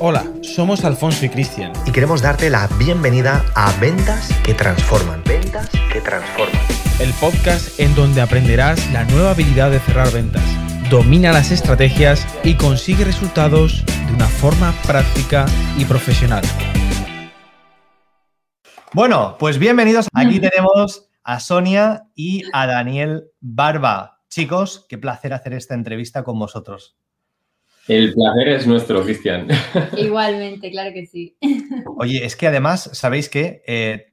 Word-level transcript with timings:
Hola, 0.00 0.24
somos 0.42 0.84
Alfonso 0.84 1.26
y 1.26 1.28
Cristian. 1.28 1.72
Y 1.84 1.90
queremos 1.90 2.22
darte 2.22 2.50
la 2.50 2.68
bienvenida 2.78 3.44
a 3.56 3.72
Ventas 3.80 4.32
que 4.44 4.54
Transforman. 4.54 5.24
Ventas 5.24 5.68
que 5.92 6.00
Transforman. 6.00 6.62
El 7.00 7.12
podcast 7.14 7.80
en 7.80 7.92
donde 7.96 8.20
aprenderás 8.20 8.92
la 8.92 9.02
nueva 9.06 9.32
habilidad 9.32 9.72
de 9.72 9.80
cerrar 9.80 10.12
ventas. 10.12 10.44
Domina 10.88 11.32
las 11.32 11.50
estrategias 11.50 12.24
y 12.44 12.54
consigue 12.54 13.04
resultados 13.04 13.84
de 14.06 14.14
una 14.14 14.28
forma 14.28 14.72
práctica 14.86 15.46
y 15.76 15.84
profesional. 15.84 16.44
Bueno, 18.92 19.34
pues 19.36 19.58
bienvenidos. 19.58 20.06
Aquí 20.14 20.38
tenemos 20.38 21.10
a 21.24 21.40
Sonia 21.40 22.04
y 22.14 22.44
a 22.52 22.68
Daniel 22.68 23.32
Barba. 23.40 24.20
Chicos, 24.28 24.86
qué 24.88 24.96
placer 24.96 25.32
hacer 25.32 25.54
esta 25.54 25.74
entrevista 25.74 26.22
con 26.22 26.38
vosotros. 26.38 26.96
El 27.88 28.12
placer 28.12 28.48
es 28.48 28.66
nuestro, 28.66 29.02
Cristian. 29.02 29.48
Igualmente, 29.96 30.70
claro 30.70 30.92
que 30.92 31.06
sí. 31.06 31.36
Oye, 31.96 32.24
es 32.24 32.36
que 32.36 32.46
además, 32.46 32.90
¿sabéis 32.92 33.30
que 33.30 33.62
eh, 33.66 34.12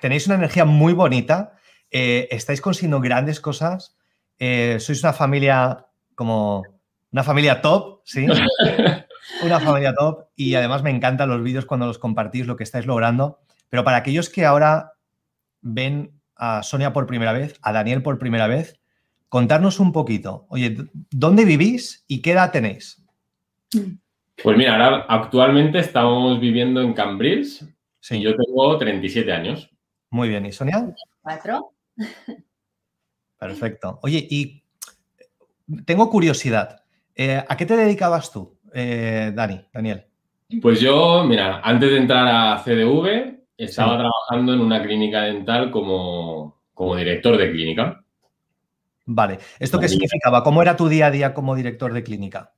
tenéis 0.00 0.26
una 0.26 0.36
energía 0.36 0.64
muy 0.64 0.94
bonita, 0.94 1.54
eh, 1.90 2.28
estáis 2.30 2.62
consiguiendo 2.62 3.00
grandes 3.00 3.40
cosas, 3.40 3.98
eh, 4.38 4.78
sois 4.80 5.02
una 5.02 5.12
familia 5.12 5.86
como 6.14 6.62
una 7.12 7.22
familia 7.22 7.60
top, 7.60 8.00
¿sí? 8.04 8.26
una 9.44 9.60
familia 9.60 9.94
top 9.94 10.28
y 10.34 10.54
además 10.54 10.82
me 10.82 10.90
encantan 10.90 11.28
los 11.28 11.42
vídeos 11.42 11.66
cuando 11.66 11.86
los 11.86 11.98
compartís, 11.98 12.46
lo 12.46 12.56
que 12.56 12.64
estáis 12.64 12.86
logrando. 12.86 13.40
Pero 13.68 13.84
para 13.84 13.98
aquellos 13.98 14.30
que 14.30 14.46
ahora 14.46 14.94
ven 15.60 16.18
a 16.36 16.62
Sonia 16.62 16.94
por 16.94 17.06
primera 17.06 17.32
vez, 17.32 17.58
a 17.60 17.72
Daniel 17.72 18.02
por 18.02 18.18
primera 18.18 18.46
vez, 18.46 18.81
contarnos 19.32 19.80
un 19.80 19.92
poquito. 19.92 20.44
Oye, 20.50 20.76
¿dónde 21.10 21.46
vivís 21.46 22.04
y 22.06 22.20
qué 22.20 22.32
edad 22.32 22.52
tenéis? 22.52 23.02
Pues 24.42 24.58
mira, 24.58 24.74
ahora 24.74 25.06
actualmente 25.08 25.78
estamos 25.78 26.38
viviendo 26.38 26.82
en 26.82 26.92
Cambrils. 26.92 27.66
Sí. 27.98 28.16
Y 28.18 28.20
yo 28.24 28.36
tengo 28.36 28.76
37 28.76 29.32
años. 29.32 29.70
Muy 30.10 30.28
bien. 30.28 30.44
¿Y 30.44 30.52
Sonia? 30.52 30.86
Cuatro. 31.22 31.72
Perfecto. 33.38 34.00
Oye, 34.02 34.26
y 34.28 34.62
tengo 35.86 36.10
curiosidad. 36.10 36.82
Eh, 37.14 37.42
¿A 37.48 37.56
qué 37.56 37.64
te 37.64 37.74
dedicabas 37.74 38.30
tú, 38.30 38.58
eh, 38.74 39.32
Dani, 39.34 39.64
Daniel? 39.72 40.04
Pues 40.60 40.78
yo, 40.78 41.24
mira, 41.24 41.62
antes 41.64 41.88
de 41.90 41.96
entrar 41.96 42.28
a 42.28 42.62
CDV, 42.62 43.46
estaba 43.56 43.92
Sí. 43.92 43.98
trabajando 43.98 44.52
en 44.52 44.60
una 44.60 44.82
clínica 44.82 45.22
dental 45.22 45.70
como, 45.70 46.60
como 46.74 46.96
director 46.96 47.38
de 47.38 47.50
clínica. 47.50 48.01
Vale. 49.04 49.38
¿Esto 49.58 49.78
qué 49.80 49.88
significaba? 49.88 50.42
¿Cómo 50.44 50.62
era 50.62 50.76
tu 50.76 50.88
día 50.88 51.06
a 51.06 51.10
día 51.10 51.34
como 51.34 51.54
director 51.54 51.92
de 51.92 52.02
clínica? 52.02 52.52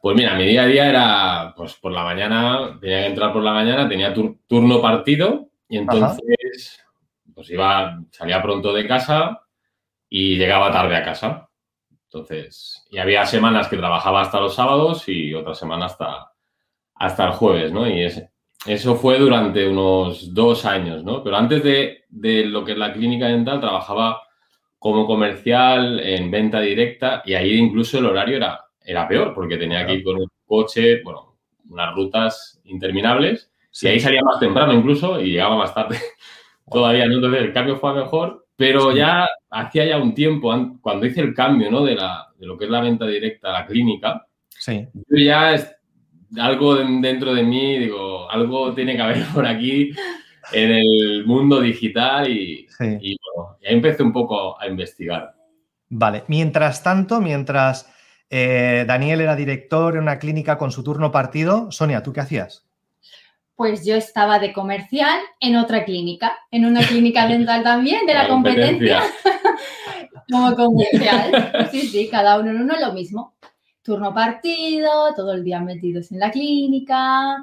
Pues 0.00 0.16
mira, 0.16 0.34
mi 0.34 0.46
día 0.46 0.62
a 0.62 0.66
día 0.66 0.88
era, 0.88 1.54
pues 1.56 1.74
por 1.74 1.92
la 1.92 2.04
mañana, 2.04 2.78
tenía 2.80 3.00
que 3.00 3.06
entrar 3.06 3.32
por 3.32 3.42
la 3.42 3.52
mañana, 3.52 3.88
tenía 3.88 4.14
tur- 4.14 4.38
turno 4.46 4.80
partido 4.80 5.48
y 5.68 5.78
entonces, 5.78 6.84
pues 7.34 7.50
iba, 7.50 7.98
salía 8.10 8.42
pronto 8.42 8.72
de 8.72 8.86
casa 8.86 9.40
y 10.08 10.36
llegaba 10.36 10.70
tarde 10.70 10.96
a 10.96 11.02
casa. 11.02 11.48
Entonces, 12.04 12.84
y 12.90 12.98
había 12.98 13.24
semanas 13.24 13.68
que 13.68 13.78
trabajaba 13.78 14.20
hasta 14.20 14.40
los 14.40 14.54
sábados 14.54 15.08
y 15.08 15.32
otras 15.32 15.58
semanas 15.58 15.92
hasta, 15.92 16.32
hasta 16.94 17.24
el 17.26 17.32
jueves, 17.32 17.72
¿no? 17.72 17.88
Y 17.88 18.02
es- 18.04 18.22
eso 18.66 18.94
fue 18.94 19.18
durante 19.18 19.66
unos 19.68 20.32
dos 20.34 20.64
años, 20.66 21.02
¿no? 21.02 21.24
Pero 21.24 21.36
antes 21.36 21.62
de, 21.64 22.04
de 22.10 22.44
lo 22.44 22.64
que 22.64 22.72
es 22.72 22.78
la 22.78 22.92
clínica 22.92 23.26
dental, 23.26 23.58
trabajaba 23.60 24.22
como 24.82 25.06
comercial 25.06 26.00
en 26.00 26.28
venta 26.28 26.60
directa 26.60 27.22
y 27.24 27.34
ahí 27.34 27.52
incluso 27.54 27.98
el 28.00 28.06
horario 28.06 28.36
era, 28.38 28.60
era 28.84 29.06
peor 29.06 29.32
porque 29.32 29.56
tenía 29.56 29.86
que 29.86 29.94
ir 29.94 30.02
con 30.02 30.16
un 30.16 30.26
coche, 30.44 31.02
bueno, 31.04 31.36
unas 31.70 31.94
rutas 31.94 32.60
interminables 32.64 33.48
y 33.80 33.86
ahí 33.86 34.00
salía 34.00 34.22
más 34.24 34.40
temprano 34.40 34.72
incluso 34.72 35.20
y 35.20 35.30
llegaba 35.30 35.56
más 35.56 35.72
tarde 35.72 35.98
todavía, 36.70 37.06
¿no? 37.06 37.14
Entonces 37.14 37.42
el 37.42 37.52
cambio 37.52 37.76
fue 37.76 37.90
a 37.90 37.94
mejor, 37.94 38.46
pero 38.56 38.90
Sí. 38.90 38.98
ya 38.98 39.28
hacía 39.50 39.84
ya 39.86 39.98
un 39.98 40.14
tiempo, 40.14 40.50
an- 40.52 40.78
cuando 40.80 41.06
hice 41.06 41.20
el 41.20 41.32
cambio, 41.32 41.70
¿no? 41.70 41.84
De, 41.84 41.94
la, 41.94 42.26
de 42.36 42.46
lo 42.46 42.58
que 42.58 42.64
es 42.64 42.70
la 42.72 42.80
venta 42.80 43.06
directa 43.06 43.50
a 43.50 43.60
la 43.60 43.66
clínica, 43.66 44.26
Sí. 44.48 44.84
yo 44.94 45.16
ya 45.16 45.54
es- 45.54 45.76
algo 46.40 46.74
de- 46.74 46.86
dentro 47.00 47.32
de 47.34 47.44
mí, 47.44 47.78
digo, 47.78 48.28
algo 48.28 48.74
tiene 48.74 48.96
que 48.96 49.02
haber 49.02 49.16
por 49.34 49.46
aquí 49.46 49.92
en 50.52 50.72
el 50.72 51.24
mundo 51.24 51.60
digital 51.60 52.28
y, 52.28 52.66
Sí. 52.68 52.98
y 53.00 53.16
y 53.60 53.66
ahí 53.66 53.74
empecé 53.74 54.02
un 54.02 54.12
poco 54.12 54.60
a 54.60 54.66
investigar. 54.66 55.34
Vale. 55.88 56.24
Mientras 56.28 56.82
tanto, 56.82 57.20
mientras 57.20 57.86
eh, 58.30 58.84
Daniel 58.86 59.20
era 59.20 59.36
director 59.36 59.94
en 59.94 60.02
una 60.02 60.18
clínica 60.18 60.56
con 60.56 60.72
su 60.72 60.82
turno 60.82 61.12
partido, 61.12 61.70
Sonia, 61.70 62.02
¿tú 62.02 62.14
qué 62.14 62.20
hacías? 62.20 62.66
Pues 63.54 63.84
yo 63.84 63.94
estaba 63.94 64.38
de 64.38 64.54
comercial 64.54 65.20
en 65.38 65.56
otra 65.56 65.84
clínica, 65.84 66.38
en 66.50 66.64
una 66.64 66.80
clínica 66.80 67.26
dental 67.28 67.62
también 67.62 68.06
de 68.06 68.14
la, 68.14 68.28
competencia, 68.28 69.02
como 70.30 70.56
comercial. 70.56 71.68
Sí, 71.70 71.82
sí, 71.88 72.08
cada 72.10 72.38
uno 72.38 72.50
en 72.50 72.62
uno 72.62 72.74
lo 72.80 72.94
mismo. 72.94 73.34
Turno 73.82 74.14
partido, 74.14 75.12
todo 75.14 75.34
el 75.34 75.44
día 75.44 75.60
metidos 75.60 76.10
en 76.10 76.20
la 76.20 76.30
clínica. 76.30 77.36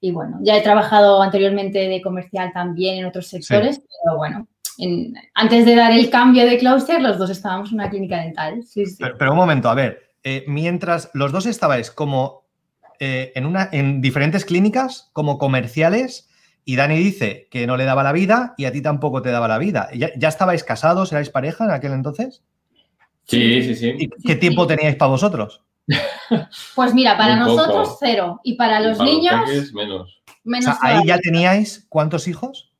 Y 0.00 0.12
bueno, 0.12 0.38
ya 0.42 0.56
he 0.56 0.62
trabajado 0.62 1.20
anteriormente 1.20 1.88
de 1.88 2.00
comercial 2.00 2.52
también 2.52 2.98
en 2.98 3.06
otros 3.06 3.26
sectores, 3.26 3.80
pero 3.80 4.16
bueno, 4.16 4.46
en- 4.78 5.14
antes 5.34 5.64
de 5.66 5.74
dar 5.74 5.92
el 5.92 6.08
cambio 6.10 6.46
de 6.46 6.58
clúster, 6.58 7.00
los 7.02 7.18
dos 7.18 7.30
estábamos 7.30 7.68
en 7.70 7.74
una 7.76 7.90
clínica 7.90 8.20
dental. 8.20 8.62
Sí, 8.64 8.86
sí. 8.86 8.96
Pero, 8.98 9.16
pero 9.18 9.30
un 9.32 9.36
momento, 9.38 9.68
a 9.68 9.74
ver, 9.74 10.10
eh, 10.22 10.44
mientras 10.46 11.10
los 11.14 11.32
dos 11.32 11.46
estabais 11.46 11.90
como 11.90 12.46
eh, 13.00 13.32
en, 13.36 13.46
una, 13.46 13.68
en 13.72 14.00
diferentes 14.00 14.44
clínicas, 14.44 15.10
como 15.12 15.38
comerciales, 15.38 16.28
y 16.64 16.76
Dani 16.76 16.98
dice 16.98 17.48
que 17.50 17.66
no 17.66 17.76
le 17.76 17.84
daba 17.84 18.02
la 18.02 18.12
vida 18.12 18.54
y 18.58 18.64
a 18.66 18.72
ti 18.72 18.82
tampoco 18.82 19.22
te 19.22 19.30
daba 19.30 19.48
la 19.48 19.56
vida. 19.58 19.88
¿Ya, 19.94 20.10
ya 20.16 20.28
estabais 20.28 20.64
casados, 20.64 21.12
erais 21.12 21.30
pareja 21.30 21.64
en 21.64 21.70
aquel 21.70 21.92
entonces? 21.92 22.42
Sí, 23.24 23.62
sí, 23.62 23.74
sí. 23.74 23.94
¿Y 23.98 24.08
qué 24.26 24.36
tiempo 24.36 24.66
teníais 24.66 24.96
para 24.96 25.10
vosotros? 25.10 25.62
Pues 26.74 26.92
mira, 26.94 27.16
para 27.16 27.38
poco. 27.38 27.56
nosotros 27.56 27.96
cero. 28.00 28.40
Y 28.44 28.54
para 28.54 28.80
Y 28.80 28.84
los 28.84 28.98
para 28.98 29.10
niños, 29.10 29.34
peques, 29.46 29.72
menos. 29.72 30.20
O 30.26 30.32
menos. 30.44 30.64
sea, 30.64 30.76
ahí 30.82 31.06
ya 31.06 31.18
teníais 31.18 31.86
cuántos 31.88 32.28
hijos? 32.28 32.70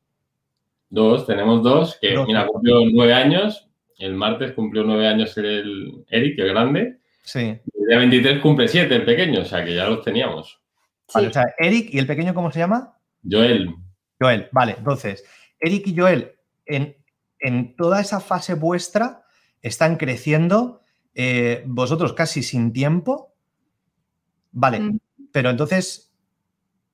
Dos, 0.91 1.27
tenemos 1.27 1.63
dos, 1.63 1.99
que 2.01 2.15
Dos. 2.15 2.27
mira, 2.27 2.47
cumplió 2.47 2.81
nueve 2.93 3.13
años. 3.15 3.69
El 3.99 4.15
martes 4.15 4.53
cumplió 4.53 4.85
nueve 4.85 5.07
años 5.09 5.37
el 5.37 6.05
Eric, 6.09 6.39
el 6.39 6.49
grande. 6.49 6.99
Sí. 7.25 7.41
El 7.41 7.87
día 7.89 7.99
23 7.99 8.41
cumple 8.41 8.69
siete, 8.69 8.95
el 8.97 9.05
pequeño, 9.05 9.43
o 9.43 9.45
sea 9.45 9.65
que 9.65 9.75
ya 9.75 9.87
los 9.87 10.03
teníamos. 10.05 10.61
Vale, 11.13 11.27
Sí. 11.27 11.31
o 11.31 11.33
sea, 11.33 11.45
Eric 11.59 11.89
y 11.93 11.99
el 11.99 12.07
pequeño, 12.07 12.33
¿cómo 12.35 12.51
se 12.51 12.59
llama? 12.61 12.97
Joel, 13.29 13.75
Joel. 14.21 14.49
Vale, 14.53 14.77
entonces, 14.79 15.25
Eric 15.61 15.87
y 15.89 15.97
Joel, 15.97 16.33
en, 16.67 16.97
en 17.41 17.77
toda 17.77 18.01
esa 18.01 18.21
fase 18.21 18.55
vuestra, 18.55 19.25
están 19.63 19.97
creciendo, 19.97 20.83
eh, 21.15 21.65
vosotros 21.67 22.13
casi 22.13 22.43
sin 22.43 22.73
tiempo. 22.73 23.35
Vale, 24.53 24.81
Mm. 24.81 24.99
pero 25.33 25.51
entonces, 25.51 26.15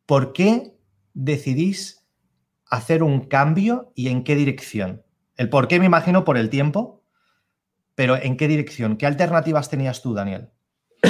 ¿por 0.07 0.33
qué 0.33 0.73
decidís 1.13 2.04
hacer 2.75 3.03
un 3.03 3.21
cambio 3.21 3.93
y 3.95 4.09
en 4.09 4.25
qué 4.25 4.35
dirección? 4.37 5.03
El 5.37 5.49
por 5.49 5.69
qué 5.69 5.79
me 5.81 5.87
imagino 5.87 6.25
por 6.25 6.37
el 6.39 6.51
tiempo, 6.51 7.03
pero 7.95 8.17
¿en 8.17 8.37
qué 8.37 8.49
dirección? 8.49 8.97
¿Qué 8.97 9.07
alternativas 9.07 9.71
tenías 9.71 10.03
tú, 10.03 10.15
Daniel? 10.15 10.49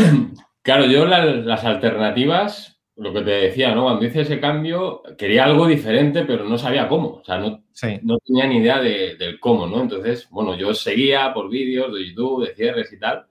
Claro, 0.63 0.87
yo 0.87 1.05
la- 1.05 1.27
las 1.27 1.63
alternativas, 1.67 2.81
lo 2.97 3.13
que 3.13 3.21
te 3.21 3.31
decía, 3.33 3.75
¿no? 3.75 3.83
Cuando 3.83 4.07
hice 4.07 4.23
ese 4.23 4.41
cambio, 4.41 5.03
quería 5.19 5.45
algo 5.45 5.67
diferente, 5.67 6.25
pero 6.25 6.45
no 6.45 6.57
sabía 6.57 6.89
cómo. 6.89 7.17
O 7.17 7.23
sea, 7.25 7.37
no, 7.37 7.65
Sí, 7.73 7.99
no 8.03 8.17
tenía 8.25 8.47
ni 8.47 8.57
idea 8.59 8.81
de- 8.81 9.17
del 9.17 9.39
cómo, 9.41 9.67
¿no? 9.67 9.83
Entonces, 9.83 10.27
bueno, 10.31 10.57
yo 10.57 10.73
seguía 10.73 11.35
por 11.35 11.51
vídeos 11.51 11.93
de 11.93 12.09
YouTube, 12.09 12.47
de 12.49 12.55
cierres 12.55 12.91
y 12.95 12.99
tal, 12.99 13.27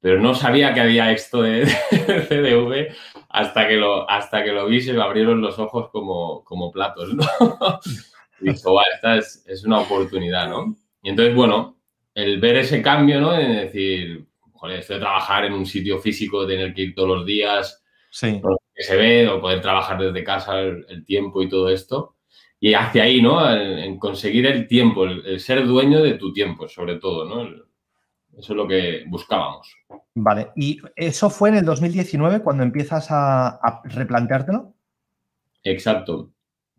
pero 0.00 0.20
no 0.20 0.34
sabía 0.34 0.72
que 0.74 0.80
había 0.80 1.12
esto 1.12 1.42
de, 1.42 1.60
de 1.90 2.22
CDV 2.28 2.88
hasta 3.28 3.68
que 3.68 3.76
lo, 3.76 4.08
hasta 4.08 4.44
que 4.44 4.52
lo 4.52 4.66
vi 4.66 4.80
se 4.80 4.92
me 4.92 5.02
abrieron 5.02 5.40
los 5.40 5.58
ojos 5.58 5.90
como, 5.90 6.44
como 6.44 6.70
platos, 6.72 7.14
¿no? 7.14 7.24
Y 8.40 8.52
"Guau, 8.62 8.78
esta 8.94 9.16
es, 9.16 9.44
es 9.46 9.64
una 9.64 9.80
oportunidad, 9.80 10.48
¿no? 10.48 10.76
Y 11.02 11.10
entonces, 11.10 11.34
bueno, 11.34 11.76
el 12.14 12.40
ver 12.40 12.56
ese 12.58 12.80
cambio, 12.82 13.20
¿no? 13.20 13.36
En 13.38 13.52
decir, 13.56 14.26
joder, 14.52 14.78
esto 14.80 14.94
de 14.94 15.00
trabajar 15.00 15.44
en 15.44 15.52
un 15.54 15.66
sitio 15.66 15.98
físico, 15.98 16.46
tener 16.46 16.72
que 16.74 16.82
ir 16.82 16.94
todos 16.94 17.08
los 17.08 17.26
días, 17.26 17.82
sí. 18.10 18.40
que 18.74 18.82
se 18.84 18.96
ve, 18.96 19.28
o 19.28 19.40
poder 19.40 19.60
trabajar 19.60 19.98
desde 20.00 20.22
casa 20.24 20.60
el, 20.60 20.86
el 20.88 21.04
tiempo 21.04 21.42
y 21.42 21.48
todo 21.48 21.68
esto. 21.68 22.16
Y 22.60 22.74
hacia 22.74 23.04
ahí, 23.04 23.20
¿no? 23.22 23.48
En, 23.52 23.78
en 23.78 23.98
conseguir 23.98 24.46
el 24.46 24.66
tiempo, 24.68 25.04
el, 25.04 25.24
el 25.26 25.40
ser 25.40 25.66
dueño 25.66 26.00
de 26.02 26.14
tu 26.14 26.32
tiempo, 26.32 26.68
sobre 26.68 26.96
todo, 26.96 27.24
¿no? 27.24 27.42
El- 27.42 27.64
eso 28.38 28.52
es 28.52 28.56
lo 28.56 28.68
que 28.68 29.04
buscábamos. 29.08 29.68
Vale, 30.14 30.50
¿y 30.56 30.80
eso 30.96 31.28
fue 31.28 31.48
en 31.50 31.56
el 31.56 31.64
2019 31.64 32.40
cuando 32.40 32.62
empiezas 32.62 33.10
a, 33.10 33.48
a 33.48 33.82
replanteártelo? 33.84 34.74
Exacto. 35.64 36.30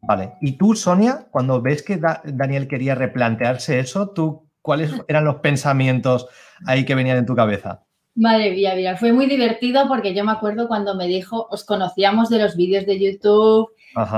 Vale, 0.02 0.34
¿y 0.42 0.54
tú, 0.54 0.76
Sonia, 0.76 1.28
cuando 1.30 1.62
ves 1.62 1.84
que 1.84 1.98
Da- 1.98 2.22
Daniel 2.24 2.68
quería 2.68 2.96
replantearse 2.96 3.80
eso, 3.80 4.12
tú 4.12 4.50
cuáles 4.62 4.92
eran 5.08 5.26
los 5.26 5.38
pensamientos 5.38 6.28
ahí 6.66 6.86
que 6.86 6.96
venían 6.96 7.18
en 7.18 7.26
tu 7.26 7.36
cabeza? 7.36 7.84
Madre 8.16 8.52
mía, 8.52 8.74
mira, 8.76 8.98
fue 8.98 9.14
muy 9.14 9.28
divertido 9.28 9.88
porque 9.88 10.14
yo 10.14 10.24
me 10.26 10.32
acuerdo 10.32 10.68
cuando 10.68 10.96
me 10.96 11.08
dijo, 11.08 11.48
os 11.52 11.64
conocíamos 11.66 12.30
de 12.30 12.40
los 12.40 12.56
vídeos 12.56 12.86
de 12.86 13.00
YouTube 13.00 13.70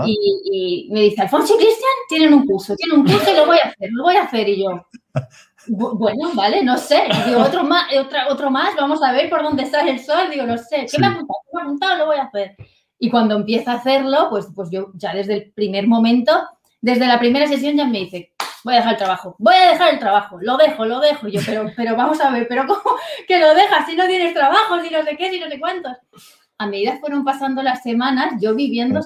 y, 0.05 0.89
me 0.91 1.01
dice, 1.01 1.21
Alfonso 1.21 1.53
y 1.55 1.57
Cristian 1.63 1.89
tienen 2.09 2.33
un 2.33 2.45
curso, 2.45 2.75
tienen 2.75 2.99
un 2.99 3.05
curso 3.05 3.31
y 3.31 3.35
lo 3.35 3.45
voy 3.45 3.57
a 3.63 3.69
hacer, 3.69 3.89
lo 3.91 4.03
voy 4.03 4.15
a 4.15 4.23
hacer. 4.23 4.49
Y 4.49 4.63
yo, 4.63 4.85
bueno, 5.67 6.31
vale, 6.33 6.63
no 6.63 6.77
sé. 6.77 7.03
Digo, 7.25 7.41
otro 7.41 7.63
más, 7.63 7.87
otro 8.29 8.49
más, 8.49 8.75
vamos 8.75 9.01
a 9.03 9.11
ver 9.11 9.29
por 9.29 9.43
dónde 9.43 9.65
sale 9.65 9.91
el 9.91 9.99
sol. 9.99 10.29
Digo, 10.29 10.45
no 10.45 10.57
sé, 10.57 10.87
¿qué 10.91 10.99
me 10.99 11.07
ha 11.07 11.11
apuntado? 11.11 11.39
¿Qué 11.45 11.55
me 11.55 11.61
ha 11.61 11.65
apuntado? 11.65 11.97
Lo 11.97 12.05
voy 12.07 12.17
a 12.17 12.23
hacer. 12.23 12.55
Y 12.99 13.09
cuando 13.09 13.35
empieza 13.35 13.71
a 13.71 13.75
hacerlo, 13.75 14.27
pues, 14.29 14.47
pues 14.55 14.69
yo 14.71 14.91
ya 14.95 15.13
desde 15.13 15.33
el 15.33 15.51
primer 15.51 15.87
momento, 15.87 16.31
desde 16.81 17.07
la 17.07 17.19
primera 17.19 17.47
sesión 17.47 17.75
ya 17.75 17.85
me 17.85 17.99
dice, 17.99 18.33
voy 18.63 18.75
a 18.75 18.77
dejar 18.77 18.93
el 18.93 18.97
trabajo, 18.99 19.35
voy 19.39 19.55
a 19.55 19.71
dejar 19.71 19.93
el 19.93 19.99
trabajo, 19.99 20.37
lo 20.41 20.57
dejo, 20.57 20.85
lo 20.85 20.99
dejo. 20.99 21.27
yo, 21.27 21.39
pero, 21.45 21.71
pero 21.75 21.95
vamos 21.95 22.21
a 22.21 22.31
ver, 22.31 22.47
pero 22.47 22.65
¿cómo 22.67 22.95
que 23.27 23.39
lo 23.39 23.53
dejas 23.53 23.85
si 23.85 23.95
no 23.95 24.05
tienes 24.07 24.33
trabajo, 24.33 24.81
si 24.81 24.89
no 24.89 25.03
sé 25.03 25.15
qué, 25.17 25.31
si 25.31 25.39
no 25.39 25.47
sé 25.49 25.59
cuántos? 25.59 25.93
A 26.57 26.67
medida 26.67 26.93
que 26.93 26.99
fueron 26.99 27.23
pasando 27.23 27.63
las 27.63 27.81
semanas, 27.81 28.33
yo 28.39 28.53
viviendo, 28.53 28.99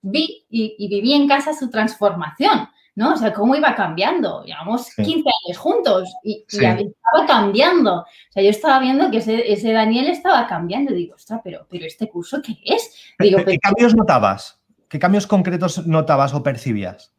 vi 0.00 0.46
y, 0.48 0.88
viví 0.88 1.12
en 1.12 1.28
casa 1.28 1.52
su 1.52 1.68
transformación. 1.68 2.68
¿No? 2.98 3.12
O 3.12 3.16
sea, 3.16 3.32
cómo 3.32 3.54
iba 3.54 3.76
cambiando. 3.76 4.42
Llevamos 4.42 4.88
15 4.96 5.12
años 5.12 5.56
juntos 5.56 6.12
y, 6.24 6.44
estaba 6.48 7.26
cambiando. 7.28 8.00
O 8.00 8.32
sea, 8.32 8.42
yo 8.42 8.50
estaba 8.50 8.80
viendo 8.80 9.08
que 9.08 9.18
ese, 9.18 9.72
Daniel 9.72 10.08
estaba 10.08 10.48
cambiando. 10.48 10.92
digo, 10.92 11.14
ostras, 11.14 11.40
pero, 11.44 11.64
pero 11.70 11.86
¿este 11.86 12.08
curso 12.08 12.42
qué 12.42 12.58
es? 12.64 12.92
Digo, 13.20 13.38
¿Qué 13.44 13.56
cambios 13.58 13.94
notabas? 13.94 14.58
¿Qué 14.88 14.98
cambios 14.98 15.28
concretos 15.28 15.86
notabas 15.86 16.34
o 16.34 16.42
percibías? 16.42 17.14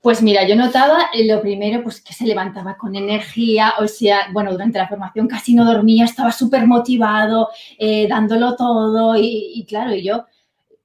Pues 0.00 0.22
mira, 0.22 0.48
yo 0.48 0.56
notaba 0.56 1.10
eh, 1.12 1.26
lo 1.26 1.42
primero, 1.42 1.82
pues 1.82 2.00
que 2.00 2.14
se 2.14 2.24
levantaba 2.24 2.78
con 2.78 2.96
energía, 2.96 3.74
o 3.80 3.86
sea, 3.86 4.28
bueno, 4.32 4.50
durante 4.52 4.78
la 4.78 4.88
formación 4.88 5.28
casi 5.28 5.54
no 5.54 5.66
dormía, 5.66 6.06
estaba 6.06 6.32
súper 6.32 6.66
motivado, 6.66 7.50
eh, 7.78 8.06
dándolo 8.08 8.56
todo 8.56 9.14
y, 9.18 9.66
claro, 9.68 9.94
y 9.94 10.02
yo, 10.02 10.24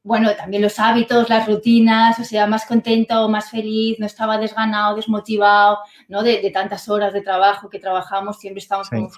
bueno, 0.04 0.36
también 0.36 0.62
los 0.62 0.80
hábitos, 0.80 1.30
las 1.30 1.48
rutinas, 1.48 2.20
o 2.20 2.26
sea, 2.26 2.46
más 2.46 2.66
contento, 2.66 3.30
más 3.30 3.50
feliz, 3.50 3.98
no 4.00 4.06
estaba 4.06 4.38
desganado, 4.38 4.98
desmotivado, 4.98 5.80
¿no? 6.10 6.24
De, 6.24 6.52
tantas 6.52 6.90
horas 6.90 7.14
de 7.14 7.22
trabajo 7.22 7.70
que 7.70 7.80
trabajamos, 7.80 8.38
siempre 8.38 8.60
estábamos 8.60 8.90
como 8.90 9.10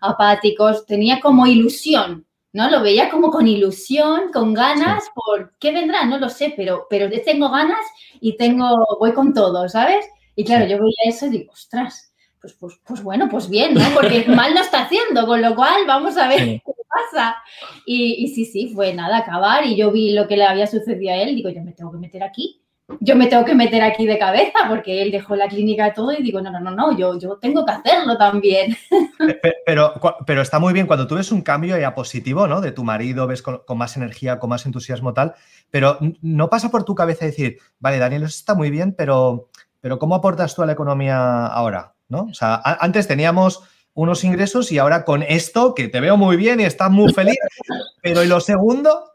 apáticos, 0.00 0.84
tenía 0.84 1.20
como 1.20 1.46
ilusión, 1.46 2.26
¿no? 2.52 2.68
Lo 2.68 2.82
veía 2.82 3.08
como 3.08 3.30
con 3.30 3.46
ilusión, 3.46 4.32
con 4.32 4.52
ganas, 4.52 5.04
por 5.14 5.56
qué 5.58 5.72
vendrá, 5.72 6.04
no 6.04 6.18
lo 6.18 6.28
sé, 6.28 6.52
pero, 6.56 6.86
pero 6.90 7.08
tengo 7.24 7.48
ganas 7.48 7.86
y 8.20 8.36
tengo, 8.36 8.68
voy 8.98 9.12
con 9.12 9.32
todo, 9.32 9.68
¿sabes? 9.68 10.06
Y 10.34 10.44
claro, 10.44 10.66
yo 10.66 10.78
veía 10.78 10.94
eso 11.06 11.26
y 11.26 11.30
digo, 11.30 11.52
ostras, 11.52 12.12
pues, 12.40 12.54
pues, 12.54 12.80
pues 12.86 13.02
bueno, 13.02 13.28
pues 13.30 13.48
bien, 13.48 13.74
¿no? 13.74 13.82
Porque 13.94 14.24
mal 14.28 14.54
no 14.54 14.60
está 14.60 14.84
haciendo, 14.84 15.26
con 15.26 15.42
lo 15.42 15.54
cual 15.54 15.86
vamos 15.86 16.16
a 16.16 16.28
ver 16.28 16.38
qué 16.38 16.62
pasa. 16.88 17.36
Y, 17.84 18.24
y 18.24 18.28
sí, 18.28 18.44
sí, 18.44 18.72
fue 18.74 18.94
nada, 18.94 19.18
acabar 19.18 19.66
y 19.66 19.76
yo 19.76 19.90
vi 19.92 20.12
lo 20.12 20.26
que 20.28 20.36
le 20.36 20.44
había 20.44 20.66
sucedido 20.66 21.12
a 21.12 21.16
él, 21.16 21.34
digo, 21.34 21.50
yo 21.50 21.62
me 21.62 21.72
tengo 21.72 21.92
que 21.92 21.98
meter 21.98 22.22
aquí 22.22 22.60
yo 23.00 23.16
me 23.16 23.26
tengo 23.26 23.44
que 23.44 23.54
meter 23.54 23.82
aquí 23.82 24.06
de 24.06 24.18
cabeza 24.18 24.58
porque 24.68 25.02
él 25.02 25.10
dejó 25.10 25.34
la 25.34 25.48
clínica 25.48 25.92
todo 25.92 26.12
y 26.12 26.22
digo, 26.22 26.40
no, 26.40 26.52
no, 26.52 26.60
no, 26.60 26.70
no, 26.70 26.96
yo, 26.96 27.18
yo 27.18 27.36
tengo 27.38 27.64
que 27.64 27.72
hacerlo 27.72 28.16
también. 28.16 28.76
Pero, 29.66 29.94
pero 30.24 30.42
está 30.42 30.60
muy 30.60 30.72
bien 30.72 30.86
cuando 30.86 31.08
tú 31.08 31.16
ves 31.16 31.32
un 31.32 31.42
cambio 31.42 31.76
ya 31.76 31.92
positivo, 31.94 32.46
¿no? 32.46 32.60
De 32.60 32.70
tu 32.70 32.84
marido, 32.84 33.26
ves 33.26 33.42
con, 33.42 33.60
más 33.76 33.96
energía, 33.96 34.38
con 34.38 34.50
más 34.50 34.64
entusiasmo 34.64 35.12
tal, 35.12 35.34
pero 35.72 35.98
no 36.22 36.48
pasa 36.48 36.70
por 36.70 36.84
tu 36.84 36.94
cabeza 36.94 37.24
decir, 37.24 37.58
vale, 37.80 37.98
Daniel, 37.98 38.22
eso 38.22 38.36
está 38.38 38.54
muy 38.54 38.70
bien, 38.70 38.94
pero, 38.96 39.48
pero 39.80 39.98
¿cómo 39.98 40.14
aportas 40.14 40.54
tú 40.54 40.62
a 40.62 40.66
la 40.66 40.72
economía 40.72 41.46
ahora? 41.46 41.95
¿No? 42.08 42.24
O 42.30 42.34
sea, 42.34 42.60
antes 42.80 43.08
teníamos 43.08 43.62
unos 43.94 44.24
ingresos 44.24 44.70
y 44.70 44.78
ahora 44.78 45.04
con 45.04 45.22
esto, 45.22 45.74
que 45.74 45.88
te 45.88 46.00
veo 46.00 46.16
muy 46.16 46.36
bien 46.36 46.60
y 46.60 46.64
estás 46.64 46.90
muy 46.90 47.12
feliz, 47.12 47.36
pero 48.02 48.22
¿y 48.22 48.28
lo 48.28 48.40
segundo? 48.40 49.12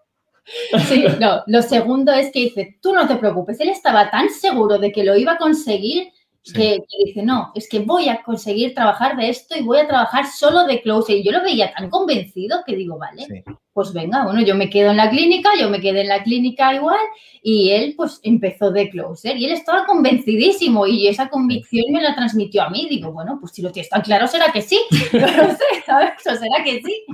Sí, 0.87 1.05
no, 1.19 1.43
lo 1.45 1.61
segundo 1.61 2.11
es 2.11 2.31
que 2.31 2.39
dice, 2.39 2.79
tú 2.81 2.93
no 2.93 3.07
te 3.07 3.15
preocupes, 3.15 3.59
él 3.59 3.69
estaba 3.69 4.09
tan 4.09 4.29
seguro 4.29 4.79
de 4.79 4.91
que 4.91 5.03
lo 5.03 5.15
iba 5.15 5.33
a 5.33 5.37
conseguir 5.37 6.11
que, 6.53 6.79
dice, 7.05 7.23
no, 7.23 7.51
es 7.53 7.69
que 7.69 7.79
voy 7.79 8.09
a 8.09 8.23
conseguir 8.23 8.73
trabajar 8.73 9.15
de 9.15 9.29
esto 9.29 9.55
y 9.55 9.61
voy 9.61 9.79
a 9.79 9.87
trabajar 9.87 10.25
solo 10.25 10.65
de 10.65 10.81
closer. 10.81 11.17
Y 11.17 11.23
yo 11.23 11.31
lo 11.31 11.43
veía 11.43 11.71
tan 11.71 11.89
convencido 11.89 12.63
que 12.65 12.75
digo, 12.75 12.97
vale, 12.97 13.43
pues 13.73 13.93
venga, 13.93 14.23
bueno, 14.23 14.41
yo 14.41 14.55
me 14.55 14.69
quedo 14.69 14.91
en 14.91 14.97
la 14.97 15.09
clínica, 15.09 15.49
yo 15.59 15.69
me 15.69 15.79
quedé 15.79 16.01
en 16.01 16.09
la 16.09 16.23
clínica 16.23 16.73
igual 16.73 16.99
y 17.41 17.71
él 17.71 17.93
pues 17.95 18.19
empezó 18.23 18.71
de 18.71 18.89
closer 18.89 19.37
y 19.37 19.45
él 19.45 19.53
estaba 19.53 19.85
convencidísimo 19.85 20.85
y 20.85 21.07
esa 21.07 21.29
convicción 21.29 21.85
me 21.91 22.01
la 22.01 22.13
transmitió 22.15 22.63
a 22.63 22.69
mí. 22.69 22.87
Digo, 22.89 23.11
bueno, 23.11 23.37
pues 23.39 23.53
si 23.53 23.61
lo 23.61 23.71
tienes 23.71 23.89
tan 23.89 24.01
claro 24.01 24.27
será 24.27 24.51
que 24.51 24.61
sí, 24.61 24.79
no 25.13 25.19
lo 25.19 25.49
sé, 25.51 25.83
¿sabes? 25.85 26.13
O 26.25 26.35
será 26.35 26.63
que 26.63 26.81
sí. 26.81 27.05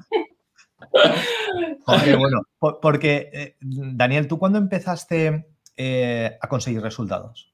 bueno, 2.17 2.41
porque 2.81 3.29
eh, 3.33 3.55
Daniel, 3.61 4.27
¿tú 4.27 4.39
cuándo 4.39 4.57
empezaste 4.57 5.45
eh, 5.75 6.37
a 6.41 6.47
conseguir 6.47 6.81
resultados? 6.81 7.53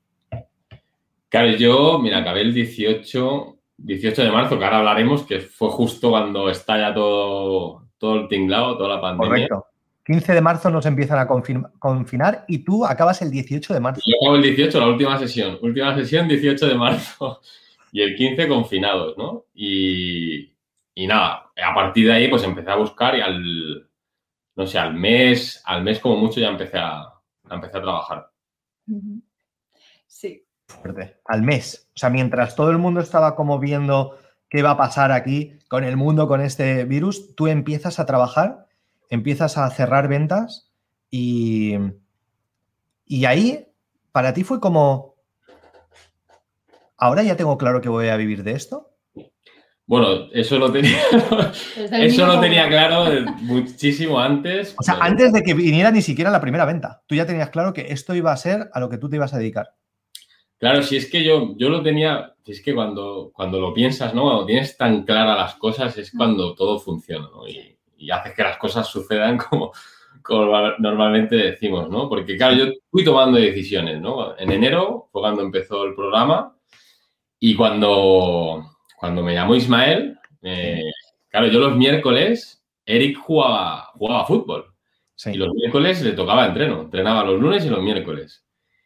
Claro, 1.28 1.50
yo, 1.58 2.00
mira, 2.00 2.20
acabé 2.20 2.42
el 2.42 2.54
18, 2.54 3.58
18 3.78 4.22
de 4.22 4.32
marzo, 4.32 4.58
que 4.58 4.66
ahora 4.66 4.78
hablaremos, 4.78 5.24
que 5.24 5.42
fue 5.42 5.70
justo 5.70 6.12
cuando 6.12 6.48
estalla 6.50 6.94
todo, 6.94 7.83
todo 8.04 8.20
el 8.20 8.28
tinglado, 8.28 8.76
toda 8.76 8.96
la 8.96 9.02
pandemia. 9.02 9.30
Correcto. 9.30 9.68
15 10.06 10.34
de 10.34 10.42
marzo 10.42 10.70
nos 10.70 10.86
empiezan 10.86 11.20
a 11.20 11.26
confinar 11.80 12.44
y 12.50 12.58
tú 12.58 12.86
acabas 12.86 13.22
el 13.22 13.32
18 13.32 13.74
de 13.74 13.80
marzo. 13.80 14.02
Yo 14.06 14.18
acabo 14.22 14.36
el 14.36 14.42
18, 14.42 14.78
la 14.78 14.88
última 14.88 15.18
sesión. 15.18 15.58
Última 15.62 15.96
sesión, 15.96 16.28
18 16.28 16.68
de 16.68 16.76
marzo. 16.76 17.40
Y 17.94 18.02
el 18.02 18.14
15 18.18 18.50
confinados, 18.50 19.18
¿no? 19.18 19.46
Y, 19.54 20.54
y 20.94 21.08
nada, 21.08 21.52
a 21.56 21.74
partir 21.74 22.08
de 22.08 22.12
ahí 22.12 22.28
pues 22.28 22.44
empecé 22.44 22.72
a 22.72 22.76
buscar 22.76 23.16
y 23.16 23.22
al, 23.22 23.90
no 24.58 24.68
sé, 24.68 24.78
al 24.78 24.94
mes, 24.94 25.62
al 25.64 25.82
mes 25.82 26.00
como 26.00 26.18
mucho 26.18 26.42
ya 26.42 26.50
empecé 26.50 26.80
a, 26.80 27.06
empecé 27.50 27.78
a 27.78 27.82
trabajar. 27.82 28.30
Sí. 30.08 30.46
Fuerte. 30.68 31.22
Al 31.24 31.42
mes. 31.42 31.90
O 31.96 32.00
sea, 32.00 32.10
mientras 32.10 32.54
todo 32.58 32.70
el 32.70 32.80
mundo 32.80 33.00
estaba 33.00 33.34
como 33.34 33.60
viendo 33.60 34.18
qué 34.54 34.62
va 34.62 34.72
a 34.72 34.78
pasar 34.78 35.12
aquí 35.12 35.58
con 35.68 35.84
el 35.84 35.98
mundo, 35.98 36.28
con 36.28 36.40
este 36.40 36.86
virus, 36.86 37.36
tú 37.36 37.48
empiezas 37.48 38.00
a 38.00 38.06
trabajar, 38.06 38.68
empiezas 39.10 39.58
a 39.58 39.68
cerrar 39.72 40.08
ventas 40.08 40.72
y, 41.10 41.74
y 43.04 43.26
ahí 43.26 43.68
para 44.12 44.32
ti 44.36 44.44
fue 44.44 44.60
como, 44.60 45.16
ahora 46.98 47.24
ya 47.24 47.36
tengo 47.36 47.58
claro 47.58 47.82
que 47.82 47.90
voy 47.90 48.10
a 48.10 48.16
vivir 48.16 48.44
de 48.44 48.52
esto. 48.52 48.92
Bueno, 49.88 50.30
eso 50.32 50.60
lo 50.60 50.72
tenía, 50.72 51.02
eso 51.92 52.28
lo 52.28 52.40
tenía 52.40 52.68
claro 52.68 53.06
muchísimo 53.42 54.20
antes. 54.20 54.76
O 54.78 54.84
sea, 54.84 55.00
antes 55.02 55.34
de 55.34 55.42
que 55.42 55.56
viniera 55.56 55.90
ni 55.90 56.04
siquiera 56.04 56.30
la 56.30 56.40
primera 56.40 56.66
venta, 56.66 57.02
tú 57.08 57.16
ya 57.16 57.26
tenías 57.26 57.50
claro 57.50 57.74
que 57.74 57.92
esto 57.92 58.14
iba 58.14 58.32
a 58.32 58.38
ser 58.38 58.70
a 58.72 58.80
lo 58.80 58.88
que 58.88 59.00
tú 59.00 59.10
te 59.10 59.16
ibas 59.16 59.34
a 59.34 59.40
dedicar. 59.40 59.74
Claro, 60.64 60.82
si 60.82 60.96
es 60.96 61.12
que 61.12 61.22
yo, 61.26 61.58
yo 61.58 61.68
lo 61.68 61.84
tenía, 61.84 62.36
si 62.46 62.54
es 62.54 62.62
que 62.62 62.74
cuando, 62.74 63.34
cuando 63.34 63.60
lo 63.60 63.74
piensas, 63.74 64.14
¿no? 64.14 64.22
Cuando 64.22 64.46
tienes 64.46 64.78
tan 64.78 65.04
claras 65.04 65.38
las 65.38 65.56
cosas 65.56 65.98
es 65.98 66.14
cuando 66.16 66.56
todo 66.56 66.80
funciona, 66.80 67.28
¿no? 67.34 67.46
Y, 67.46 67.78
y 67.98 68.10
haces 68.10 68.34
que 68.34 68.44
las 68.44 68.56
cosas 68.56 68.88
sucedan 68.88 69.38
como, 69.50 69.74
como 70.22 70.46
normalmente 70.80 71.36
decimos, 71.36 71.90
¿no? 71.90 72.08
Porque 72.08 72.38
claro, 72.38 72.56
yo 72.56 72.72
fui 72.90 73.04
tomando 73.04 73.38
decisiones, 73.38 74.00
¿no? 74.00 74.38
En 74.38 74.54
enero 74.54 75.10
fue 75.12 75.22
cuando 75.22 75.42
empezó 75.42 75.84
el 75.84 75.96
programa 75.96 76.56
y 77.42 77.56
cuando 77.56 78.64
cuando 78.96 79.22
me 79.22 79.34
llamó 79.34 79.56
Ismael, 79.56 80.18
eh, 80.44 80.82
claro, 81.28 81.48
yo 81.48 81.60
los 81.60 81.76
miércoles, 81.76 82.64
Eric 82.86 83.18
jugaba, 83.18 83.88
jugaba 83.96 84.26
fútbol. 84.26 84.74
Y 85.26 85.36
los 85.36 85.54
miércoles 85.54 86.02
le 86.04 86.14
tocaba 86.14 86.46
entreno. 86.46 86.84
Entrenaba 86.84 87.26
los 87.26 87.38
lunes 87.38 87.66
y 87.66 87.70
los 87.70 87.84
miércoles. 87.84 88.43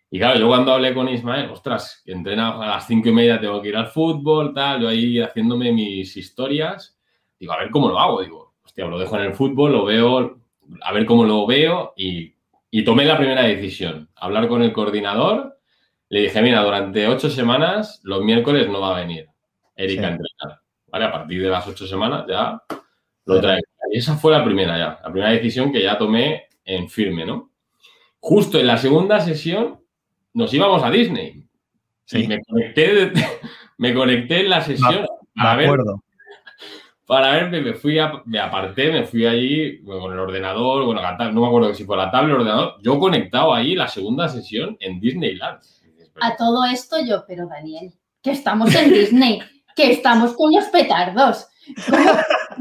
Y 0.10 0.20
claro, 0.20 0.40
yo 0.40 0.48
cuando 0.48 0.74
hablé 0.74 0.94
con 0.94 1.10
Ismael, 1.10 1.50
ostras, 1.50 2.02
entrena 2.06 2.62
a 2.62 2.68
las 2.68 2.88
cinco 2.88 3.10
y 3.10 3.12
media, 3.12 3.40
tengo 3.40 3.62
que 3.62 3.70
ir 3.70 3.76
al 3.76 3.88
fútbol, 3.88 4.54
tal, 4.54 4.82
yo 4.82 4.88
ahí 4.88 5.20
haciéndome 5.20 5.72
mis 5.74 6.16
historias, 6.16 6.98
digo, 7.38 7.52
a 7.52 7.58
ver 7.58 7.70
cómo 7.72 7.90
lo 7.90 8.00
hago. 8.00 8.22
Digo, 8.22 8.54
hostia, 8.64 8.86
lo 8.86 8.98
dejo 8.98 9.18
en 9.18 9.24
el 9.24 9.34
fútbol, 9.34 9.74
lo 9.74 9.86
veo, 9.86 10.40
a 10.82 10.94
ver 10.94 11.06
cómo 11.06 11.26
lo 11.26 11.46
veo 11.46 11.94
y, 11.98 12.34
y 12.72 12.84
tomé 12.84 13.06
la 13.06 13.18
primera 13.18 13.44
decisión, 13.44 14.10
hablar 14.16 14.48
con 14.48 14.64
el 14.64 14.72
coordinador. 14.72 15.58
Le 16.10 16.22
dije, 16.22 16.42
mira, 16.42 16.64
durante 16.64 17.06
ocho 17.08 17.30
semanas, 17.30 18.00
los 18.04 18.24
miércoles 18.24 18.70
no 18.70 18.80
va 18.80 18.96
a 18.96 19.02
venir. 19.02 19.28
Erika 19.76 20.08
entrenar. 20.08 20.62
¿Vale? 20.88 21.06
A 21.06 21.12
partir 21.12 21.42
de 21.42 21.50
las 21.50 21.68
ocho 21.68 21.86
semanas 21.86 22.26
ya 22.30 22.62
lo 23.26 23.42
trae. 23.42 23.60
Y 23.92 23.98
esa 23.98 24.16
fue 24.16 24.32
la 24.32 24.44
primera 24.44 24.78
ya, 24.78 25.00
la 25.04 25.12
primera 25.12 25.32
decisión 25.32 25.72
que 25.72 25.82
ya 25.82 25.98
tomé 25.98 26.48
en 26.64 26.90
firme, 26.90 27.26
¿no? 27.26 27.52
Justo 28.20 28.58
en 28.60 28.68
la 28.68 28.78
segunda 28.78 29.20
sesión 29.20 29.82
nos 30.38 30.54
íbamos 30.54 30.84
a 30.84 30.92
Disney. 30.92 31.44
Sí. 32.06 32.28
me 32.28 32.40
conecté, 32.44 33.12
me 33.78 33.94
conecté 33.94 34.42
en 34.42 34.50
la 34.50 34.62
sesión 34.62 35.06
para 35.36 35.56
ver, 35.56 35.80
para 37.06 37.32
ver, 37.32 37.64
me 37.64 37.74
fui 37.74 38.00
a, 38.00 38.22
me 38.26 38.40
aparté, 38.40 38.92
me 38.92 39.04
fui 39.04 39.26
allí 39.26 39.84
con 39.84 40.14
el 40.14 40.20
ordenador, 40.20 40.86
bueno, 40.86 41.02
no 41.02 41.42
me 41.42 41.48
acuerdo 41.48 41.74
si 41.74 41.84
fue 41.84 41.98
la 41.98 42.12
tablet 42.12 42.34
o 42.34 42.36
el 42.36 42.42
ordenador, 42.42 42.76
yo 42.82 43.00
conectado 43.00 43.54
ahí 43.54 43.76
la 43.76 43.88
segunda 43.88 44.30
sesión 44.30 44.78
en 44.80 45.00
Disneyland. 45.00 45.60
A 46.22 46.36
todo 46.38 46.66
esto 46.66 46.98
yo, 47.06 47.26
pero 47.28 47.48
Daniel, 47.48 47.94
que 48.22 48.32
estamos 48.32 48.74
en 48.76 48.94
Disney 48.94 49.42
que 49.76 49.92
estamos 49.92 50.34
con 50.34 50.52
los 50.52 50.66
petardos, 50.66 51.48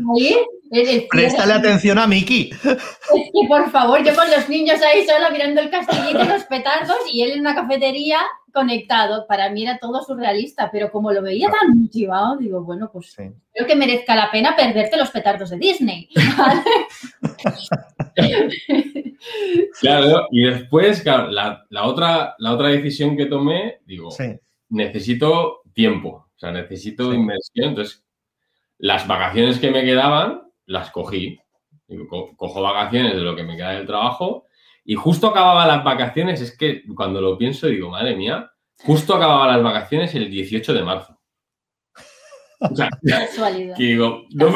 Préstale 1.11 1.53
atención 1.53 1.99
a 1.99 2.07
Miki. 2.07 2.51
Es 2.51 2.61
que, 2.63 3.49
por 3.49 3.71
favor, 3.71 4.03
yo 4.05 4.15
con 4.15 4.31
los 4.31 4.49
niños 4.49 4.81
ahí 4.83 5.07
solo 5.07 5.31
mirando 5.31 5.61
el 5.61 5.71
castillito, 5.71 6.25
los 6.25 6.45
petardos 6.45 6.97
y 7.13 7.23
él 7.23 7.33
en 7.33 7.41
una 7.41 7.55
cafetería 7.55 8.19
conectado. 8.53 9.27
Para 9.27 9.51
mí 9.51 9.63
era 9.63 9.79
todo 9.79 10.03
surrealista, 10.03 10.71
pero 10.73 10.91
como 10.91 11.13
lo 11.13 11.23
veía 11.23 11.51
tan 11.51 11.79
motivado, 11.79 12.39
digo, 12.39 12.65
bueno, 12.65 12.91
pues 12.93 13.15
creo 13.15 13.67
que 13.67 13.77
merezca 13.77 14.17
la 14.17 14.31
pena 14.31 14.57
perderte 14.57 14.97
los 14.97 15.11
petardos 15.11 15.51
de 15.51 15.59
Disney. 15.59 16.09
claro, 19.81 20.27
y 20.31 20.45
después, 20.45 21.03
claro, 21.03 21.31
la, 21.31 21.67
otra, 21.85 22.35
la 22.39 22.53
otra 22.53 22.69
decisión 22.69 23.17
que 23.17 23.27
tomé, 23.27 23.81
digo, 23.85 24.09
necesito 24.71 25.61
tiempo, 25.75 26.09
o 26.09 26.39
sea, 26.39 26.51
necesito 26.51 27.13
inversión. 27.13 27.69
Entonces, 27.69 28.03
las 28.79 29.07
vacaciones 29.07 29.59
que 29.59 29.71
me 29.71 29.85
quedaban, 29.85 30.46
las 30.67 30.91
cogí. 30.91 31.39
cojo 32.09 32.63
vacaciones 32.63 33.15
de 33.15 33.23
lo 33.23 33.35
que 33.35 33.43
me 33.43 33.57
queda 33.57 33.73
del 33.73 33.87
trabajo 33.87 34.47
y 34.89 34.95
justo 34.95 35.27
acababa 35.27 35.67
las 35.67 35.83
vacaciones, 35.83 36.41
es 36.41 36.57
que 36.57 36.85
cuando 36.95 37.21
lo 37.21 37.37
pienso 37.37 37.67
digo, 37.67 37.91
madre 37.91 38.15
mía, 38.15 38.53
justo 38.85 39.17
acababa 39.17 39.49
las 39.49 39.63
vacaciones 39.63 40.15
el 40.15 40.31
18 40.31 40.73
de 40.73 40.85
marzo. 40.85 41.19
O 42.61 42.75
sea, 42.75 42.89
casualidad. 43.05 43.77
digo, 43.77 44.23
no, 44.31 44.53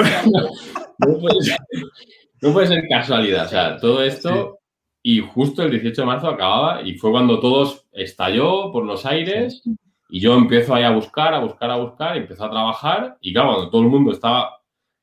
puede 2.52 2.66
ser, 2.68 2.88
casualidad. 2.88 3.46
O 3.46 3.48
sea, 3.48 3.76
todo 3.78 4.04
esto 4.04 4.60
y 5.02 5.18
justo 5.18 5.64
el 5.64 5.72
18 5.72 6.02
de 6.02 6.06
marzo 6.06 6.28
acababa 6.28 6.82
y 6.82 6.94
fue 6.94 7.10
cuando 7.10 7.40
todo 7.40 7.80
estalló 7.90 8.70
por 8.70 8.84
los 8.84 9.04
aires 9.06 9.64
y 10.08 10.20
yo 10.20 10.34
empiezo 10.34 10.76
ahí 10.76 10.84
a 10.84 10.90
buscar, 10.90 11.34
a 11.34 11.40
buscar, 11.40 11.72
a 11.72 11.76
buscar, 11.76 12.14
y 12.14 12.20
empiezo 12.20 12.44
a 12.44 12.50
trabajar 12.50 13.18
y 13.20 13.32
claro, 13.32 13.54
cuando 13.54 13.70
todo 13.70 13.82
el 13.82 13.88
mundo 13.88 14.12
estaba 14.12 14.59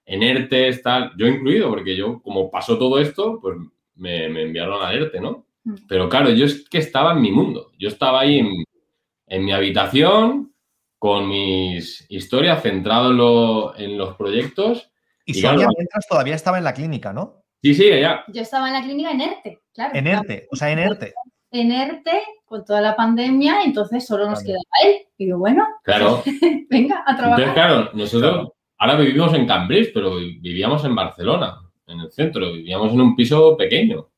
en 0.07 0.23
ERTE, 0.23 0.73
tal, 0.77 1.11
yo 1.17 1.27
incluido, 1.27 1.69
porque 1.69 1.95
yo 1.95 2.21
como 2.23 2.49
pasó 2.49 2.77
todo 2.77 2.97
esto, 2.97 3.39
pues 3.41 3.57
me, 3.95 4.25
enviaron 4.25 4.81
a 4.81 4.93
ERTE, 4.93 5.19
¿no? 5.19 5.45
Mm. 5.65 5.75
Pero 5.87 6.07
claro, 6.07 6.29
yo 6.29 6.45
es 6.45 6.67
que 6.69 6.77
estaba 6.77 7.11
en 7.11 7.21
mi 7.21 7.31
mundo. 7.31 7.71
Yo 7.77 7.89
estaba 7.89 8.21
ahí 8.21 8.39
en, 8.39 9.43
mi 9.43 9.51
habitación 9.51 10.53
con 10.97 11.27
mis 11.27 12.05
historias, 12.09 12.63
centrado 12.63 13.75
en, 13.75 13.97
los 13.97 14.15
proyectos. 14.15 14.89
Y, 15.25 15.33
Sonia, 15.33 15.67
mientras 15.75 16.07
todavía 16.07 16.35
estaba 16.35 16.57
en 16.57 16.63
la 16.63 16.73
clínica, 16.73 17.11
¿no? 17.11 17.43
Sí, 17.61 17.75
sí, 17.75 17.83
ella. 17.85 18.23
Yo 18.29 18.41
estaba 18.41 18.67
en 18.67 18.73
la 18.73 18.83
clínica 18.83 19.11
en 19.11 19.21
ERTE, 19.21 19.61
claro. 19.73 19.93
En 19.93 20.07
ERTE, 20.07 20.47
o 20.49 20.55
sea, 20.55 20.71
en 20.71 20.79
ERTE. 20.79 21.13
En 21.51 21.71
ERTE, 21.71 22.21
con 22.45 22.63
toda 22.63 22.79
la 22.79 22.95
pandemia, 22.95 23.63
entonces 23.63 24.07
solo 24.07 24.29
nos 24.29 24.41
quedaba 24.41 24.61
él. 24.85 25.01
Y 25.17 25.27
yo, 25.27 25.37
bueno, 25.37 25.67
claro. 25.83 26.23
venga, 26.69 27.03
a 27.05 27.15
trabajar. 27.17 27.39
Entonces, 27.39 27.53
claro, 27.53 27.89
nosotros 27.93 28.53
ahora 28.77 28.95
vivimos 28.95 29.33
en 29.33 29.47
Cambridge, 29.47 29.91
pero 29.93 30.15
vivíamos 30.15 30.83
en 30.85 30.95
Barcelona 30.95 31.61
en 31.87 32.01
el 32.01 32.11
centro, 32.11 32.51
vivíamos 32.51 32.93
en 32.93 33.01
un 33.01 33.15
piso 33.15 33.55
pequeño. 33.57 34.09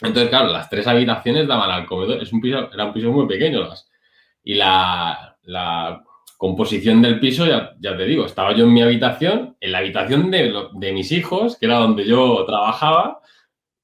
Entonces, 0.00 0.28
claro, 0.28 0.52
las 0.52 0.68
tres 0.68 0.86
habitaciones 0.86 1.48
daban 1.48 1.70
al 1.70 1.86
comedor, 1.86 2.22
es 2.22 2.32
un 2.32 2.40
piso, 2.40 2.70
era 2.72 2.84
un 2.84 2.92
piso 2.92 3.10
muy 3.10 3.26
pequeño. 3.26 3.68
y 4.44 4.54
la, 4.54 5.34
composición 6.38 7.00
del 7.00 7.18
piso, 7.18 7.46
ya, 7.46 7.74
te 7.80 8.04
digo, 8.04 8.26
estaba 8.26 8.54
yo 8.54 8.64
en 8.66 8.72
mi 8.74 8.82
habitación, 8.82 9.56
en 9.58 9.72
la 9.72 9.78
habitación 9.78 10.30
de, 10.30 10.92
mis 10.92 11.10
hijos, 11.12 11.56
que 11.58 11.64
era 11.64 11.78
donde 11.78 12.04
yo 12.04 12.44
trabajaba, 12.44 13.20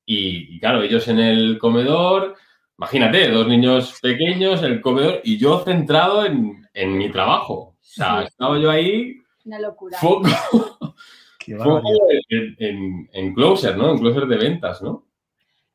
y, 0.05 0.61
claro, 0.61 0.83
ellos 0.83 1.09
en 1.09 1.19
el 1.19 1.59
comedor, 1.59 2.37
imagínate, 2.77 3.31
dos 3.31 3.49
niños 3.49 3.99
pequeños, 4.03 4.63
en 4.63 4.73
el 4.73 4.81
comedor, 4.83 5.23
y 5.25 5.39
yo 5.39 5.61
centrado 5.65 6.27
en, 6.27 6.99
mi 6.99 7.11
trabajo. 7.11 7.55
O 7.55 7.77
sea, 7.81 8.23
estaba 8.25 8.59
yo 8.59 8.71
ahí. 8.71 9.22
Una 9.45 9.59
locura. 9.59 9.99
en, 11.47 13.09
en, 13.13 13.35
Closer, 13.35 13.77
¿no? 13.77 13.91
En 13.91 13.99
Closer 13.99 14.27
de 14.27 14.37
ventas, 14.37 14.83
¿no? 14.83 15.07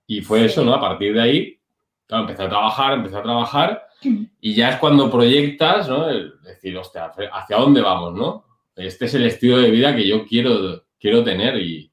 Y 0.06 0.22
fue 0.22 0.46
eso, 0.46 0.64
¿no? 0.64 0.74
A 0.74 0.80
partir 0.80 1.14
de 1.14 1.22
ahí, 1.22 1.60
claro, 2.06 2.24
empecé 2.24 2.44
a 2.44 2.50
trabajar, 2.50 2.94
empecé 2.94 3.18
a 3.18 3.24
trabajar 3.24 3.88
y 4.42 4.54
ya 4.54 4.70
es 4.70 4.78
cuando 4.78 5.12
proyectas, 5.12 5.90
¿no? 5.90 6.06
decir, 6.06 6.78
hostia, 6.78 7.12
¿hacia 7.34 7.58
dónde 7.58 7.82
vamos, 7.82 8.14
no? 8.14 8.46
Este 8.76 9.06
es 9.06 9.14
el 9.16 9.26
estilo 9.26 9.58
de 9.58 9.72
vida 9.72 9.96
que 9.96 10.08
yo 10.08 10.26
quiero, 10.26 10.86
quiero 11.00 11.24
tener 11.24 11.58
y, 11.58 11.92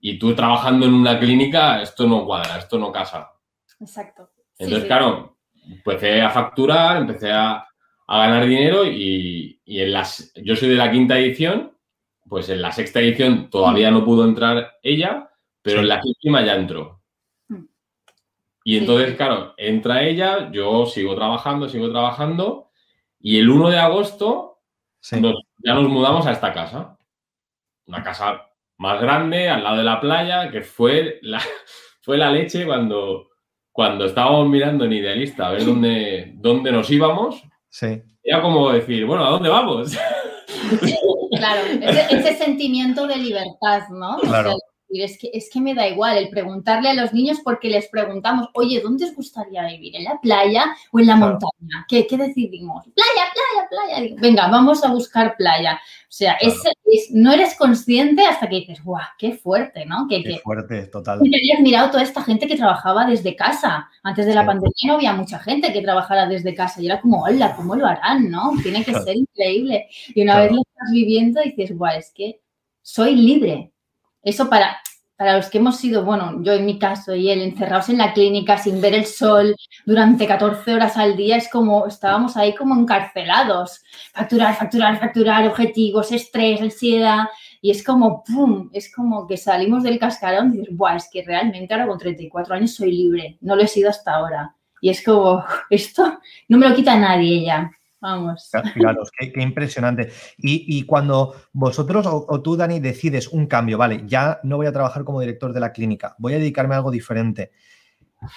y 0.00 0.18
tú 0.18 0.34
trabajando 0.34 0.86
en 0.86 0.94
una 0.94 1.18
clínica, 1.18 1.82
esto 1.82 2.06
no 2.06 2.24
cuadra, 2.24 2.58
esto 2.58 2.78
no 2.78 2.92
casa. 2.92 3.32
Exacto. 3.80 4.30
Entonces, 4.58 4.86
claro, 4.86 5.38
empecé 5.66 6.20
a 6.22 6.30
facturar, 6.30 6.98
empecé 6.98 7.32
a, 7.32 7.66
a 8.12 8.18
ganar 8.18 8.46
dinero 8.46 8.84
y, 8.84 9.60
y, 9.64 9.80
en 9.80 9.92
las, 9.92 10.32
yo 10.34 10.56
soy 10.56 10.68
de 10.68 10.76
la 10.76 10.90
quinta 10.90 11.18
edición 11.18 11.70
pues 12.30 12.48
en 12.48 12.62
la 12.62 12.70
sexta 12.70 13.00
edición 13.00 13.50
todavía 13.50 13.90
no 13.90 14.04
pudo 14.04 14.24
entrar 14.24 14.78
ella, 14.84 15.30
pero 15.62 15.80
en 15.80 15.88
la 15.88 16.00
séptima 16.00 16.44
ya 16.44 16.54
entró. 16.54 17.02
Mm. 17.48 17.64
Y 18.62 18.78
entonces, 18.78 19.16
claro, 19.16 19.52
entra 19.56 20.04
ella, 20.04 20.48
yo 20.52 20.86
sigo 20.86 21.16
trabajando, 21.16 21.68
sigo 21.68 21.90
trabajando, 21.90 22.70
y 23.18 23.40
el 23.40 23.50
1 23.50 23.70
de 23.70 23.78
agosto 23.80 24.60
ya 25.02 25.74
nos 25.74 25.88
mudamos 25.88 26.24
a 26.24 26.30
esta 26.30 26.52
casa. 26.52 26.96
Una 27.86 28.04
casa 28.04 28.48
más 28.76 29.00
grande, 29.00 29.48
al 29.48 29.64
lado 29.64 29.78
de 29.78 29.84
la 29.84 30.00
playa, 30.00 30.52
que 30.52 30.62
fue 30.62 31.18
la, 31.22 31.42
fue 32.00 32.16
la 32.16 32.30
leche 32.30 32.64
cuando, 32.64 33.30
cuando 33.72 34.04
estábamos 34.04 34.48
mirando 34.48 34.84
en 34.84 34.92
Idealista 34.92 35.48
a 35.48 35.50
ver 35.50 35.64
dónde, 35.64 36.32
dónde 36.36 36.70
nos 36.70 36.88
íbamos. 36.92 37.42
Sí. 37.70 38.02
Era 38.22 38.42
como 38.42 38.70
decir, 38.72 39.06
bueno, 39.06 39.24
¿a 39.24 39.30
dónde 39.30 39.48
vamos? 39.48 39.92
Claro, 41.30 41.62
ese, 41.64 42.36
sentimiento 42.36 43.06
de 43.06 43.16
libertad, 43.16 43.88
¿no? 43.88 44.18
Claro. 44.18 44.58
Es, 44.92 45.18
que, 45.18 45.30
es 45.32 45.48
que 45.50 45.60
me 45.60 45.74
da 45.74 45.86
igual 45.86 46.16
el 46.18 46.28
preguntarle 46.28 46.90
a 46.90 46.94
los 46.94 47.12
niños 47.12 47.38
porque 47.44 47.68
les 47.68 47.88
preguntamos, 47.88 48.48
oye, 48.54 48.80
¿dónde 48.80 49.04
os 49.04 49.14
gustaría 49.14 49.66
vivir? 49.66 49.96
¿En 49.96 50.04
la 50.04 50.20
playa 50.20 50.74
o 50.90 50.98
en 50.98 51.06
la 51.06 51.16
montaña? 51.16 51.86
¿Qué, 51.88 52.06
decidimos? 52.10 52.84
Playa, 52.84 53.30
playa, 53.32 53.68
playa. 53.68 54.14
Venga, 54.20 54.48
vamos 54.48 54.82
a 54.84 54.90
buscar 54.90 55.36
playa. 55.36 55.74
O 55.74 56.12
sea, 56.12 56.32
es, 56.40 56.56
no 57.12 57.32
eres 57.32 57.54
consciente 57.54 58.26
hasta 58.26 58.48
que 58.48 58.56
dices, 58.56 58.82
guau, 58.82 59.00
qué 59.16 59.32
fuerte, 59.32 59.86
¿no? 59.86 60.08
qué 60.08 60.40
fuerte, 60.42 60.86
total. 60.88 61.20
Y 61.22 61.34
habías 61.34 61.60
mirado 61.60 61.90
toda 61.92 62.02
esta 62.02 62.22
gente 62.22 62.48
que 62.48 62.56
trabajaba 62.56 63.06
desde 63.06 63.36
casa. 63.36 63.88
Antes 64.02 64.26
de 64.26 64.34
la 64.34 64.44
pandemia 64.44 64.72
no 64.86 64.94
había 64.94 65.12
mucha 65.12 65.38
gente 65.38 65.72
que 65.72 65.82
trabajara 65.82 66.26
desde 66.26 66.54
casa 66.54 66.82
y 66.82 66.86
era 66.86 67.00
como, 67.00 67.22
hola, 67.22 67.54
¿cómo 67.54 67.76
lo 67.76 67.86
harán, 67.86 68.28
no? 68.28 68.50
Tiene 68.60 68.84
que 68.84 68.92
ser 68.92 69.16
increíble. 69.16 69.88
Y 70.08 70.22
una 70.22 70.40
vez 70.40 70.50
lo 70.50 70.62
estás 70.62 70.90
viviendo 70.92 71.40
dices, 71.42 71.76
guau, 71.76 71.96
es 71.96 72.10
que 72.12 72.40
soy 72.82 73.14
libre. 73.14 73.72
Eso 74.22 74.48
para, 74.48 74.78
para 75.16 75.36
los 75.36 75.50
que 75.50 75.58
hemos 75.58 75.76
sido, 75.76 76.02
bueno, 76.02 76.42
yo 76.42 76.54
en 76.54 76.64
mi 76.64 76.78
caso 76.78 77.14
y 77.14 77.30
él, 77.30 77.42
encerrados 77.42 77.90
en 77.90 77.98
la 77.98 78.14
clínica 78.14 78.56
sin 78.56 78.80
ver 78.80 78.94
el 78.94 79.04
sol 79.04 79.54
durante 79.84 80.26
14 80.26 80.74
horas 80.74 80.96
al 80.96 81.14
día, 81.14 81.36
es 81.36 81.50
como, 81.50 81.86
estábamos 81.86 82.38
ahí 82.38 82.54
como 82.54 82.74
encarcelados. 82.74 83.82
Facturar, 84.14 84.54
facturar, 84.56 84.98
facturar, 84.98 85.46
objetivos, 85.46 86.10
estrés, 86.10 86.62
ansiedad. 86.62 87.24
Y 87.60 87.70
es 87.70 87.84
como, 87.84 88.24
¡pum! 88.24 88.70
Es 88.72 88.90
como 88.94 89.26
que 89.26 89.36
salimos 89.36 89.82
del 89.82 89.98
cascarón 89.98 90.54
y 90.54 90.58
dices, 90.60 90.74
¡buah! 90.74 90.96
Es 90.96 91.10
que 91.12 91.22
realmente 91.22 91.74
ahora 91.74 91.86
con 91.86 91.98
34 91.98 92.54
años 92.54 92.74
soy 92.74 92.90
libre. 92.92 93.36
No 93.42 93.56
lo 93.56 93.62
he 93.62 93.66
sido 93.68 93.90
hasta 93.90 94.14
ahora. 94.14 94.56
Y 94.80 94.88
es 94.88 95.04
como, 95.04 95.44
esto 95.68 96.18
no 96.48 96.56
me 96.56 96.66
lo 96.66 96.74
quita 96.74 96.96
nadie 96.96 97.44
ya. 97.44 97.70
Vamos. 98.00 98.50
Claro, 98.74 99.02
qué, 99.18 99.32
impresionante. 99.42 100.10
Y, 100.38 100.84
cuando 100.84 101.34
vosotros 101.52 102.06
o, 102.06 102.40
tú, 102.40 102.56
Dani, 102.56 102.80
decides 102.80 103.28
un 103.28 103.46
cambio, 103.46 103.76
vale, 103.76 104.02
ya 104.06 104.40
no 104.42 104.56
voy 104.56 104.66
a 104.66 104.72
trabajar 104.72 105.04
como 105.04 105.20
director 105.20 105.52
de 105.52 105.60
la 105.60 105.72
clínica, 105.72 106.14
voy 106.18 106.34
a 106.34 106.38
dedicarme 106.38 106.74
a 106.74 106.78
algo 106.78 106.90
diferente. 106.90 107.52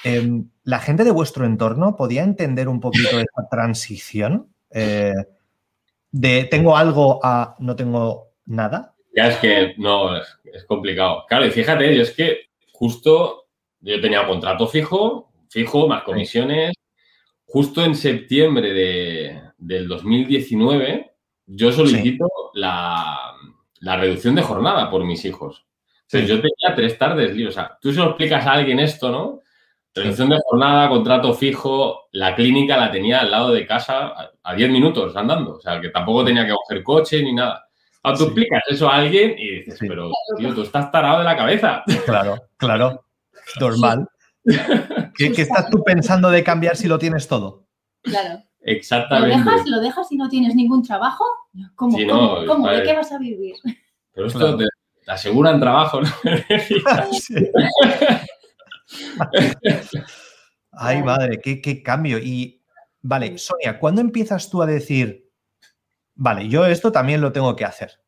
Em, 0.04 0.50
¿La 0.64 0.80
gente 0.80 1.04
de 1.04 1.12
vuestro 1.12 1.46
entorno 1.46 1.96
podía 1.96 2.24
entender 2.24 2.68
un 2.68 2.80
poquito 2.80 3.20
esa 3.20 3.48
transición? 3.50 4.54
Eh, 4.70 5.14
de 6.12 6.46
tengo 6.46 6.78
algo 6.78 7.20
a 7.24 7.56
no 7.60 7.76
tengo 7.76 8.34
nada. 8.46 8.94
Ya 9.16 9.30
es 9.30 9.38
que 9.38 9.74
no, 9.78 10.16
es, 10.18 10.66
complicado. 10.68 11.26
Claro, 11.28 11.46
y 11.46 11.52
fíjate, 11.52 11.96
yo 11.96 12.02
es 12.02 12.12
que 12.12 12.50
justo 12.72 13.46
yo 13.82 14.00
tenía 14.02 14.22
un 14.22 14.28
contrato 14.28 14.68
fijo, 14.68 15.32
fijo, 15.50 15.88
más 15.88 16.04
comisiones. 16.04 16.74
Justo 17.46 17.84
en 17.84 17.94
septiembre 17.94 18.74
de, 18.74 19.42
del 19.66 19.88
2019, 19.88 21.14
yo 21.46 21.72
solicito 21.72 22.28
la, 22.54 23.34
reducción 23.82 24.36
de 24.36 24.42
jornada 24.42 24.90
por 24.90 25.04
mis 25.04 25.24
hijos. 25.26 25.66
Entonces, 26.04 26.30
yo 26.30 26.36
tenía 26.36 26.76
tres 26.76 26.98
tardes. 26.98 27.48
O 27.48 27.52
sea, 27.52 27.78
tú 27.82 27.92
se 27.92 28.00
lo 28.00 28.08
explicas 28.08 28.46
a 28.46 28.54
alguien 28.54 28.80
esto, 28.80 29.10
¿no? 29.10 29.40
Reducción 29.96 30.30
de 30.30 30.40
jornada, 30.44 30.90
contrato 30.90 31.34
fijo, 31.34 32.08
la 32.12 32.36
clínica 32.36 32.78
la 32.78 32.92
tenía 32.92 33.20
al 33.22 33.32
lado 33.32 33.54
de 33.54 33.66
casa 33.66 34.14
a 34.42 34.56
10 34.56 34.72
minutos 34.72 35.16
andando. 35.16 35.56
O 35.56 35.62
sea, 35.62 35.80
que 35.80 35.90
tampoco 35.90 36.26
tenía 36.26 36.46
que 36.46 36.54
coger 36.54 36.84
coche 36.84 37.24
ni 37.24 37.34
nada. 37.34 37.68
Ahora 38.02 38.18
tú 38.18 38.24
explicas 38.26 38.62
eso 38.70 38.90
a 38.90 38.96
alguien 38.96 39.36
y 39.38 39.60
dices, 39.60 39.78
pero 39.80 40.12
tío, 40.38 40.54
tú 40.54 40.64
estás 40.64 40.92
tarado 40.92 41.20
de 41.20 41.24
la 41.24 41.38
cabeza. 41.38 41.84
Claro, 42.06 42.42
claro. 42.58 43.06
Normal. 43.60 44.08
¿Qué, 45.16 45.32
¿Qué, 45.32 45.42
estás 45.44 45.70
tú 45.70 45.84
pensando 45.84 46.30
de 46.30 46.44
cambiar 46.44 46.76
si 46.76 46.88
lo 46.88 47.00
tienes 47.00 47.28
todo? 47.28 47.66
Claro. 48.02 48.44
Exactamente. 48.64 49.38
¿Lo 49.38 49.44
dejas, 49.44 49.68
¿Lo 49.68 49.82
dejas 49.82 50.08
si 50.08 50.18
no 50.18 50.30
tienes 50.30 50.56
ningún 50.56 50.84
trabajo? 50.84 51.26
¿Cómo? 51.76 51.98
¿De 51.98 52.84
qué 52.84 52.94
vas 52.94 53.12
a 53.12 53.20
vivir? 53.20 53.56
Pero 54.14 54.28
esto 54.28 54.58
te, 54.58 54.66
aseguran 55.08 55.60
trabajo, 55.60 56.02
¿no? 56.02 56.10
Ay, 60.72 61.04
madre, 61.04 61.40
qué, 61.42 61.62
qué 61.62 61.84
cambio. 61.84 62.18
Y, 62.20 62.64
vale, 63.02 63.38
Sonia, 63.38 63.80
¿cuándo 63.80 64.02
empiezas 64.02 64.50
tú 64.50 64.62
a 64.62 64.66
decir, 64.66 65.30
vale, 66.16 66.48
yo 66.48 66.66
esto 66.66 66.92
también 66.92 67.22
lo 67.22 67.32
tengo 67.32 67.56
que 67.56 67.66
hacer? 67.66 68.00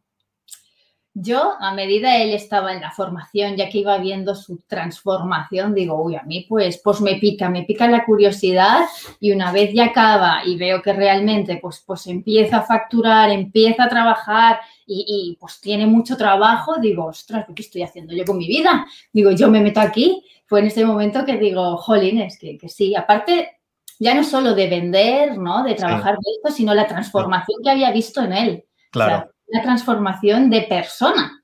Yo, 1.17 1.53
a 1.61 1.73
medida 1.73 2.17
él 2.17 2.33
estaba 2.33 2.73
en 2.73 2.81
la 2.81 2.91
formación, 2.91 3.55
ya 3.55 3.69
que 3.69 3.77
iba 3.77 3.97
viendo 3.99 4.35
su 4.35 4.57
transformación, 4.67 5.73
digo, 5.73 6.03
uy, 6.03 6.17
a 6.17 6.23
mí 6.23 6.45
pues, 6.49 6.81
pues 6.83 6.99
me 6.99 7.15
pica, 7.15 7.49
me 7.49 7.63
pica 7.63 7.87
la 7.87 8.03
curiosidad 8.03 8.81
y 9.21 9.31
una 9.31 9.53
vez 9.53 9.73
ya 9.73 9.85
acaba 9.85 10.41
y 10.45 10.57
veo 10.57 10.81
que 10.81 10.91
realmente 10.91 11.57
pues, 11.61 11.81
pues 11.87 12.05
empieza 12.07 12.57
a 12.57 12.63
facturar, 12.63 13.29
empieza 13.29 13.85
a 13.85 13.89
trabajar 13.89 14.59
y, 14.85 15.37
pues 15.39 15.61
tiene 15.61 15.87
mucho 15.87 16.17
trabajo, 16.17 16.81
digo, 16.81 17.05
ostras, 17.05 17.45
¿qué 17.55 17.61
estoy 17.61 17.83
haciendo 17.83 18.13
yo 18.13 18.25
con 18.25 18.37
mi 18.37 18.47
vida? 18.47 18.85
Digo, 19.13 19.31
yo 19.31 19.49
me 19.49 19.61
meto 19.61 19.79
aquí. 19.79 20.21
Fue 20.45 20.59
en 20.59 20.67
ese 20.67 20.83
momento 20.83 21.25
que 21.25 21.37
digo, 21.37 21.77
jolines, 21.77 22.37
que, 22.37 22.57
que 22.57 22.67
sí. 22.67 22.93
Aparte, 22.93 23.61
ya 23.99 24.13
no 24.13 24.23
solo 24.23 24.53
de 24.53 24.67
vender, 24.67 25.37
¿no? 25.37 25.63
De 25.63 25.75
trabajar 25.75 26.15
de 26.15 26.31
esto, 26.35 26.51
sino 26.55 26.73
la 26.73 26.87
transformación 26.87 27.63
que 27.63 27.69
había 27.71 27.91
visto 27.91 28.21
en 28.21 28.33
él. 28.33 28.65
Claro 28.91 29.34
una 29.47 29.61
transformación 29.61 30.49
de 30.49 30.63
persona, 30.63 31.43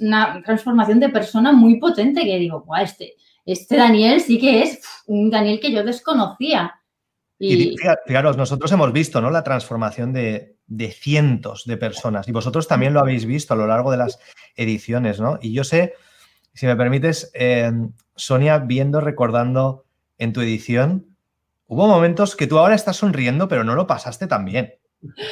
una, 0.00 0.42
transformación 0.42 1.00
de 1.00 1.08
persona 1.08 1.52
muy 1.52 1.78
potente 1.78 2.24
que 2.24 2.38
digo, 2.38 2.62
Guau, 2.62 2.82
este, 2.82 3.14
este 3.44 3.76
Daniel 3.76 4.20
sí 4.20 4.38
que 4.38 4.62
es 4.62 4.80
un 5.06 5.30
Daniel 5.30 5.60
que 5.60 5.72
yo 5.72 5.82
desconocía. 5.82 6.74
Y, 7.38 7.76
fijaros, 8.06 8.36
nosotros 8.36 8.70
hemos 8.72 8.92
visto 8.92 9.20
¿no? 9.20 9.30
la 9.30 9.42
transformación 9.42 10.12
de, 10.12 10.56
cientos 10.92 11.64
de 11.66 11.76
personas 11.76 12.28
y 12.28 12.32
vosotros 12.32 12.68
también 12.68 12.94
lo 12.94 13.00
habéis 13.00 13.26
visto 13.26 13.52
a 13.52 13.56
lo 13.56 13.66
largo 13.66 13.90
de 13.90 13.98
las 13.98 14.18
ediciones, 14.56 15.20
¿no? 15.20 15.38
Y 15.42 15.52
yo 15.52 15.64
sé, 15.64 15.94
si 16.54 16.66
me 16.66 16.76
permites, 16.76 17.30
eh, 17.34 17.70
Sonia, 18.14 18.58
viendo, 18.58 19.00
recordando 19.00 19.84
en 20.16 20.32
tu 20.32 20.40
edición, 20.40 21.16
hubo 21.66 21.88
momentos 21.88 22.36
que 22.36 22.46
tú 22.46 22.58
ahora 22.58 22.76
estás 22.76 22.96
sonriendo, 22.96 23.48
pero 23.48 23.64
no 23.64 23.74
lo 23.74 23.86
pasaste 23.86 24.26
tan 24.26 24.44
bien. 24.44 24.74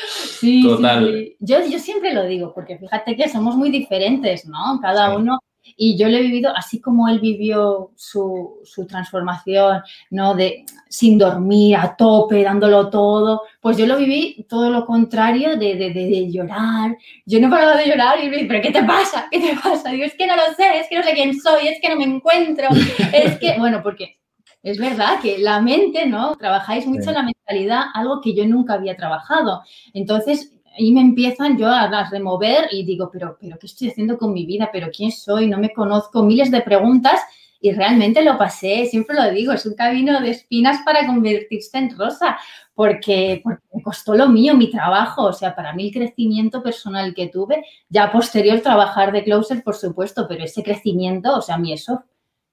Sí, 0.07 0.63
Sí, 0.63 1.37
Yo, 1.41 1.65
yo 1.67 1.79
siempre 1.79 2.15
lo 2.15 2.25
digo, 2.25 2.53
porque 2.55 2.79
fíjate 2.79 3.17
que 3.17 3.29
somos 3.29 3.57
muy 3.57 3.71
diferentes, 3.71 4.47
¿no? 4.47 4.79
Cada 4.81 5.17
uno. 5.17 5.39
Y 5.77 5.97
yo 5.97 6.09
lo 6.09 6.17
he 6.17 6.23
vivido 6.23 6.53
así 6.57 6.81
como 6.81 7.09
él 7.09 7.21
vivió 7.21 7.93
su, 7.95 8.61
su, 8.65 8.85
transformación, 8.85 9.81
¿no? 10.11 10.35
De 10.35 10.65
sin 10.89 11.17
dormir, 11.17 11.77
a 11.77 11.95
tope, 11.97 12.43
dándolo 12.43 12.91
todo. 12.91 13.43
Pues 13.61 13.77
yo 13.77 13.87
lo 13.87 13.97
viví 13.97 14.45
todo 14.49 14.71
lo 14.71 14.85
contrario 14.85 15.57
de, 15.57 15.77
de, 15.77 15.91
de, 15.91 16.33
llorar. 16.33 16.97
Yo 17.25 17.41
no 17.41 17.47
he 17.47 17.51
parado 17.51 17.79
de 17.79 17.87
llorar 17.87 18.23
y 18.23 18.29
me 18.29 18.45
¿pero 18.45 18.61
qué 18.61 18.73
te 18.73 18.83
pasa? 18.83 19.29
¿Qué 19.31 19.39
te 19.39 19.55
pasa? 19.55 19.91
Digo, 19.91 20.05
es 20.05 20.15
que 20.15 20.27
no 20.27 20.35
lo 20.35 20.53
sé, 20.57 20.81
es 20.81 20.89
que 20.89 20.97
no 20.97 21.05
sé 21.05 21.13
quién 21.15 21.41
soy, 21.41 21.69
es 21.69 21.81
que 21.81 21.89
no 21.89 21.97
me 21.97 22.05
encuentro. 22.05 22.69
Es 23.13 23.39
que, 23.39 23.57
bueno, 23.59 23.83
porque 23.83 24.22
es 24.63 24.79
verdad 24.79 25.21
que 25.21 25.39
la 25.39 25.61
mente, 25.61 26.07
¿no? 26.07 26.37
Trabajáis 26.37 26.87
mucho 26.87 27.11
en 27.11 27.15
la 27.15 27.23
mentalidad, 27.23 27.85
algo 27.95 28.21
que 28.21 28.35
yo 28.35 28.47
nunca 28.47 28.75
había 28.75 28.97
trabajado. 28.97 29.63
Entonces, 29.93 30.53
ahí 30.79 30.93
me 30.93 31.01
empiezan 31.01 31.59
yo 31.59 31.69
a, 31.69 32.09
remover 32.11 32.69
y 32.71 32.85
digo, 32.85 33.11
pero, 33.13 33.37
pero, 33.41 33.59
¿qué 33.59 33.67
estoy 33.67 33.89
haciendo 33.89 34.17
con 34.17 34.33
mi 34.33 34.47
vida? 34.47 34.71
¿Pero 34.73 34.89
quién 34.95 35.11
soy? 35.11 35.49
No 35.49 35.59
me 35.59 35.73
conozco. 35.73 36.23
Miles 36.23 36.51
de 36.51 36.61
preguntas 36.61 37.21
y 37.61 37.73
realmente 37.73 38.25
lo 38.25 38.37
pasé, 38.37 38.87
siempre 38.87 39.15
lo 39.15 39.31
digo, 39.31 39.53
es 39.53 39.65
un 39.65 39.75
camino 39.75 40.21
de 40.21 40.31
espinas 40.31 40.81
para 40.85 41.07
convertirse 41.07 41.79
en 41.79 41.97
rosa, 41.97 42.37
porque, 42.75 43.41
porque 43.43 43.63
me 43.73 43.83
costó 43.83 44.17
lo 44.17 44.29
mío, 44.29 44.57
mi 44.57 44.69
trabajo, 44.69 45.27
o 45.27 45.33
sea, 45.33 45.55
para 45.55 45.73
mí 45.73 45.87
el 45.87 45.93
crecimiento 45.93 46.61
personal 46.61 47.15
que 47.15 47.29
tuve, 47.29 47.65
ya 47.89 48.11
posterior 48.11 48.61
trabajar 48.61 49.13
de 49.13 49.23
closer, 49.23 49.63
por 49.63 49.77
supuesto, 49.77 50.27
pero 50.29 50.43
ese 50.43 50.65
crecimiento, 50.65 51.37
o 51.37 51.41
sea, 51.41 51.55
a 51.55 51.59
mí 51.59 51.73
eso, 51.73 52.03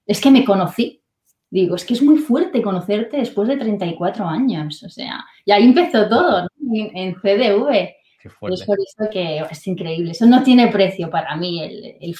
es 0.05 0.21
que 0.21 0.29
me 0.29 0.45
conocí, 0.45 0.98
Digo, 1.51 1.75
es 1.75 1.83
que 1.83 1.95
es 1.95 2.01
muy 2.03 2.19
fuerte 2.19 2.61
conocerte 2.61 3.17
después 3.17 3.47
de 3.47 3.57
34 3.57 4.25
años, 4.25 4.83
o 4.83 4.89
sea, 4.89 5.25
y 5.45 5.51
ahí 5.51 5.63
empezó 5.63 6.07
todo, 6.07 6.47
en, 6.71 7.15
CDV. 7.15 7.95
Es 8.23 8.33
por 8.39 8.51
eso 8.51 8.73
que 9.11 9.39
es 9.49 9.67
increíble, 9.67 10.11
eso 10.11 10.27
no 10.27 10.43
tiene 10.43 10.67
precio 10.67 11.09
para 11.09 11.35
mí, 11.37 11.63
el, 11.63 12.15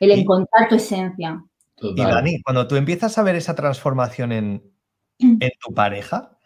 el, 0.00 0.10
encontrar 0.10 0.68
tu 0.68 0.76
esencia. 0.76 1.42
Y 1.80 1.94
Dani, 1.94 2.40
cuando 2.42 2.68
tú 2.68 2.76
empiezas 2.76 3.16
a 3.18 3.22
ver 3.22 3.34
esa 3.34 3.54
transformación 3.54 4.30
en, 4.32 4.62
en 5.18 5.50
tu 5.58 5.74
pareja, 5.74 6.38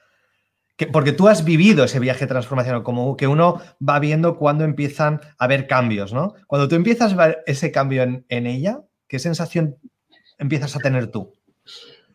que, 0.76 0.86
porque 0.86 1.12
tú 1.12 1.28
has 1.28 1.44
vivido 1.44 1.84
ese 1.84 2.00
viaje 2.00 2.20
de 2.20 2.28
transformación, 2.28 2.82
como 2.82 3.16
que 3.16 3.26
uno 3.26 3.60
va 3.86 3.98
viendo 3.98 4.38
cuando 4.38 4.64
empiezan 4.64 5.20
a 5.38 5.44
haber 5.44 5.66
cambios, 5.66 6.14
¿no? 6.14 6.34
Cuando 6.46 6.68
tú 6.68 6.76
empiezas 6.76 7.12
a 7.12 7.16
ver 7.16 7.42
ese 7.46 7.70
cambio 7.70 8.04
en, 8.04 8.24
en 8.28 8.46
ella, 8.46 8.80
¿qué 9.06 9.18
sensación 9.18 9.76
empiezas 10.38 10.76
a 10.76 10.78
tener 10.78 11.08
tú? 11.08 11.34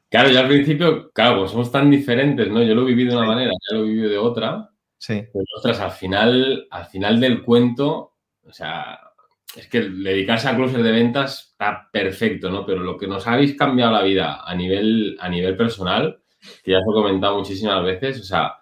Claro, 0.10 0.30
yo 0.30 0.40
al 0.40 0.48
principio, 0.48 1.12
claro, 1.12 1.40
pues 1.40 1.52
somos 1.52 1.72
tan 1.72 1.90
diferentes, 1.92 2.50
¿no? 2.50 2.64
Yo 2.64 2.74
lo 2.74 2.82
he 2.82 2.86
vivido 2.86 3.12
de 3.12 3.18
una 3.18 3.28
manera, 3.28 3.52
ya 3.52 3.78
lo 3.78 3.84
he 3.84 3.90
vivido 3.90 4.10
de 4.10 4.18
otra. 4.18 4.70
Sí. 4.98 5.24
Pero, 5.32 5.46
ostras, 5.56 5.80
al 5.80 5.92
final, 5.92 6.68
al 6.72 6.86
final 6.88 7.20
del 7.20 7.44
cuento, 7.44 8.16
o 8.44 8.52
sea, 8.52 9.00
es 9.56 9.68
que 9.68 9.82
dedicarse 9.82 10.50
a 10.50 10.56
cruces 10.56 10.84
de 10.84 10.92
ventas 10.92 11.50
está 11.52 11.90
perfecto, 11.92 12.50
¿no? 12.50 12.66
Pero 12.66 12.82
lo 12.82 12.98
que 12.98 13.08
nos 13.08 13.28
habéis 13.28 13.56
cambiado 13.56 13.92
la 13.92 14.02
vida 14.02 14.42
a 14.44 14.56
nivel, 14.56 15.16
a 15.20 15.30
nivel 15.30 15.56
personal, 15.56 16.22
que 16.64 16.72
ya 16.72 16.80
os 16.80 16.84
he 16.84 16.94
comentado 16.94 17.38
muchísimas 17.38 17.84
veces, 17.84 18.20
o 18.22 18.24
sea, 18.24 18.56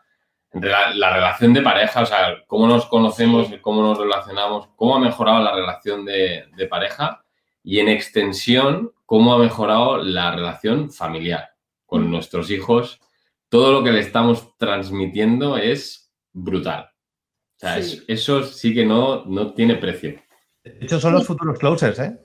la, 0.53 1.13
relación 1.13 1.53
de 1.53 1.61
pareja, 1.61 2.01
o 2.01 2.05
sea, 2.05 2.43
cómo 2.45 2.67
nos 2.67 2.87
conocemos, 2.87 3.47
cómo 3.61 3.81
nos 3.81 3.97
relacionamos, 3.97 4.67
cómo 4.75 4.95
ha 4.95 4.99
mejorado 4.99 5.41
la 5.41 5.55
relación 5.55 6.03
de, 6.03 6.45
de 6.55 6.67
pareja 6.67 7.23
y 7.67 7.81
en 7.81 7.89
extensión, 7.89 8.93
cómo 9.05 9.33
ha 9.33 9.39
mejorado 9.39 9.97
la 9.97 10.33
relación 10.33 10.89
familiar 10.89 11.49
con 11.85 12.07
mm. 12.07 12.11
nuestros 12.11 12.49
hijos. 12.49 13.01
Todo 13.49 13.73
lo 13.73 13.83
que 13.83 13.91
le 13.91 13.99
estamos 13.99 14.55
transmitiendo 14.57 15.57
es 15.57 16.09
brutal. 16.31 16.85
O 16.85 17.59
sea, 17.59 17.77
eso 18.07 18.43
sí 18.43 18.73
que 18.73 18.85
no, 18.85 19.25
no 19.25 19.53
tiene 19.53 19.75
precio. 19.75 20.15
De 20.63 20.77
hecho, 20.79 20.97
son 20.97 21.11
los 21.11 21.27
futuros 21.27 21.59
closers, 21.59 21.99
¿eh? 21.99 22.17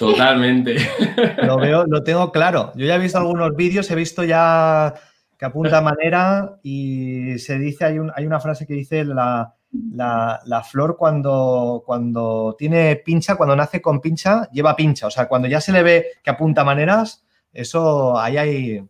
Totalmente. 0.00 0.74
Lo 1.44 1.58
veo, 1.58 1.84
lo 1.86 2.02
tengo 2.02 2.32
claro. 2.32 2.72
Yo 2.74 2.84
ya 2.84 2.96
he 2.96 2.98
visto 2.98 3.18
algunos 3.18 3.54
vídeos, 3.54 3.88
he 3.88 3.94
visto 3.94 4.24
ya 4.24 4.92
que 5.38 5.44
apunta 5.44 5.80
manera 5.80 6.58
y 6.64 7.38
se 7.38 7.56
dice, 7.60 7.84
hay, 7.84 7.98
hay 8.16 8.26
una 8.26 8.40
frase 8.40 8.66
que 8.66 8.74
dice 8.74 9.04
la, 9.04 9.54
la, 9.72 10.66
flor 10.70 10.96
cuando, 10.96 11.82
cuando 11.84 12.54
tiene 12.58 12.96
pincha, 12.96 13.36
cuando 13.36 13.56
nace 13.56 13.80
con 13.80 14.00
pincha, 14.00 14.48
lleva 14.50 14.76
pincha. 14.76 15.06
O 15.06 15.10
sea, 15.10 15.28
cuando 15.28 15.48
ya 15.48 15.60
se 15.60 15.72
le 15.72 15.82
ve 15.82 16.06
que 16.22 16.30
apunta 16.30 16.64
maneras, 16.64 17.24
eso 17.52 18.18
ahí 18.18 18.36
hay, 18.36 18.88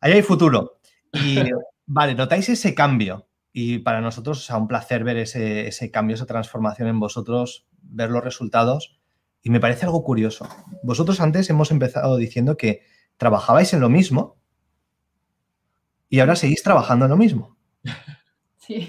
ahí 0.00 0.12
hay 0.12 0.22
futuro. 0.22 0.78
Y 1.12 1.36
vale, 1.86 2.14
notáis 2.14 2.48
ese 2.48 2.74
cambio. 2.74 3.26
Y 3.52 3.78
para 3.78 4.00
nosotros, 4.00 4.44
es 4.44 4.50
un 4.50 4.68
placer 4.68 5.02
ver 5.02 5.16
ese, 5.16 5.66
ese 5.66 5.90
cambio, 5.90 6.14
esa 6.14 6.26
transformación 6.26 6.88
en 6.88 7.00
vosotros, 7.00 7.66
ver 7.82 8.10
los 8.10 8.22
resultados. 8.22 9.00
Y 9.42 9.50
me 9.50 9.60
parece 9.60 9.86
algo 9.86 10.04
curioso. 10.04 10.46
Vosotros 10.82 11.20
antes 11.20 11.48
hemos 11.50 11.70
empezado 11.70 12.16
diciendo 12.16 12.56
que 12.56 12.82
trabajabais 13.16 13.72
en 13.72 13.80
lo 13.80 13.88
mismo 13.88 14.36
y 16.10 16.20
ahora 16.20 16.36
seguís 16.36 16.62
trabajando 16.62 17.06
en 17.06 17.10
lo 17.10 17.16
mismo. 17.16 17.56
Sí. 18.62 18.88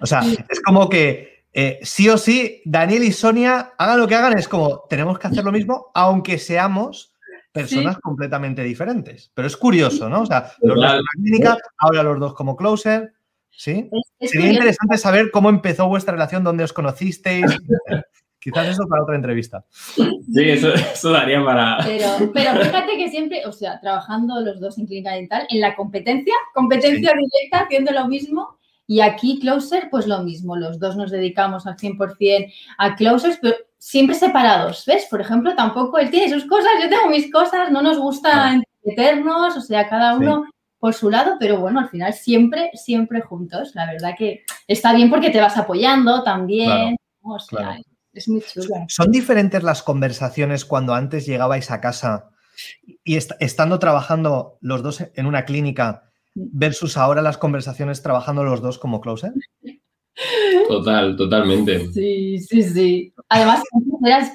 O 0.00 0.06
sea, 0.06 0.22
es 0.48 0.60
como 0.62 0.88
que 0.88 1.44
eh, 1.52 1.78
sí 1.82 2.08
o 2.08 2.18
sí, 2.18 2.62
Daniel 2.64 3.04
y 3.04 3.12
Sonia, 3.12 3.72
hagan 3.78 3.98
lo 3.98 4.06
que 4.06 4.14
hagan, 4.14 4.38
es 4.38 4.48
como, 4.48 4.84
tenemos 4.88 5.18
que 5.18 5.26
hacer 5.26 5.44
lo 5.44 5.52
mismo, 5.52 5.90
aunque 5.94 6.38
seamos 6.38 7.14
personas 7.52 7.98
completamente 7.98 8.62
diferentes. 8.62 9.30
Pero 9.34 9.48
es 9.48 9.56
curioso, 9.56 10.08
¿no? 10.08 10.22
O 10.22 10.26
sea, 10.26 10.52
los 10.62 10.76
dos 10.76 10.90
en 10.90 10.96
la 10.96 11.02
clínica, 11.12 11.56
ahora 11.78 12.02
los 12.02 12.20
dos 12.20 12.34
como 12.34 12.54
closer, 12.56 13.12
¿sí? 13.50 13.90
Sería 14.20 14.52
interesante 14.52 14.98
saber 14.98 15.30
cómo 15.30 15.48
empezó 15.48 15.88
vuestra 15.88 16.12
relación, 16.12 16.44
dónde 16.44 16.64
os 16.64 16.72
conocisteis. 16.72 17.44
Quizás 18.40 18.68
eso 18.68 18.86
para 18.88 19.02
otra 19.02 19.16
entrevista. 19.16 19.64
Sí, 19.72 20.14
eso, 20.36 21.10
daría 21.10 21.44
para. 21.44 21.78
Pero, 21.84 22.30
pero, 22.32 22.52
fíjate 22.52 22.96
que 22.96 23.10
siempre, 23.10 23.44
o 23.44 23.52
sea, 23.52 23.80
trabajando 23.80 24.40
los 24.40 24.60
dos 24.60 24.78
en 24.78 24.86
clínica 24.86 25.12
dental, 25.14 25.44
en 25.50 25.60
la 25.60 25.74
competencia, 25.74 26.34
competencia 26.54 27.12
directa, 27.14 27.64
haciendo 27.64 27.90
lo 27.90 28.06
mismo, 28.06 28.57
y 28.88 29.00
aquí 29.00 29.38
Closer, 29.38 29.90
pues 29.90 30.06
lo 30.06 30.22
mismo, 30.22 30.56
los 30.56 30.80
dos 30.80 30.96
nos 30.96 31.10
dedicamos 31.10 31.66
al 31.66 31.76
100% 31.76 32.52
a 32.78 32.96
Closers, 32.96 33.38
pero 33.40 33.54
siempre 33.76 34.16
separados, 34.16 34.84
¿ves? 34.86 35.06
Por 35.10 35.20
ejemplo, 35.20 35.54
tampoco 35.54 35.98
él 35.98 36.10
tiene 36.10 36.32
sus 36.32 36.46
cosas, 36.46 36.72
yo 36.82 36.88
tengo 36.88 37.08
mis 37.10 37.30
cosas, 37.30 37.70
no 37.70 37.82
nos 37.82 37.98
gusta 37.98 38.60
meternos, 38.82 39.56
o 39.58 39.60
sea, 39.60 39.88
cada 39.90 40.16
uno 40.16 40.46
por 40.78 40.94
su 40.94 41.10
lado, 41.10 41.36
pero 41.38 41.60
bueno, 41.60 41.80
al 41.80 41.90
final 41.90 42.14
siempre, 42.14 42.70
siempre 42.72 43.20
juntos. 43.20 43.72
La 43.74 43.84
verdad 43.84 44.14
que 44.16 44.44
está 44.66 44.94
bien 44.94 45.10
porque 45.10 45.28
te 45.28 45.40
vas 45.40 45.58
apoyando 45.58 46.22
también, 46.22 46.96
o 47.20 47.38
sea, 47.38 47.78
es 48.14 48.26
muy 48.26 48.40
chulo. 48.40 48.74
¿Son 48.88 49.12
diferentes 49.12 49.62
las 49.62 49.82
conversaciones 49.82 50.64
cuando 50.64 50.94
antes 50.94 51.26
llegabais 51.26 51.70
a 51.70 51.82
casa 51.82 52.30
y 53.04 53.16
estando 53.16 53.78
trabajando 53.78 54.56
los 54.62 54.82
dos 54.82 55.04
en 55.14 55.26
una 55.26 55.44
clínica? 55.44 56.07
Versus 56.52 56.96
ahora 56.96 57.22
las 57.22 57.38
conversaciones 57.38 58.02
trabajando 58.02 58.44
los 58.44 58.62
dos 58.62 58.78
como 58.78 59.00
closer? 59.00 59.32
Total, 60.68 61.16
totalmente. 61.16 61.90
Sí, 61.92 62.38
sí, 62.38 62.62
sí. 62.62 63.14
Además, 63.28 63.62
eras, 64.04 64.32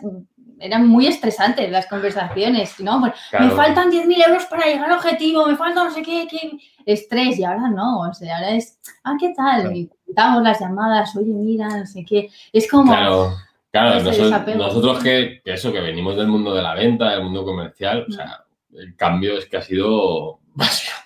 eran 0.59 0.87
muy 0.87 1.07
estresantes 1.07 1.69
las 1.69 1.87
conversaciones, 1.87 2.79
¿no? 2.79 2.99
Me 2.99 3.49
faltan 3.51 3.91
10.000 3.91 4.27
euros 4.27 4.45
para 4.45 4.65
llegar 4.65 4.89
al 4.89 4.97
objetivo, 4.97 5.45
me 5.45 5.57
falta 5.57 5.83
no 5.83 5.91
sé 5.91 6.01
qué, 6.01 6.27
qué, 6.29 6.51
estrés, 6.85 7.37
y 7.37 7.43
ahora 7.43 7.69
no, 7.69 7.99
o 7.99 8.13
sea, 8.13 8.37
ahora 8.37 8.51
es, 8.51 8.79
ah, 9.03 9.15
¿qué 9.19 9.33
tal? 9.35 9.75
Y 9.75 9.89
damos 10.07 10.41
las 10.43 10.59
llamadas, 10.59 11.15
oye, 11.17 11.33
mira, 11.33 11.67
no 11.67 11.85
sé 11.85 12.05
qué. 12.05 12.29
Es 12.51 12.69
como... 12.69 12.91
Claro. 12.91 13.33
Claro, 13.71 14.03
nosotros, 14.55 15.03
que, 15.03 15.41
eso, 15.45 15.73
que 15.73 15.81
venimos 15.81 16.15
del 16.15 16.27
mundo 16.27 16.53
de 16.53 16.61
la 16.61 16.75
venta, 16.75 17.09
del 17.09 17.23
mundo 17.23 17.43
comercial, 17.43 18.05
o 18.07 18.11
sea, 18.11 18.45
el 18.71 18.95
cambio 18.95 19.35
es 19.35 19.47
que 19.47 19.57
ha 19.57 19.63
sido, 19.63 20.41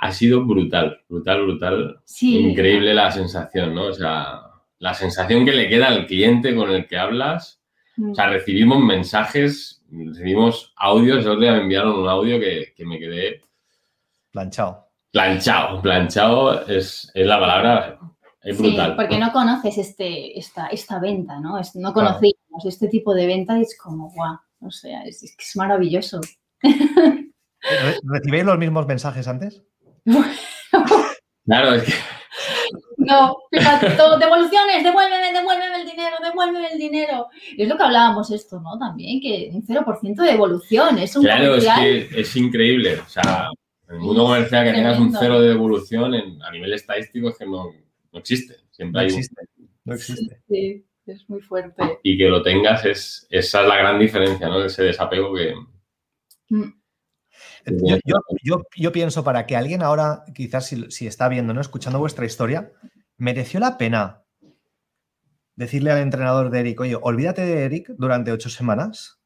ha 0.00 0.12
sido 0.12 0.44
brutal, 0.44 1.00
brutal, 1.08 1.42
brutal. 1.42 2.00
Increíble 2.20 2.94
la 2.94 3.10
sensación, 3.10 3.74
¿no? 3.74 3.86
O 3.86 3.92
sea, 3.92 4.40
la 4.78 4.94
sensación 4.94 5.44
que 5.44 5.52
le 5.52 5.68
queda 5.68 5.88
al 5.88 6.06
cliente 6.06 6.54
con 6.54 6.70
el 6.70 6.86
que 6.86 6.98
hablas. 6.98 7.60
O 8.10 8.14
sea, 8.14 8.28
mm. 8.28 8.30
recibimos 8.30 8.80
mensajes, 8.80 9.82
recibimos 9.90 10.72
audios. 10.76 11.24
El 11.24 11.30
otro 11.30 11.40
día 11.40 11.52
me 11.52 11.62
enviaron 11.62 11.98
un 11.98 12.08
audio 12.08 12.38
que, 12.38 12.72
me 12.84 12.98
quedé... 12.98 13.42
Planchado. 14.30 14.86
Planchado, 15.10 15.82
planchado 15.82 16.66
es, 16.66 17.10
es 17.14 17.26
la 17.26 17.40
palabra 17.40 17.98
es 18.42 18.58
brutal. 18.58 18.90
Sí, 18.90 18.96
porque 18.96 19.18
no 19.18 19.32
conoces 19.32 19.78
este, 19.78 20.38
esta, 20.38 20.68
esta 20.68 20.98
venta, 21.00 21.40
¿no? 21.40 21.58
no 21.74 21.92
conocíamos 21.92 22.64
este 22.64 22.88
tipo 22.88 23.14
de 23.14 23.26
venta 23.26 23.58
y 23.58 23.62
es 23.62 23.76
como, 23.76 24.10
guau, 24.10 24.38
o 24.60 24.70
sea, 24.70 25.02
es, 25.02 25.22
es 25.22 25.56
maravilloso. 25.56 26.20
¿Recibéis 28.02 28.44
los 28.44 28.58
mismos 28.58 28.86
mensajes 28.86 29.26
antes? 29.28 29.62
Claro, 31.44 31.74
es 31.74 31.82
que... 31.84 31.92
No, 32.98 33.36
fíjate, 33.50 33.90
todo, 33.96 34.18
devoluciones, 34.18 34.82
devuélveme, 34.82 35.32
devuélveme 35.32 35.80
el 35.80 35.86
dinero, 35.86 36.16
devuélveme 36.22 36.72
el 36.72 36.78
dinero. 36.78 37.26
es 37.56 37.68
lo 37.68 37.76
que 37.76 37.82
hablábamos 37.82 38.30
esto, 38.30 38.60
¿no? 38.60 38.78
También, 38.78 39.20
que 39.20 39.50
un 39.52 39.64
0% 39.64 40.14
de 40.16 40.30
devolución 40.30 40.98
es 40.98 41.16
un 41.16 41.22
Claro, 41.22 41.54
es 41.54 41.66
que 41.66 42.20
es 42.20 42.36
increíble. 42.36 42.98
O 42.98 43.08
sea, 43.08 43.48
en 43.88 43.94
el 43.94 44.00
mundo 44.00 44.24
comercial 44.24 44.66
que 44.66 44.72
tengas 44.72 44.98
un 44.98 45.12
cero 45.12 45.40
de 45.40 45.48
devolución 45.48 46.14
a 46.42 46.50
nivel 46.50 46.72
estadístico 46.74 47.30
es 47.30 47.38
que 47.38 47.46
no, 47.46 47.72
no 48.12 48.18
existe. 48.18 48.56
Siempre 48.70 49.00
no 49.00 49.06
existe. 49.06 49.42
No 49.84 49.94
existe. 49.94 50.42
Sí, 50.48 50.84
es 51.06 51.30
muy 51.30 51.40
fuerte. 51.40 51.98
Y 52.02 52.18
que 52.18 52.28
lo 52.28 52.42
tengas 52.42 52.84
es, 52.84 53.26
esa 53.30 53.62
es 53.62 53.68
la 53.68 53.76
gran 53.76 53.98
diferencia, 53.98 54.48
¿no? 54.48 54.62
Ese 54.62 54.82
desapego 54.82 55.34
que... 55.34 55.54
Mm. 56.50 56.77
Yo, 58.76 58.92
pienso 58.92 59.24
para 59.24 59.46
que 59.46 59.56
alguien 59.56 59.82
ahora, 59.82 60.24
quizás 60.34 60.66
si, 60.66 61.06
está 61.06 61.28
viendo, 61.28 61.54
¿no? 61.54 61.60
Escuchando 61.60 61.98
vuestra 61.98 62.26
historia, 62.26 62.72
mereció 63.16 63.60
la 63.60 63.78
pena 63.78 64.24
decirle 65.56 65.90
al 65.90 65.98
entrenador 65.98 66.50
de 66.50 66.60
Eric, 66.60 66.80
oye, 66.80 66.96
olvídate 67.00 67.44
de 67.44 67.64
Eric 67.64 67.88
durante 67.98 68.32
ocho 68.32 68.48
semanas 68.48 69.20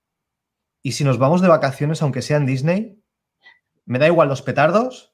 y 0.82 0.92
si 0.92 1.04
nos 1.04 1.18
vamos 1.18 1.42
de 1.42 1.48
vacaciones, 1.48 2.02
aunque 2.02 2.22
sea 2.22 2.38
en 2.38 2.46
Disney, 2.46 3.02
me 3.84 3.98
da 3.98 4.06
igual 4.06 4.28
los 4.28 4.42
petardos, 4.42 5.12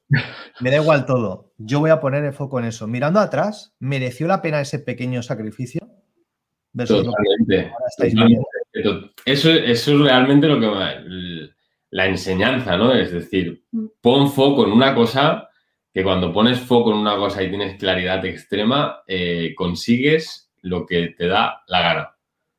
me 0.59 0.71
da 0.71 0.77
igual 0.77 1.05
todo. 1.05 1.53
Yo 1.57 1.79
voy 1.79 1.89
a 1.89 1.99
poner 1.99 2.23
el 2.23 2.33
foco 2.33 2.59
en 2.59 2.65
eso. 2.65 2.87
Mirando 2.87 3.19
atrás, 3.19 3.75
¿mereció 3.79 4.27
la 4.27 4.41
pena 4.41 4.61
ese 4.61 4.79
pequeño 4.79 5.21
sacrificio? 5.21 5.89
Totalmente. 6.75 7.71
Eso, 9.25 9.49
eso, 9.49 9.51
es 9.51 9.87
realmente 9.99 10.47
lo 10.47 10.59
que 10.59 11.49
la 11.91 12.07
enseñanza, 12.07 12.77
¿no? 12.77 12.93
Es 12.93 13.11
decir, 13.11 13.63
mm. 13.71 13.85
pon 14.01 14.31
foco 14.31 14.65
en 14.65 14.71
una 14.71 14.93
cosa 14.93 15.49
que 15.91 16.03
cuando 16.03 16.31
pones 16.31 16.59
foco 16.59 16.91
en 16.91 16.97
una 16.97 17.15
cosa 17.15 17.41
y 17.41 17.49
tienes 17.49 17.77
claridad 17.77 18.23
extrema, 18.25 19.01
eh, 19.07 19.53
consigues 19.55 20.51
lo 20.61 20.85
que 20.85 21.15
te 21.17 21.27
da 21.27 21.63
la 21.67 21.81
gana. 21.81 22.15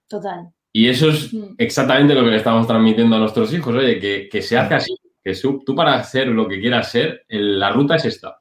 Total. 0.08 0.48
Y 0.72 0.88
eso 0.88 1.10
es 1.10 1.32
mm. 1.32 1.54
exactamente 1.58 2.14
lo 2.14 2.24
que 2.24 2.30
le 2.30 2.36
estamos 2.36 2.66
transmitiendo 2.66 3.16
a 3.16 3.20
nuestros 3.20 3.52
hijos, 3.52 3.74
oye, 3.74 3.98
que, 4.00 4.28
que 4.30 4.42
se 4.42 4.58
hace 4.58 4.74
así, 4.74 4.96
que 5.22 5.34
tú 5.64 5.74
para 5.74 5.94
hacer 5.94 6.28
lo 6.28 6.48
que 6.48 6.60
quieras 6.60 6.90
ser, 6.90 7.24
la 7.28 7.70
ruta 7.70 7.96
es 7.96 8.04
esta. 8.06 8.40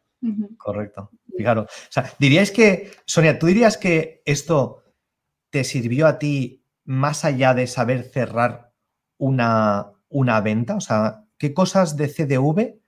Correcto. 0.57 1.11
Fijaros. 1.35 1.65
O 1.65 1.91
sea, 1.91 2.11
diríais 2.19 2.51
que, 2.51 2.91
Sonia, 3.05 3.39
¿tú 3.39 3.47
dirías 3.47 3.77
que 3.77 4.21
esto 4.25 4.83
te 5.49 5.63
sirvió 5.63 6.07
a 6.07 6.19
ti 6.19 6.63
más 6.83 7.23
allá 7.25 7.53
de 7.53 7.67
saber 7.67 8.03
cerrar 8.03 8.73
una, 9.17 9.93
una 10.09 10.41
venta? 10.41 10.75
O 10.75 10.81
sea, 10.81 11.23
¿qué 11.37 11.53
cosas 11.53 11.95
de 11.95 12.07
CDV 12.07 12.79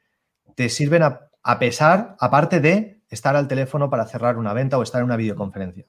te 0.56 0.70
sirven 0.70 1.04
a, 1.04 1.60
pesar, 1.60 2.16
aparte 2.20 2.60
de 2.60 3.02
estar 3.10 3.36
al 3.36 3.48
teléfono 3.48 3.90
para 3.90 4.06
cerrar 4.06 4.38
una 4.38 4.54
venta 4.54 4.78
o 4.78 4.84
estar 4.84 5.00
en 5.00 5.06
una 5.06 5.18
videoconferencia? 5.18 5.86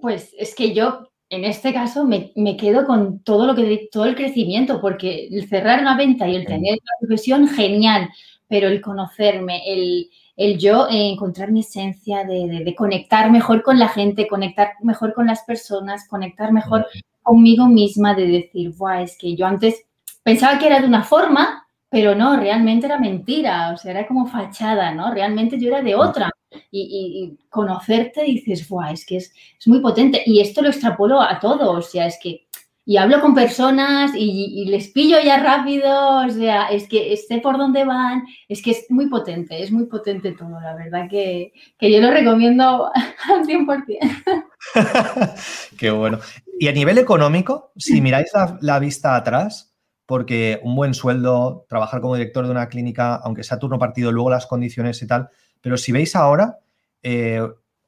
Pues 0.00 0.34
es 0.38 0.54
que 0.54 0.74
yo 0.74 1.10
en 1.28 1.44
este 1.44 1.72
caso 1.72 2.04
me, 2.04 2.32
quedo 2.56 2.86
con 2.86 3.20
todo 3.20 3.46
lo 3.46 3.54
que 3.54 3.88
todo 3.90 4.04
el 4.04 4.14
crecimiento, 4.14 4.80
porque 4.80 5.28
el 5.30 5.48
cerrar 5.48 5.80
una 5.80 5.96
venta 5.96 6.28
y 6.28 6.36
el 6.36 6.46
tener 6.46 6.74
la 6.74 6.98
profesión, 7.00 7.48
genial, 7.48 8.08
pero 8.48 8.68
el 8.68 8.80
conocerme, 8.80 9.62
el, 9.66 10.58
yo 10.58 10.86
encontrar 10.88 11.50
mi 11.50 11.60
esencia, 11.60 12.24
de, 12.24 12.74
conectar 12.76 13.30
mejor 13.32 13.62
con 13.62 13.78
la 13.78 13.88
gente, 13.88 14.28
conectar 14.28 14.74
mejor 14.82 15.14
con 15.14 15.26
las 15.26 15.42
personas, 15.42 16.06
conectar 16.08 16.52
mejor 16.52 16.86
conmigo 17.22 17.66
misma, 17.66 18.14
de 18.14 18.26
decir, 18.26 18.72
guau, 18.76 19.02
es 19.02 19.18
que 19.18 19.34
yo 19.34 19.46
antes 19.46 19.85
pensaba 20.26 20.58
que 20.58 20.66
era 20.66 20.80
de 20.80 20.88
una 20.88 21.04
forma, 21.04 21.68
pero 21.88 22.16
no, 22.16 22.36
realmente 22.36 22.86
era 22.86 22.98
mentira, 22.98 23.70
o 23.72 23.76
sea, 23.76 23.92
era 23.92 24.08
como 24.08 24.26
fachada, 24.26 24.92
¿no? 24.92 25.14
Realmente 25.14 25.56
yo 25.56 25.68
era 25.68 25.82
de 25.82 25.94
otra 25.94 26.32
y, 26.72 27.38
conocerte 27.48 28.24
dices, 28.24 28.68
Buah, 28.68 28.90
es 28.90 29.06
que 29.06 29.18
es, 29.18 29.32
muy 29.66 29.78
potente. 29.80 30.24
Y 30.26 30.40
esto 30.40 30.62
lo 30.62 30.68
extrapolo 30.68 31.22
a 31.22 31.38
todo, 31.38 31.70
o 31.70 31.80
sea, 31.80 32.08
es 32.08 32.18
que, 32.20 32.48
y 32.84 32.96
hablo 32.96 33.20
con 33.20 33.36
personas 33.36 34.10
y, 34.16 34.64
les 34.64 34.88
pillo 34.88 35.18
ya 35.24 35.38
rápido, 35.38 36.26
o 36.26 36.28
sea, 36.28 36.70
es 36.70 36.88
que 36.88 37.16
sé 37.16 37.38
por 37.38 37.56
dónde 37.56 37.84
van, 37.84 38.24
es 38.48 38.60
que 38.62 38.72
es 38.72 38.86
muy 38.88 39.08
potente, 39.08 39.62
es 39.62 39.70
muy 39.70 39.86
potente 39.86 40.32
todo, 40.32 40.60
la 40.60 40.74
verdad 40.74 41.06
que, 41.08 41.52
yo 41.80 42.00
lo 42.00 42.10
recomiendo 42.10 42.90
al 43.32 43.46
100%. 43.46 45.34
Qué 45.78 45.90
bueno. 45.92 46.18
Y 46.58 46.66
a 46.66 46.72
nivel 46.72 46.98
económico, 46.98 47.70
si 47.76 48.00
miráis 48.00 48.32
la 48.60 48.80
vista 48.80 49.14
atrás, 49.14 49.75
porque 50.06 50.60
un 50.62 50.76
buen 50.76 50.94
sueldo, 50.94 51.66
trabajar 51.68 52.00
como 52.00 52.14
director 52.14 52.44
de 52.44 52.52
una 52.52 52.68
clínica, 52.68 53.16
aunque 53.16 53.42
sea 53.42 53.58
turno 53.58 53.78
partido, 53.78 54.12
luego 54.12 54.30
las 54.30 54.46
condiciones 54.46 55.02
y 55.02 55.06
tal, 55.06 55.28
pero 55.60 55.76
si 55.76 55.92
veis 55.92 56.14
ahora, 56.14 56.60
eh, 57.02 57.40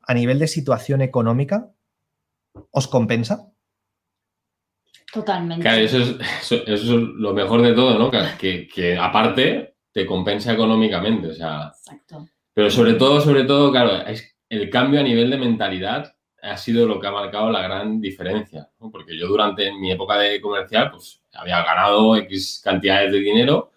a 0.02 0.14
nivel 0.14 0.38
de 0.38 0.48
situación 0.48 1.00
económica, 1.00 1.70
¿os 2.72 2.88
compensa? 2.88 3.52
Totalmente. 5.12 5.62
Claro, 5.62 5.78
eso 5.78 5.98
es, 6.66 6.84
lo 6.84 7.32
mejor 7.32 7.62
de 7.62 7.72
todo, 7.72 7.98
¿no? 7.98 8.10
Que, 8.10 8.98
aparte 9.00 9.76
te 9.92 10.04
compensa 10.04 10.52
económicamente, 10.52 11.28
o 11.28 11.34
sea. 11.34 11.72
Exacto. 11.76 12.28
Pero 12.52 12.70
sobre 12.70 12.94
todo, 12.94 13.20
sobre 13.20 13.44
todo, 13.44 13.70
claro, 13.70 14.06
es 14.06 14.36
el 14.48 14.68
cambio 14.70 15.00
a 15.00 15.04
nivel 15.04 15.30
de 15.30 15.38
mentalidad 15.38 16.14
ha 16.42 16.56
sido 16.56 16.86
lo 16.86 17.00
que 17.00 17.06
ha 17.06 17.12
marcado 17.12 17.50
la 17.50 17.62
gran 17.62 18.00
diferencia, 18.00 18.68
¿no? 18.80 18.90
Porque 18.90 19.16
yo 19.16 19.26
durante 19.26 19.72
mi 19.72 19.92
época 19.92 20.18
de 20.18 20.40
comercial, 20.40 20.90
pues 20.90 21.20
había 21.32 21.62
ganado 21.62 22.16
X 22.16 22.60
cantidades 22.64 23.12
de 23.12 23.18
dinero, 23.20 23.72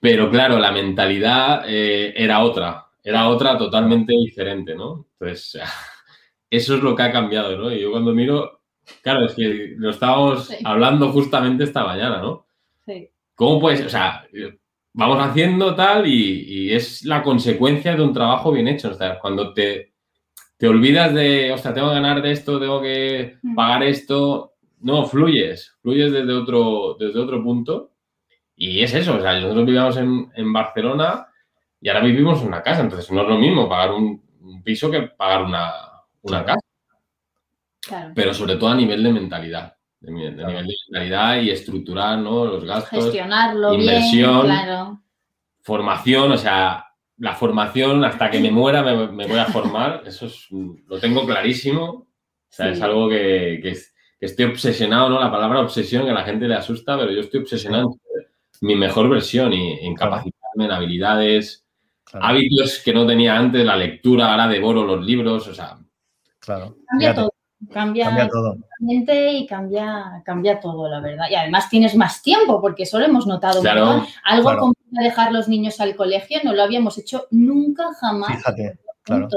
pero 0.00 0.30
claro, 0.30 0.58
la 0.58 0.72
mentalidad 0.72 1.64
eh, 1.66 2.12
era 2.16 2.42
otra 2.42 2.86
era 3.06 3.28
otra 3.28 3.56
totalmente 3.56 4.12
diferente, 4.12 4.74
¿no? 4.74 5.06
Entonces, 5.12 5.62
eso 6.50 6.74
es 6.74 6.82
lo 6.82 6.96
que 6.96 7.04
ha 7.04 7.12
cambiado, 7.12 7.56
¿no? 7.56 7.72
Y 7.72 7.80
yo 7.80 7.92
cuando 7.92 8.12
miro, 8.12 8.62
claro, 9.00 9.26
es 9.26 9.34
que 9.34 9.74
lo 9.76 9.90
estábamos 9.90 10.52
hablando 10.64 11.12
justamente 11.12 11.62
esta 11.62 11.84
mañana, 11.84 12.18
¿no? 12.20 12.46
Sí. 12.84 13.08
¿Cómo 13.36 13.60
puedes, 13.60 13.86
o 13.86 13.88
sea, 13.88 14.26
vamos 14.92 15.18
haciendo 15.20 15.76
tal 15.76 16.08
y, 16.08 16.72
es 16.74 17.04
la 17.04 17.22
consecuencia 17.22 17.94
de 17.94 18.02
un 18.02 18.12
trabajo 18.12 18.50
bien 18.50 18.66
hecho, 18.66 18.90
o 18.90 18.94
sea, 18.94 19.20
cuando 19.20 19.52
te, 19.52 19.92
te 20.56 20.68
olvidas 20.68 21.12
de, 21.14 21.52
o 21.52 21.58
sea, 21.58 21.74
tengo 21.74 21.88
que 21.88 21.94
ganar 21.94 22.22
de 22.22 22.32
esto, 22.32 22.58
tengo 22.58 22.80
que 22.80 23.38
mm. 23.42 23.54
pagar 23.54 23.82
esto, 23.82 24.54
no, 24.80 25.04
fluyes, 25.06 25.76
fluyes 25.82 26.12
desde 26.12 26.32
otro, 26.32 26.96
desde 26.98 27.20
otro 27.20 27.42
punto 27.42 27.92
y 28.56 28.82
es 28.82 28.94
eso, 28.94 29.16
o 29.16 29.20
sea, 29.20 29.38
nosotros 29.38 29.66
vivíamos 29.66 29.96
en, 29.98 30.30
en 30.34 30.52
Barcelona 30.52 31.26
y 31.80 31.88
ahora 31.88 32.00
vivimos 32.00 32.40
en 32.40 32.48
una 32.48 32.62
casa, 32.62 32.80
entonces 32.80 33.10
no 33.10 33.22
es 33.22 33.28
lo 33.28 33.38
mismo 33.38 33.68
pagar 33.68 33.92
un, 33.92 34.24
piso 34.64 34.90
que 34.90 35.02
pagar 35.02 35.42
una, 35.42 35.72
casa. 36.44 36.60
Pero 38.14 38.32
sobre 38.32 38.56
todo 38.56 38.70
a 38.70 38.74
nivel 38.74 39.02
de 39.02 39.12
mentalidad. 39.12 39.76
De, 40.00 40.12
nivel 40.12 40.36
de 40.36 40.74
mentalidad 40.90 41.40
y 41.40 41.50
estructurar 41.50 42.18
¿no? 42.18 42.44
los 42.46 42.64
gastos. 42.64 43.04
Gestionarlo 43.04 43.74
inversión, 43.74 44.46
bien, 44.46 45.00
Formación, 45.60 46.32
o 46.32 46.36
sea, 46.36 46.86
la 47.18 47.34
formación, 47.34 48.04
hasta 48.04 48.30
que 48.30 48.40
me 48.40 48.50
muera 48.50 48.82
me, 48.82 49.26
voy 49.26 49.38
a 49.38 49.46
formar, 49.46 50.02
eso 50.06 50.26
es, 50.26 50.48
lo 50.50 50.98
tengo 51.00 51.26
clarísimo. 51.26 51.82
O 51.82 52.06
sea, 52.56 52.70
es 52.70 52.80
algo 52.80 53.08
que, 53.08 53.60
que, 53.62 53.76
estoy 54.20 54.46
obsesionado, 54.46 55.10
¿no? 55.10 55.20
La 55.20 55.30
palabra 55.30 55.60
obsesión 55.60 56.04
que 56.04 56.10
a 56.10 56.14
la 56.14 56.24
gente 56.24 56.48
le 56.48 56.54
asusta, 56.54 56.96
pero 56.96 57.10
yo 57.10 57.20
estoy 57.20 57.40
obsesionado 57.40 57.96
en 58.14 58.66
mi 58.66 58.76
mejor 58.76 59.10
versión 59.10 59.52
y 59.52 59.86
en 59.86 59.94
capacitarme 59.94 60.64
en 60.64 60.70
habilidades, 60.70 61.66
Hábitos 62.12 62.82
que 62.84 62.94
no 62.94 63.04
tenía 63.04 63.36
antes, 63.36 63.64
la 63.64 63.76
lectura, 63.76 64.30
ahora 64.30 64.46
devoro 64.46 64.84
los 64.84 65.04
libros, 65.04 65.48
o 65.48 65.52
sea, 65.54 65.76
Claro. 66.46 66.76
Cambia 66.88 67.12
todo. 67.12 67.35
Cambia, 67.72 68.04
Cambia 68.06 68.28
todo. 68.28 68.56
y 68.80 69.46
cambia, 69.46 70.22
cambia 70.24 70.60
todo, 70.60 70.88
la 70.88 71.00
verdad. 71.00 71.24
Y 71.30 71.34
además 71.34 71.68
tienes 71.70 71.96
más 71.96 72.22
tiempo, 72.22 72.60
porque 72.60 72.82
eso 72.82 72.98
lo 72.98 73.06
hemos 73.06 73.26
notado 73.26 73.62
Claro. 73.62 74.04
Algo 74.24 74.42
Claro. 74.44 74.58
como 74.60 74.74
dejar 74.90 75.32
los 75.32 75.48
niños 75.48 75.80
al 75.80 75.96
colegio 75.96 76.38
no 76.44 76.52
lo 76.52 76.62
habíamos 76.62 76.98
hecho 76.98 77.26
nunca, 77.30 77.84
jamás. 78.00 78.36
Fíjate, 78.36 78.78
claro. 79.02 79.28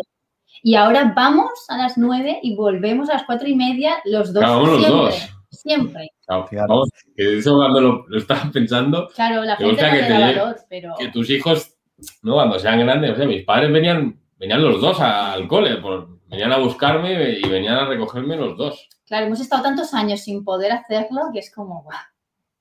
Y 0.61 0.75
ahora 0.75 1.13
vamos 1.15 1.49
a 1.69 1.77
las 1.77 1.97
nueve 1.97 2.39
y 2.43 2.55
volvemos 2.55 3.09
a 3.09 3.13
las 3.13 3.23
cuatro 3.23 3.47
y 3.47 3.55
media 3.55 3.95
los 4.03 4.33
dos. 4.33 4.43
Claro, 4.43 4.55
vamos 4.63 4.69
los 4.69 4.79
siempre, 4.81 5.05
dos. 5.05 5.29
Siempre. 5.51 6.09
Claro, 6.27 6.45
Claro. 6.49 6.67
Vamos, 6.67 6.89
que 7.15 7.37
eso 7.37 7.55
cuando 7.55 7.79
lo, 7.81 8.05
lo 8.09 8.17
estaba 8.17 8.51
pensando, 8.53 9.07
Claro, 9.15 9.43
la 9.43 9.55
gente 9.55 9.81
no 9.81 9.91
que 9.91 10.03
te 10.03 10.13
valor, 10.19 10.57
pero 10.69 10.93
que 10.99 11.07
tus 11.07 11.29
hijos, 11.29 11.73
¿no? 12.21 12.33
Cuando 12.33 12.59
sean 12.59 12.79
grandes, 12.79 13.11
o 13.11 13.15
sea, 13.15 13.25
mis 13.25 13.45
padres 13.45 13.71
venían, 13.71 14.19
venían 14.39 14.63
los 14.63 14.79
dos 14.81 14.99
al 15.01 15.47
cole, 15.47 15.77
por- 15.77 16.19
venían 16.27 16.51
a 16.51 16.57
buscarme 16.57 17.39
y 17.39 17.47
venían 17.49 17.75
a 17.75 17.85
recogerme 17.85 18.37
los 18.37 18.57
dos. 18.57 18.87
claro, 19.05 19.25
hemos 19.25 19.39
estado 19.39 19.63
tantos 19.63 19.93
años 19.93 20.21
sin 20.21 20.43
poder 20.43 20.71
hacerlo 20.71 21.21
que 21.33 21.39
es 21.39 21.51
como, 21.53 21.81
guau, 21.83 21.97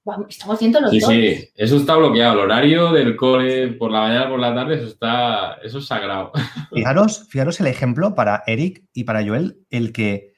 guau, 0.05 0.27
estamos 0.29 0.59
yendo 0.59 0.81
los 0.81 0.91
Sí, 0.91 1.01
dos. 1.01 1.11
sí, 1.11 1.49
eso 1.55 1.77
está 1.77 1.97
bloqueado. 1.97 2.33
El 2.35 2.39
horario 2.41 2.93
del 2.93 3.15
cole 3.17 3.69
por 3.73 3.91
la 3.91 4.01
mañana, 4.01 4.29
por 4.31 4.41
la 4.41 4.55
tarde, 4.55 4.77
eso 4.77 4.87
está, 4.87 5.55
eso 5.63 5.79
es 5.79 5.87
sagrado. 5.87 6.33
Fijaros, 6.73 7.27
fijaros 7.29 7.61
el 7.61 7.67
ejemplo 7.67 8.15
para 8.15 8.43
Eric 8.47 8.85
y 8.95 9.05
para 9.05 9.25
Joel, 9.27 9.59
el 9.71 9.93
que 9.93 10.33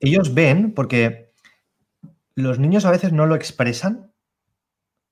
ellos 0.00 0.32
ven, 0.34 0.72
porque 0.74 1.30
los 2.34 2.58
niños 2.58 2.86
a 2.86 2.90
veces 2.90 3.12
no 3.12 3.26
lo 3.26 3.34
expresan, 3.34 4.12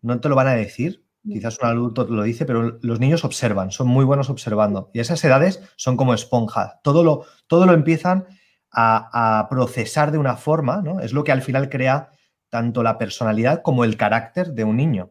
no 0.01 0.19
te 0.21 0.29
lo 0.31 0.35
van 0.37 0.49
a 0.49 0.55
decir. 0.55 1.05
Quizás 1.27 1.59
un 1.61 1.69
adulto 1.69 2.05
lo 2.05 2.23
dice, 2.23 2.45
pero 2.47 2.79
los 2.83 3.01
niños 3.01 3.25
observan, 3.25 3.71
son 3.71 3.89
muy 3.89 4.05
buenos 4.05 4.31
observando. 4.31 4.91
Y 4.95 5.01
esas 5.01 5.23
edades 5.25 5.63
son 5.77 5.97
como 5.97 6.15
esponja, 6.15 6.81
todo 6.83 7.05
lo, 7.05 7.25
todo 7.47 7.67
lo 7.67 7.73
empiezan 7.75 8.27
a, 8.71 9.39
a 9.41 9.49
procesar 9.49 10.11
de 10.13 10.19
una 10.19 10.37
forma, 10.37 10.83
¿no? 10.83 11.01
Es 11.01 11.13
lo 11.13 11.25
que 11.25 11.33
al 11.33 11.43
final 11.43 11.69
crea 11.69 12.11
tanto 12.51 12.83
la 12.83 12.99
personalidad 12.99 13.63
como 13.63 13.85
el 13.85 13.97
carácter 13.97 14.53
de 14.53 14.65
un 14.65 14.77
niño. 14.77 15.11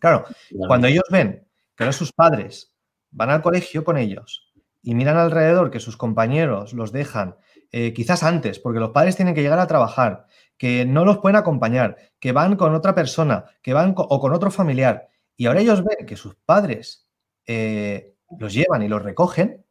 Claro, 0.00 0.24
cuando 0.66 0.86
ellos 0.88 1.04
ven 1.10 1.46
que 1.76 1.84
ahora 1.84 1.92
sus 1.92 2.12
padres 2.12 2.74
van 3.10 3.30
al 3.30 3.42
colegio 3.42 3.84
con 3.84 3.96
ellos 3.96 4.52
y 4.82 4.94
miran 4.94 5.16
alrededor 5.16 5.70
que 5.70 5.80
sus 5.80 5.96
compañeros 5.96 6.72
los 6.74 6.92
dejan, 6.92 7.36
eh, 7.72 7.92
quizás 7.94 8.22
antes, 8.22 8.58
porque 8.58 8.80
los 8.80 8.90
padres 8.90 9.16
tienen 9.16 9.34
que 9.34 9.42
llegar 9.42 9.58
a 9.58 9.66
trabajar, 9.66 10.26
que 10.58 10.84
no 10.84 11.04
los 11.04 11.18
pueden 11.18 11.36
acompañar, 11.36 11.96
que 12.20 12.32
van 12.32 12.56
con 12.56 12.74
otra 12.74 12.94
persona, 12.94 13.46
que 13.62 13.72
van 13.72 13.94
co- 13.94 14.06
o 14.08 14.20
con 14.20 14.32
otro 14.32 14.50
familiar, 14.50 15.08
y 15.36 15.46
ahora 15.46 15.60
ellos 15.60 15.84
ven 15.84 16.06
que 16.06 16.16
sus 16.16 16.34
padres 16.36 17.08
eh, 17.46 18.14
los 18.38 18.52
llevan 18.54 18.82
y 18.82 18.88
los 18.88 19.02
recogen, 19.02 19.64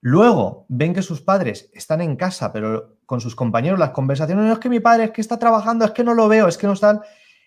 luego 0.00 0.66
ven 0.68 0.94
que 0.94 1.02
sus 1.02 1.20
padres 1.22 1.70
están 1.74 2.00
en 2.00 2.16
casa, 2.16 2.52
pero 2.52 2.98
con 3.06 3.20
sus 3.20 3.34
compañeros 3.36 3.78
las 3.78 3.90
conversaciones, 3.90 4.44
no 4.44 4.52
es 4.52 4.58
que 4.58 4.68
mi 4.68 4.80
padre 4.80 5.04
es 5.04 5.10
que 5.12 5.20
está 5.20 5.38
trabajando, 5.38 5.84
es 5.84 5.90
que 5.92 6.04
no 6.04 6.14
lo 6.14 6.28
veo, 6.28 6.48
es 6.48 6.58
que 6.58 6.66
no 6.66 6.72
están, 6.72 7.00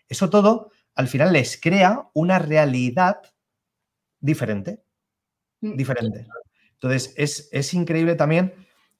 eso 0.08 0.30
todo 0.30 0.71
al 0.95 1.08
final 1.08 1.34
les 1.34 1.60
crea 1.60 2.10
una 2.13 2.39
realidad 2.39 3.21
diferente, 4.19 4.84
Mm. 5.62 5.75
diferente. 5.78 6.28
Entonces, 6.73 7.13
es, 7.17 7.49
es 7.51 7.73
increíble 7.73 8.15
también 8.15 8.54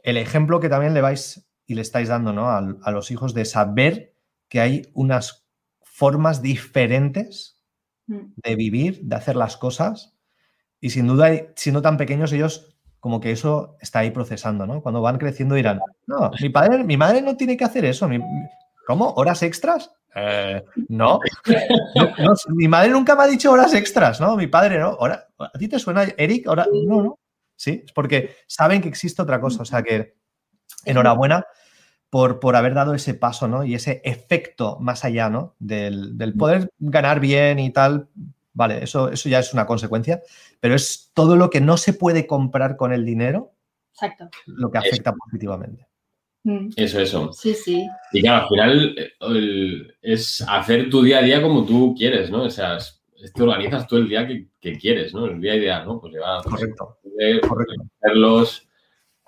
el 0.04 0.18
ejemplo 0.18 0.60
que 0.60 0.70
también 0.70 0.94
le 0.94 1.02
vais 1.02 1.48
y 1.66 1.76
le 1.76 1.82
estáis 1.82 2.08
dando 2.10 2.32
¿no? 2.34 2.50
al- 2.50 2.78
a, 2.84 2.92
los 2.92 3.12
hijos 3.12 3.34
de 3.34 3.44
saber 3.46 4.16
que 4.50 4.62
hay 4.62 4.90
unas 4.94 5.48
formas 5.84 6.42
diferentes. 6.42 7.55
De 8.08 8.56
vivir, 8.56 9.02
de 9.04 9.16
hacer 9.16 9.36
las 9.36 9.58
cosas. 9.58 10.14
Y 10.80 10.90
sin 10.92 11.08
duda, 11.08 11.32
siendo 11.56 11.82
tan 11.82 11.98
pequeños, 11.98 12.32
ellos 12.34 12.78
como 13.00 13.20
que 13.20 13.32
eso 13.32 13.78
está 13.82 14.00
ahí 14.00 14.12
procesando, 14.12 14.66
¿no? 14.66 14.82
Cuando 14.82 15.02
van 15.02 15.18
creciendo 15.18 15.56
dirán, 15.56 15.80
no, 16.08 16.32
mi 16.42 16.50
padre, 16.50 16.84
mi 16.84 16.98
madre 16.98 17.22
no 17.22 17.38
tiene 17.38 17.56
que 17.58 17.64
hacer 17.64 17.86
eso. 17.86 18.08
mi- 18.08 18.20
¿Cómo? 18.88 19.14
¿Horas 19.14 19.42
extras? 19.44 19.92
Eh, 20.16 20.64
no. 20.90 21.20
No, 21.96 22.10
no, 22.20 22.34
Mi 22.56 22.68
madre 22.68 22.90
nunca 22.90 23.16
me 23.16 23.24
ha 23.24 23.28
dicho 23.28 23.52
horas 23.52 23.74
extras, 23.74 24.20
¿no? 24.22 24.36
Mi 24.36 24.48
padre, 24.48 24.80
¿no? 24.80 24.92
Hora- 24.94 25.28
¿A 25.38 25.58
ti 25.58 25.68
te 25.68 25.80
suena, 25.80 26.04
Eric? 26.18 26.48
Hora- 26.50 26.68
No, 26.72 27.02
no. 27.02 27.20
Sí, 27.56 27.84
es 27.86 27.92
porque 27.94 28.36
saben 28.48 28.82
que 28.82 28.90
existe 28.90 29.22
otra 29.22 29.40
cosa. 29.40 29.62
O 29.62 29.66
sea 29.66 29.82
que 29.82 30.16
enhorabuena 30.84 31.46
por, 32.16 32.40
por 32.40 32.56
haber 32.56 32.74
dado 32.74 32.94
ese 32.94 33.14
paso, 33.14 33.46
¿no? 33.50 33.66
Y 33.66 33.76
ese 33.76 34.00
efecto 34.06 34.78
más 34.80 35.04
allá, 35.04 35.30
¿no? 35.30 35.54
Del, 35.60 36.18
del 36.18 36.34
poder 36.34 36.70
ganar 36.80 37.20
bien 37.20 37.60
y 37.60 37.72
tal. 37.72 38.08
Vale, 38.54 38.82
eso, 38.86 39.10
eso 39.12 39.28
ya 39.28 39.40
es 39.40 39.54
una 39.54 39.66
consecuencia, 39.66 40.22
pero 40.62 40.76
es 40.76 41.12
todo 41.14 41.36
lo 41.36 41.50
que 41.50 41.60
no 41.60 41.76
se 41.76 41.92
puede 41.92 42.26
comprar 42.26 42.78
con 42.78 42.94
el 42.94 43.04
dinero 43.04 43.52
Exacto. 43.92 44.30
lo 44.46 44.72
que 44.72 44.78
afecta 44.78 45.12
positivamente. 45.14 45.88
Mm. 46.46 46.70
Eso, 46.78 47.02
eso. 47.02 47.34
Sí, 47.34 47.54
sí. 47.54 47.86
Y 48.14 48.22
claro, 48.22 48.44
al 48.44 48.48
final 48.48 48.96
el- 49.20 49.94
es 50.02 50.42
hacer 50.48 50.90
tu 50.90 51.04
día 51.04 51.18
a 51.18 51.22
día 51.22 51.42
como 51.42 51.66
tú 51.66 51.94
quieres, 51.98 52.32
¿no? 52.32 52.44
O 52.44 52.50
sea, 52.50 52.78
es- 52.78 53.04
te 53.34 53.44
organizas 53.44 53.86
tú 53.88 53.98
el 53.98 54.08
día 54.08 54.26
que, 54.26 54.48
que 54.62 54.78
quieres, 54.78 55.14
¿no? 55.14 55.26
El 55.26 55.42
día 55.42 55.56
ideal, 55.56 55.86
¿no? 55.86 56.00
Pues 56.00 56.14
llevar 56.14 56.38
a 56.38 56.42
tus 56.42 56.54
Correcto, 56.54 56.98
correcto. 57.46 57.84
hacerlos, 58.02 58.70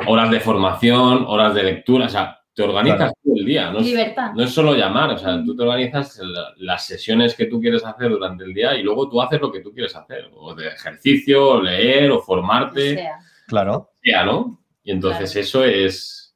horas 0.07 0.31
de 0.31 0.39
formación, 0.39 1.25
horas 1.27 1.53
de 1.53 1.63
lectura, 1.63 2.05
o 2.05 2.09
sea, 2.09 2.35
te 2.57 2.63
organizas 2.63 2.97
Claro. 2.97 3.13
tú 3.23 3.35
el 3.37 3.45
día, 3.45 3.69
¿no? 3.69 3.77
Es, 3.81 3.85
Libertad. 3.85 4.31
no 4.33 4.43
es 4.43 4.49
solo 4.51 4.73
llamar, 4.75 5.11
o 5.11 5.17
sea, 5.19 5.43
tú 5.45 5.55
te 5.55 5.61
organizas 5.61 6.17
la- 6.23 6.53
las 6.57 6.87
sesiones 6.87 7.35
que 7.35 7.45
tú 7.45 7.61
quieres 7.61 7.85
hacer 7.85 8.09
durante 8.09 8.43
el 8.45 8.51
día 8.51 8.75
y 8.75 8.81
luego 8.81 9.07
tú 9.07 9.21
haces 9.21 9.39
lo 9.39 9.51
que 9.51 9.59
tú 9.61 9.71
quieres 9.71 9.95
hacer, 9.95 10.31
o 10.35 10.55
de 10.55 10.69
ejercicio, 10.69 11.49
o 11.49 11.61
leer, 11.61 12.09
o 12.09 12.17
O 12.17 12.21
formarte, 12.23 12.95
sea, 12.95 13.19
Claro, 13.47 13.91
sea, 14.01 14.25
¿no? 14.25 14.59
Y 14.83 14.91
entonces 14.91 15.35
eso 15.35 15.63
es, 15.63 16.35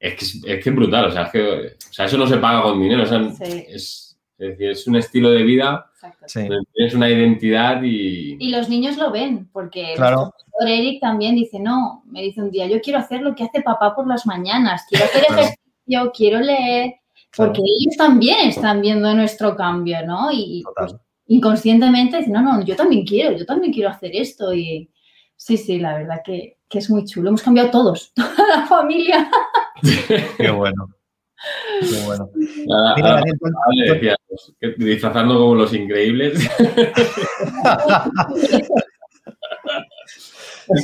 es 0.00 0.14
que 0.14 0.24
es, 0.24 0.42
es 0.46 0.64
que 0.64 0.70
es 0.70 0.74
brutal, 0.74 1.04
o 1.04 1.10
sea, 1.10 1.24
es 1.24 1.32
que, 1.32 1.42
o 1.42 1.92
sea, 1.92 2.06
eso 2.06 2.16
no 2.16 2.26
se 2.26 2.38
paga 2.38 2.62
con 2.62 2.80
dinero, 2.80 3.02
o 3.02 3.06
sea, 3.06 3.30
Sí. 3.32 3.64
es, 3.68 4.18
es 4.38 4.48
decir, 4.48 4.70
es 4.70 4.86
un 4.86 4.96
estilo 4.96 5.30
de 5.30 5.42
vida, 5.42 5.87
exacto. 5.98 6.26
sí. 6.28 6.48
tienes 6.72 6.94
una 6.94 7.10
identidad 7.10 7.82
y... 7.82 8.36
Y 8.38 8.50
los 8.50 8.68
niños 8.68 8.96
lo 8.96 9.10
ven, 9.10 9.48
porque 9.52 9.94
Claro. 9.96 10.32
profesor 10.32 10.68
Eric 10.68 11.00
también 11.00 11.34
dice, 11.34 11.58
no, 11.58 12.02
me 12.06 12.22
dice 12.22 12.42
un 12.42 12.50
día, 12.50 12.66
yo 12.66 12.80
quiero 12.80 12.98
hacer 12.98 13.22
lo 13.22 13.34
que 13.34 13.44
hace 13.44 13.62
papá 13.62 13.94
por 13.94 14.06
las 14.06 14.26
mañanas, 14.26 14.84
quiero 14.88 15.04
hacer 15.04 15.24
ejercicio, 15.28 16.12
quiero 16.14 16.40
leer, 16.40 16.94
claro, 17.30 17.52
porque 17.52 17.62
ellos 17.62 17.96
también 17.96 18.48
están 18.48 18.80
viendo 18.80 19.12
nuestro 19.14 19.56
cambio, 19.56 20.04
¿no? 20.06 20.30
Y 20.32 20.62
pues, 20.76 20.94
inconscientemente 21.26 22.18
dicen, 22.18 22.32
no, 22.32 22.42
no, 22.42 22.64
yo 22.64 22.74
también 22.76 23.04
quiero, 23.04 23.36
yo 23.36 23.46
también 23.46 23.72
quiero 23.72 23.90
hacer 23.90 24.10
esto. 24.14 24.52
Y 24.54 24.90
sí, 25.36 25.56
sí, 25.56 25.78
la 25.78 25.96
verdad 25.98 26.20
que, 26.24 26.58
que 26.68 26.78
es 26.78 26.90
muy 26.90 27.04
chulo. 27.04 27.28
Hemos 27.28 27.42
cambiado 27.42 27.70
todos, 27.70 28.12
toda 28.14 28.48
la 28.48 28.66
familia. 28.66 29.30
Qué 30.36 30.50
bueno. 30.50 30.88
Qué 31.80 32.00
bueno. 32.04 32.30
Nada, 32.66 32.94
Mira, 32.96 33.08
nada, 33.08 33.20
Daniel, 33.20 33.36
¿cuál- 33.38 33.52
le 33.76 33.92
decía, 33.94 34.16
pues, 34.28 34.52
que 34.60 34.74
disfrazando 34.84 35.38
como 35.38 35.54
los 35.54 35.72
increíbles. 35.74 36.34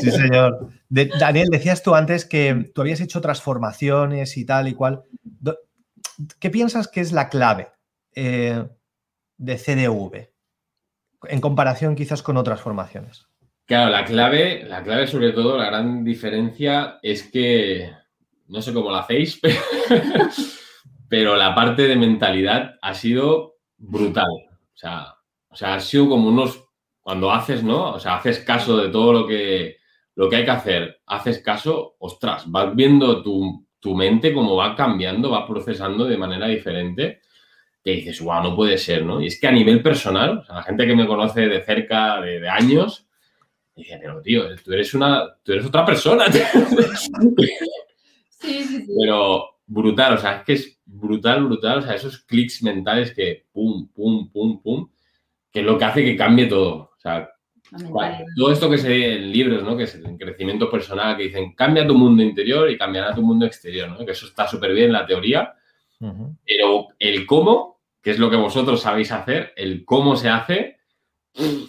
Sí, 0.01 0.11
señor. 0.11 0.71
De- 0.89 1.11
Daniel, 1.19 1.49
decías 1.51 1.83
tú 1.83 1.95
antes 1.95 2.25
que 2.25 2.71
tú 2.75 2.81
habías 2.81 3.01
hecho 3.01 3.21
transformaciones 3.21 4.37
y 4.37 4.47
tal 4.47 4.69
y 4.69 4.75
cual. 4.75 5.03
¿Qué 6.39 6.51
piensas 6.51 6.89
que 6.89 7.01
es 7.01 7.13
la 7.13 7.29
clave 7.29 7.69
eh, 8.15 8.67
de 9.37 9.59
CDV 9.59 10.31
en 11.29 11.41
comparación 11.41 11.97
quizás 11.97 12.23
con 12.23 12.37
otras 12.37 12.61
formaciones? 12.61 13.27
Claro, 13.67 13.91
la 13.91 14.05
clave, 14.05 14.65
la 14.65 14.83
clave 14.83 15.07
sobre 15.07 15.33
todo, 15.33 15.59
la 15.59 15.67
gran 15.67 16.05
diferencia 16.05 16.99
es 17.03 17.23
que, 17.25 17.91
no 18.49 18.63
sé 18.63 18.73
cómo 18.73 18.91
lo 18.91 18.97
hacéis, 18.97 19.39
pero, 19.43 19.61
pero 21.09 21.37
la 21.37 21.55
parte 21.55 21.83
de 21.83 21.97
mentalidad 21.97 22.77
ha 22.81 22.95
sido 22.95 23.57
brutal. 23.77 24.31
O 24.73 24.77
sea, 24.77 25.15
o 25.49 25.57
sea, 25.57 25.75
ha 25.75 25.81
sido 25.81 26.09
como 26.09 26.29
unos, 26.29 26.65
cuando 27.01 27.31
haces, 27.33 27.63
¿no? 27.63 27.93
O 27.93 28.01
sea, 28.01 28.17
haces 28.17 28.41
caso 28.41 28.77
de 28.77 28.89
todo 28.89 29.13
lo 29.13 29.27
que, 29.27 29.77
lo 30.17 30.29
que 30.29 30.37
hay 30.37 30.45
que 30.45 30.51
hacer, 30.51 31.01
haces 31.07 31.41
caso, 31.41 31.97
ostras, 31.99 32.51
vas 32.51 32.75
viendo 32.75 33.23
tu, 33.23 33.67
tu 33.79 33.95
mente 33.95 34.33
cómo 34.33 34.57
va 34.57 34.75
cambiando, 34.75 35.31
va 35.31 35.47
procesando 35.47 36.05
de 36.05 36.17
manera 36.17 36.49
diferente, 36.49 37.21
que 37.83 37.93
dices, 37.93 38.21
wow, 38.21 38.43
no 38.43 38.57
puede 38.57 38.79
ser, 38.79 39.05
¿no? 39.05 39.21
Y 39.21 39.27
es 39.27 39.39
que 39.39 39.47
a 39.47 39.53
nivel 39.53 39.83
personal, 39.83 40.45
la 40.49 40.63
gente 40.63 40.87
que 40.87 40.97
me 40.97 41.07
conoce 41.07 41.43
de 41.43 41.63
cerca, 41.63 42.21
de, 42.21 42.41
de 42.41 42.49
años, 42.49 43.07
Dice, 43.77 43.99
pero 44.01 44.21
tío, 44.23 44.45
tú 44.63 44.73
eres 44.73 44.95
una, 44.95 45.35
tú 45.43 45.53
eres 45.53 45.67
otra 45.67 45.85
persona. 45.85 46.27
Sí, 48.41 48.65
sí, 48.65 48.87
sí. 48.87 48.93
pero 49.01 49.57
brutal, 49.67 50.15
o 50.15 50.19
sea, 50.19 50.39
es 50.39 50.45
que 50.45 50.53
es 50.55 50.81
brutal, 50.85 51.45
brutal, 51.45 51.79
o 51.79 51.83
sea, 51.83 51.95
esos 51.95 52.19
clics 52.19 52.63
mentales 52.63 53.13
que 53.13 53.47
pum, 53.53 53.89
pum, 53.89 54.31
pum, 54.31 54.61
pum, 54.63 54.91
que 55.51 55.61
es 55.61 55.67
lo 55.67 55.79
que 55.79 55.85
hace 55.85 56.05
que 56.05 56.17
cambie 56.17 56.47
todo. 56.47 56.93
O 56.97 56.99
sea, 56.99 57.31
todo 58.37 58.53
esto 58.53 58.71
que 58.71 58.79
se 58.79 58.89
ve 58.89 59.17
en 59.17 59.33
libros, 59.33 59.63
¿no? 59.63 59.77
Que 59.77 59.85
es 59.85 59.95
el 59.95 60.17
crecimiento 60.19 60.71
personal, 60.71 61.17
que 61.17 61.25
dicen, 61.25 61.55
cambia 61.55 61.87
tu 61.87 61.95
mundo 61.95 62.23
interior 62.23 62.71
y 62.71 62.79
cambiará 62.79 63.15
tu 63.15 63.23
mundo 63.23 63.47
exterior, 63.47 63.89
¿no? 63.89 64.05
Que 64.05 64.13
eso 64.13 64.27
está 64.27 64.47
súper 64.47 64.73
bien 64.73 64.87
en 64.87 64.93
la 64.93 65.07
teoría, 65.07 65.55
pero 66.47 66.89
el 66.99 67.25
cómo, 67.25 67.81
que 68.03 68.11
es 68.11 68.19
lo 68.19 68.31
que 68.31 68.37
vosotros 68.37 68.83
sabéis 68.83 69.11
hacer, 69.13 69.53
el 69.57 69.85
cómo 69.85 70.17
se 70.17 70.29
hace, 70.29 70.79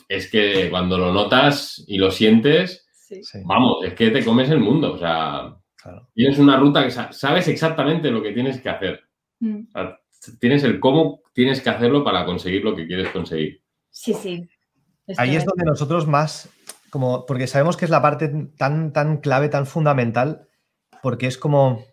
es 0.10 0.30
que 0.30 0.70
cuando 0.70 0.98
lo 0.98 1.12
notas 1.14 1.84
y 1.88 1.98
lo 1.98 2.12
sientes. 2.12 2.86
Sí. 2.94 3.22
Vamos, 3.46 3.84
es 3.84 3.94
que 3.94 4.12
te 4.12 4.24
comes 4.24 4.50
el 4.50 4.60
mundo. 4.60 4.94
O 4.94 4.98
sea, 4.98 5.56
Tienes 6.14 6.40
una 6.40 6.58
ruta 6.58 6.84
que 6.84 6.92
sabes 6.92 7.48
exactamente 7.48 8.10
lo 8.10 8.22
que 8.22 8.32
tienes 8.32 8.60
que 8.62 8.70
hacer. 8.70 9.02
Mm. 9.40 9.68
tienes 10.40 10.64
el 10.64 10.80
cómo 10.80 11.22
tienes 11.34 11.60
que 11.62 11.70
hacerlo 11.70 12.04
para 12.04 12.26
conseguir 12.26 12.64
lo 12.64 12.76
que 12.76 12.88
quieres 12.88 13.10
conseguir. 13.10 13.62
Sí, 13.90 14.14
sí. 14.14 14.50
Ahí 15.18 15.36
es 15.36 15.46
donde 15.46 15.66
nosotros 15.66 16.08
más, 16.08 16.50
como, 16.90 17.26
porque 17.26 17.48
sabemos 17.48 17.78
que 17.78 17.86
es 17.86 17.92
la 17.92 18.02
parte 18.02 18.30
tan, 18.58 18.92
tan 18.92 19.18
clave, 19.18 19.50
tan 19.50 19.66
fundamental, 19.66 20.48
porque 21.04 21.28
es 21.28 21.38
como, 21.38 21.86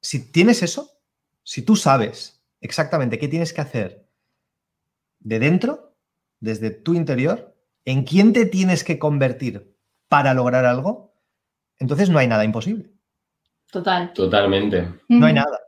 si 0.00 0.30
tienes 0.30 0.62
eso, 0.62 0.90
si 1.42 1.62
tú 1.62 1.74
sabes 1.76 2.44
exactamente 2.60 3.18
qué 3.18 3.26
tienes 3.26 3.52
que 3.52 3.62
hacer 3.62 4.06
de 5.18 5.38
dentro, 5.38 5.96
desde 6.38 6.70
tu 6.70 6.94
interior, 6.94 7.56
en 7.84 8.04
quién 8.04 8.32
te 8.32 8.46
tienes 8.46 8.84
que 8.84 8.98
convertir 8.98 9.76
para 10.08 10.34
lograr 10.34 10.64
algo, 10.64 11.09
entonces 11.80 12.10
no 12.10 12.18
hay 12.18 12.28
nada 12.28 12.44
imposible. 12.44 12.92
Total. 13.72 14.12
Totalmente. 14.12 14.88
No 15.08 15.26
hay 15.26 15.32
nada. 15.32 15.58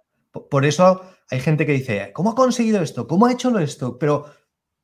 Por 0.51 0.65
eso 0.65 1.03
hay 1.31 1.41
gente 1.41 1.67
que 1.67 1.73
dice, 1.73 2.13
¿cómo 2.13 2.31
ha 2.31 2.35
conseguido 2.35 2.83
esto? 2.83 3.07
¿Cómo 3.09 3.27
ha 3.27 3.33
hecho 3.33 3.59
esto? 3.59 3.99
Pero 3.99 4.27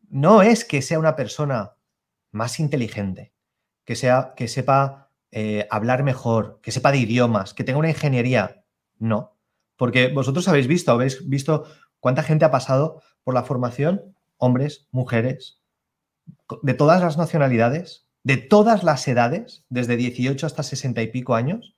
no 0.08 0.42
es 0.42 0.64
que 0.64 0.82
sea 0.82 0.98
una 0.98 1.14
persona 1.14 1.74
más 2.32 2.58
inteligente, 2.58 3.34
que, 3.84 3.94
sea, 3.94 4.32
que 4.36 4.48
sepa 4.48 5.10
eh, 5.30 5.66
hablar 5.70 6.02
mejor, 6.02 6.60
que 6.62 6.72
sepa 6.72 6.92
de 6.92 6.98
idiomas, 6.98 7.54
que 7.54 7.64
tenga 7.64 7.78
una 7.78 7.90
ingeniería. 7.90 8.64
No. 8.98 9.36
Porque 9.76 10.08
vosotros 10.08 10.48
habéis 10.48 10.66
visto, 10.66 10.92
habéis 10.92 11.28
visto 11.28 11.66
cuánta 12.00 12.22
gente 12.22 12.44
ha 12.44 12.50
pasado 12.50 13.02
por 13.22 13.34
la 13.34 13.44
formación, 13.44 14.16
hombres, 14.38 14.88
mujeres, 14.90 15.60
de 16.62 16.74
todas 16.74 17.00
las 17.02 17.18
nacionalidades, 17.18 18.07
de 18.22 18.36
todas 18.36 18.82
las 18.84 19.06
edades, 19.08 19.64
desde 19.68 19.96
18 19.96 20.46
hasta 20.46 20.62
60 20.62 21.02
y 21.02 21.06
pico 21.08 21.34
años, 21.34 21.76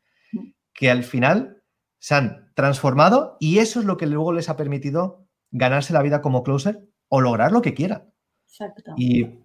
que 0.73 0.91
al 0.91 1.05
final 1.05 1.63
se 1.99 2.15
han 2.15 2.51
transformado 2.55 3.37
y 3.41 3.59
eso 3.59 3.81
es 3.81 3.87
lo 3.87 3.97
que 3.97 4.07
luego 4.07 4.33
les 4.33 4.49
ha 4.49 4.57
permitido 4.57 5.27
ganarse 5.51 5.93
la 5.93 6.03
vida 6.03 6.23
como 6.23 6.43
closer 6.43 6.89
o 7.09 7.21
lograr 7.21 7.53
lo 7.53 7.63
que 7.63 7.75
quieran. 7.75 8.13
Exacto. 8.49 8.93
¿Y, 8.97 9.41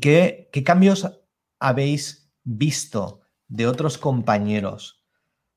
qué, 0.00 0.48
qué, 0.52 0.64
cambios 0.64 1.08
habéis 1.58 2.32
visto 2.44 3.20
de 3.48 3.66
otros 3.66 3.98
compañeros, 3.98 5.04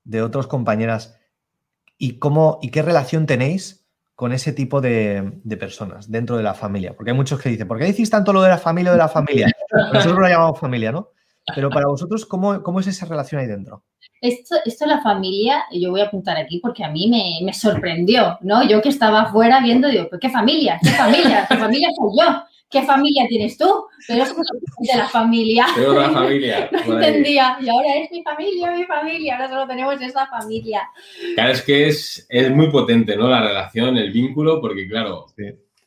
de 0.04 0.22
otras 0.22 0.48
compañeras? 0.48 1.18
¿Y, 1.98 2.20
cómo, 2.20 2.60
y 2.62 2.70
qué 2.70 2.82
relación 2.82 3.26
tenéis 3.26 3.83
con 4.16 4.32
ese 4.32 4.54
tipo 4.54 4.82
de, 4.82 5.42
personas 5.60 6.10
dentro 6.10 6.38
de 6.38 6.44
la 6.44 6.54
familia? 6.54 6.94
Porque 6.96 7.12
hay 7.12 7.18
muchos 7.18 7.42
que 7.42 7.50
dicen, 7.50 7.68
¿por 7.68 7.78
qué 7.78 7.86
decís 7.86 8.10
tanto 8.10 8.34
lo 8.34 8.42
de 8.42 8.50
la 8.50 8.58
familia 8.58 8.92
o 8.92 8.94
de 8.94 9.00
la 9.00 9.10
familia? 9.10 9.52
Nosotros 9.94 10.20
lo 10.20 10.28
llamamos 10.28 10.60
familia, 10.60 10.92
¿no? 10.92 11.10
Pero 11.54 11.70
para 11.70 11.88
vosotros, 11.88 12.26
¿cómo, 12.26 12.64
cómo 12.64 12.80
es 12.80 12.88
esa 12.88 13.06
relación 13.06 13.42
ahí 13.42 13.48
dentro? 13.48 13.84
Esto, 14.22 14.56
esto 14.64 14.86
la 14.86 15.02
familia, 15.02 15.66
yo 15.72 15.92
voy 15.92 16.00
a 16.00 16.06
apuntar 16.06 16.38
aquí 16.38 16.60
porque 16.60 16.84
a 16.84 16.90
mí 16.90 17.10
me, 17.10 17.46
me 17.46 17.54
sorprendió, 17.54 18.38
¿no? 18.42 18.64
Yo 18.64 18.82
que 18.82 18.90
estaba 18.90 19.24
afuera 19.24 19.60
viendo, 19.60 19.90
digo, 19.90 20.08
¿qué 20.22 20.30
familia? 20.30 20.80
¿Qué 20.82 20.92
familia? 20.92 21.46
¿Qué 21.50 21.58
familia 21.58 21.90
soy 21.98 22.12
yo? 22.18 22.44
¿Qué 22.74 22.82
familia 22.82 23.28
tienes 23.30 23.56
tú? 23.56 23.86
Pero 24.08 24.24
es 24.24 24.36
de 24.36 24.98
la 24.98 25.08
familia. 25.08 25.68
De 25.78 25.88
la 25.88 26.10
familia. 26.10 26.70
no 26.72 26.94
entendía. 26.96 27.58
Y 27.62 27.70
ahora 27.70 27.96
es 27.98 28.12
mi 28.12 28.24
familia, 28.24 28.72
mi 28.72 28.84
familia. 28.86 29.36
Ahora 29.36 29.50
solo 29.50 29.68
tenemos 29.68 30.02
esa 30.02 30.26
familia. 30.26 30.82
Claro, 31.36 31.52
es 31.52 31.62
que 31.62 31.88
es, 31.88 32.26
es 32.28 32.50
muy 32.50 32.72
potente, 32.72 33.16
¿no? 33.16 33.28
La 33.28 33.42
relación, 33.42 33.96
el 33.96 34.12
vínculo, 34.12 34.60
porque 34.60 34.88
claro, 34.88 35.28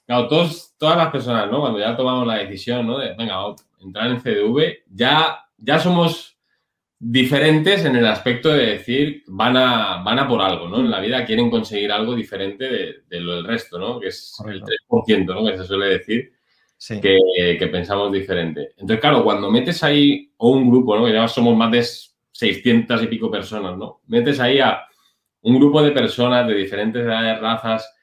claro 0.06 0.28
todos, 0.28 0.74
todas 0.78 0.96
las 0.96 1.10
personas, 1.10 1.50
¿no? 1.50 1.60
Cuando 1.60 1.80
ya 1.80 1.96
tomamos 1.96 2.24
la 2.24 2.36
decisión, 2.36 2.86
¿no? 2.86 2.98
De, 2.98 3.14
venga, 3.14 3.34
entrar 3.80 4.06
en 4.06 4.20
CDV, 4.20 4.84
ya, 4.88 5.44
ya 5.58 5.80
somos 5.80 6.38
diferentes 7.00 7.84
en 7.84 7.96
el 7.96 8.06
aspecto 8.06 8.50
de 8.50 8.66
decir, 8.66 9.24
van 9.26 9.56
a, 9.56 10.02
van 10.04 10.20
a 10.20 10.28
por 10.28 10.40
algo, 10.40 10.68
¿no? 10.68 10.78
En 10.78 10.90
la 10.90 11.00
vida 11.00 11.24
quieren 11.24 11.50
conseguir 11.50 11.90
algo 11.90 12.14
diferente 12.14 13.02
de, 13.08 13.20
lo 13.20 13.34
del 13.34 13.44
resto, 13.44 13.76
¿no? 13.76 13.98
Que 13.98 14.06
es 14.08 14.32
el 14.46 14.62
3%, 14.62 15.26
¿no? 15.26 15.44
Que 15.44 15.56
se 15.56 15.64
suele 15.64 15.86
decir 15.86 16.35
que, 16.78 17.68
pensamos 17.70 18.12
diferente. 18.12 18.70
Entonces, 18.72 19.00
claro, 19.00 19.24
cuando 19.24 19.50
metes 19.50 19.82
ahí, 19.82 20.30
o 20.36 20.50
un 20.50 20.68
grupo, 20.68 20.96
¿no? 20.96 21.06
Que 21.06 21.12
ya 21.12 21.26
somos 21.28 21.56
más 21.56 21.70
de 21.70 21.84
600 22.32 23.02
y 23.02 23.06
pico 23.06 23.30
personas, 23.30 23.76
¿no? 23.76 24.00
Metes 24.06 24.40
ahí 24.40 24.60
a 24.60 24.84
un 25.42 25.56
grupo 25.56 25.82
de 25.82 25.92
personas 25.92 26.46
de 26.46 26.54
diferentes 26.54 27.02
edades, 27.02 27.40
razas, 27.40 27.94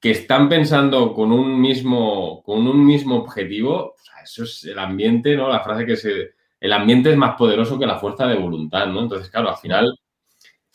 que 0.00 0.10
están 0.10 0.48
pensando 0.48 1.12
con 1.14 1.30
un 1.30 1.60
mismo, 1.60 2.42
con 2.42 2.66
un 2.66 2.84
mismo 2.84 3.16
objetivo, 3.16 3.94
eso 4.22 4.44
es 4.44 4.64
el 4.64 4.78
ambiente, 4.78 5.36
¿no? 5.36 5.48
La 5.48 5.60
frase 5.60 5.86
que 5.86 5.96
se... 5.96 6.30
El 6.60 6.72
ambiente 6.72 7.10
es 7.10 7.16
más 7.16 7.34
poderoso 7.34 7.78
que 7.78 7.86
la 7.86 7.98
fuerza 7.98 8.26
de 8.26 8.36
voluntad, 8.36 8.86
¿no? 8.86 9.00
Entonces, 9.00 9.30
claro, 9.30 9.50
al 9.50 9.56
final... 9.56 9.98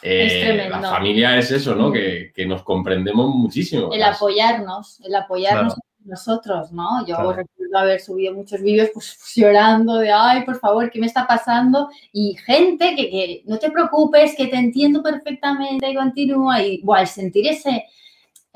Eh, 0.03 0.69
la 0.69 0.81
familia 0.91 1.37
es 1.37 1.49
eso, 1.49 1.73
¿no? 1.73 1.91
Que, 1.91 2.31
nos 2.45 2.61
comprendemos 2.61 3.33
muchísimo. 3.33 3.91
El 3.91 4.03
apoyarnos, 4.03 5.01
el 5.01 5.15
apoyarnos 5.15 5.73
nosotros, 6.07 6.71
¿no? 6.71 7.05
Yo 7.05 7.15
recuerdo 7.31 7.77
haber 7.77 7.99
subido 7.99 8.33
muchos 8.33 8.61
vídeos 8.61 8.89
pues, 8.93 9.17
llorando 9.35 9.97
de, 9.97 10.11
ay, 10.11 10.43
por 10.43 10.59
favor, 10.59 10.89
¿qué 10.89 10.99
me 10.99 11.05
está 11.05 11.27
pasando? 11.27 11.89
Y 12.11 12.35
gente 12.35 12.95
que, 12.95 13.43
no 13.45 13.57
te 13.57 13.69
preocupes, 13.69 14.35
que 14.35 14.47
te 14.47 14.55
entiendo 14.55 15.03
perfectamente 15.03 15.89
y 15.89 15.95
continúa. 15.95 16.63
Y 16.63 16.81
bueno, 16.81 17.05
sentir 17.05 17.47
ese, 17.47 17.85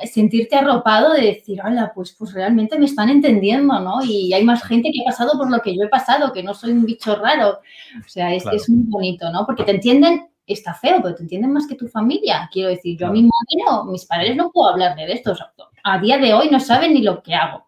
sentirte 0.05 0.55
arropado 0.55 1.13
de 1.13 1.21
decir, 1.21 1.59
hola, 1.63 1.91
pues, 1.93 2.15
pues 2.17 2.33
realmente 2.33 2.79
me 2.79 2.85
están 2.85 3.09
entendiendo, 3.09 3.79
¿no? 3.79 4.03
Y 4.03 4.33
hay 4.33 4.43
más 4.43 4.63
gente 4.63 4.91
que 4.91 5.01
ha 5.01 5.11
pasado 5.11 5.37
por 5.37 5.51
lo 5.51 5.59
que 5.59 5.75
yo 5.75 5.83
he 5.83 5.89
pasado, 5.89 6.33
que 6.33 6.43
no 6.43 6.53
soy 6.53 6.71
un 6.71 6.85
bicho 6.85 7.15
raro. 7.15 7.59
O 7.99 8.09
sea, 8.09 8.33
es, 8.33 8.45
es 8.51 8.69
muy 8.69 8.85
bonito, 8.87 9.31
¿no? 9.31 9.45
Porque 9.45 9.63
te 9.63 9.71
entienden 9.71 10.30
está 10.53 10.73
feo, 10.73 10.99
pero 11.01 11.15
te 11.15 11.23
entienden 11.23 11.53
más 11.53 11.67
que 11.67 11.75
tu 11.75 11.87
familia. 11.87 12.49
Quiero 12.51 12.69
decir, 12.69 12.97
yo 12.97 13.07
a 13.07 13.11
mi 13.11 13.21
madre 13.21 13.63
no, 13.65 13.85
mis 13.85 14.05
padres 14.05 14.35
no 14.35 14.51
puedo 14.51 14.69
hablar 14.69 14.95
de 14.95 15.11
esto. 15.11 15.35
A 15.83 15.99
día 15.99 16.17
de 16.17 16.33
hoy 16.33 16.49
no 16.49 16.59
saben 16.59 16.93
ni 16.93 17.01
lo 17.01 17.21
que 17.21 17.35
hago. 17.35 17.65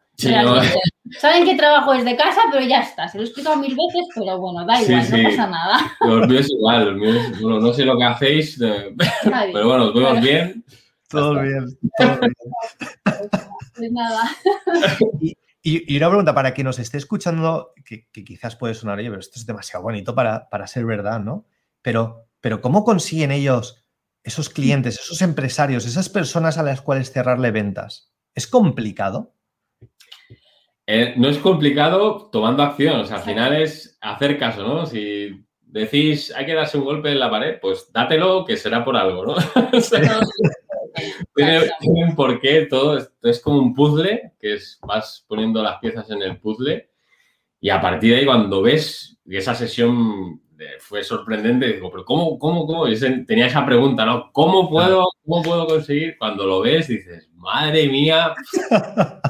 Saben 1.20 1.46
que 1.46 1.56
trabajo 1.56 1.94
desde 1.94 2.16
casa, 2.16 2.42
pero 2.52 2.66
ya 2.66 2.82
está. 2.82 3.08
Se 3.08 3.18
lo 3.18 3.24
he 3.24 3.28
explicado 3.28 3.58
mil 3.58 3.76
veces, 3.76 4.08
pero 4.16 4.40
bueno, 4.40 4.66
da 4.66 4.82
igual, 4.82 5.10
no 5.10 5.30
pasa 5.30 5.48
nada. 5.48 5.98
Los 6.02 6.28
míos 6.28 6.50
igual, 6.50 6.86
los 6.86 6.96
míos, 6.96 7.42
bueno, 7.42 7.60
no 7.60 7.74
sé 7.74 7.86
lo 7.86 7.98
que 7.98 8.04
hacéis, 8.04 8.62
eh, 8.62 8.96
pero 9.24 9.68
bueno, 9.68 9.86
nos 9.86 9.94
vemos 9.94 10.22
bien. 10.22 10.64
Todo 11.10 11.42
bien, 11.42 11.78
todo 11.98 12.20
bien. 12.20 12.34
Pues 13.76 13.92
nada. 13.92 14.30
Y, 15.66 15.96
una 15.96 16.10
pregunta 16.10 16.36
para 16.36 16.54
quien 16.54 16.66
nos 16.66 16.78
esté 16.78 16.98
escuchando, 16.98 17.72
que, 17.86 18.08
quizás 18.12 18.56
puede 18.56 18.74
sonar, 18.74 19.00
oye, 19.00 19.10
pero 19.10 19.22
esto 19.22 19.40
es 19.40 19.46
demasiado 19.46 19.84
bonito 19.84 20.14
para, 20.14 20.50
para 20.50 20.68
ser 20.68 20.86
verdad, 20.86 21.22
¿no? 21.22 21.46
Pero 21.82 22.26
pero 22.44 22.60
¿cómo 22.60 22.84
consiguen 22.84 23.32
ellos, 23.32 23.86
esos 24.22 24.50
clientes, 24.50 25.00
esos 25.00 25.22
empresarios, 25.22 25.86
esas 25.86 26.10
personas 26.10 26.58
a 26.58 26.64
las 26.64 26.82
cuales 26.82 27.10
cerrarle 27.10 27.52
ventas? 27.52 28.12
¿Es 28.36 28.48
complicado? 28.48 29.34
Eh, 30.86 31.14
no 31.16 31.30
es 31.30 31.38
complicado 31.38 32.30
tomando 32.30 32.62
acción, 32.62 33.00
o 33.00 33.06
sea, 33.06 33.18
al 33.18 33.24
final 33.24 33.56
es 33.56 33.98
hacer 34.02 34.38
caso, 34.38 34.68
¿no? 34.68 34.86
Si 34.86 35.46
decís 35.62 36.34
hay 36.36 36.46
que 36.46 36.54
darse 36.54 36.78
un 36.78 36.84
golpe 36.84 37.14
en 37.14 37.22
la 37.22 37.30
pared, 37.30 37.60
pues 37.62 37.90
dátelo, 37.94 38.44
que 38.44 38.58
será 38.58 38.84
por 38.84 38.98
algo, 38.98 39.26
¿no? 39.26 39.36
tiene, 41.36 41.62
un 41.80 42.14
porqué, 42.14 42.66
todo 42.66 42.98
es, 42.98 43.40
como 43.40 43.60
un 43.60 43.74
puzzle, 43.74 44.34
que 44.38 44.56
es 44.56 44.80
vas 44.86 45.24
poniendo 45.30 45.64
las 45.64 45.80
piezas 45.80 46.12
en 46.12 46.22
el 46.22 46.42
puzzle 46.42 46.90
y 47.62 47.70
a 47.70 47.80
partir 47.80 48.12
de 48.12 48.20
ahí 48.20 48.26
cuando 48.26 48.62
ves 48.62 49.18
esa 49.26 49.56
sesión 49.56 50.42
fue 50.80 51.04
sorprendente. 51.04 51.74
Digo, 51.74 51.90
pero 51.92 52.06
¿cómo, 52.06 52.38
cómo, 52.38 52.66
cómo? 52.66 52.86
tenía 53.28 53.48
esa 53.48 53.66
pregunta, 53.66 54.06
¿no? 54.06 54.32
¿Cómo 54.32 54.70
puedo, 54.70 55.08
¿Cómo 55.26 55.42
puedo 55.42 55.68
conseguir? 55.68 56.18
Cuando 56.18 56.46
lo 56.46 56.62
ves, 56.62 56.88
dices, 56.88 57.30
madre 57.36 57.88
mía. 57.88 58.34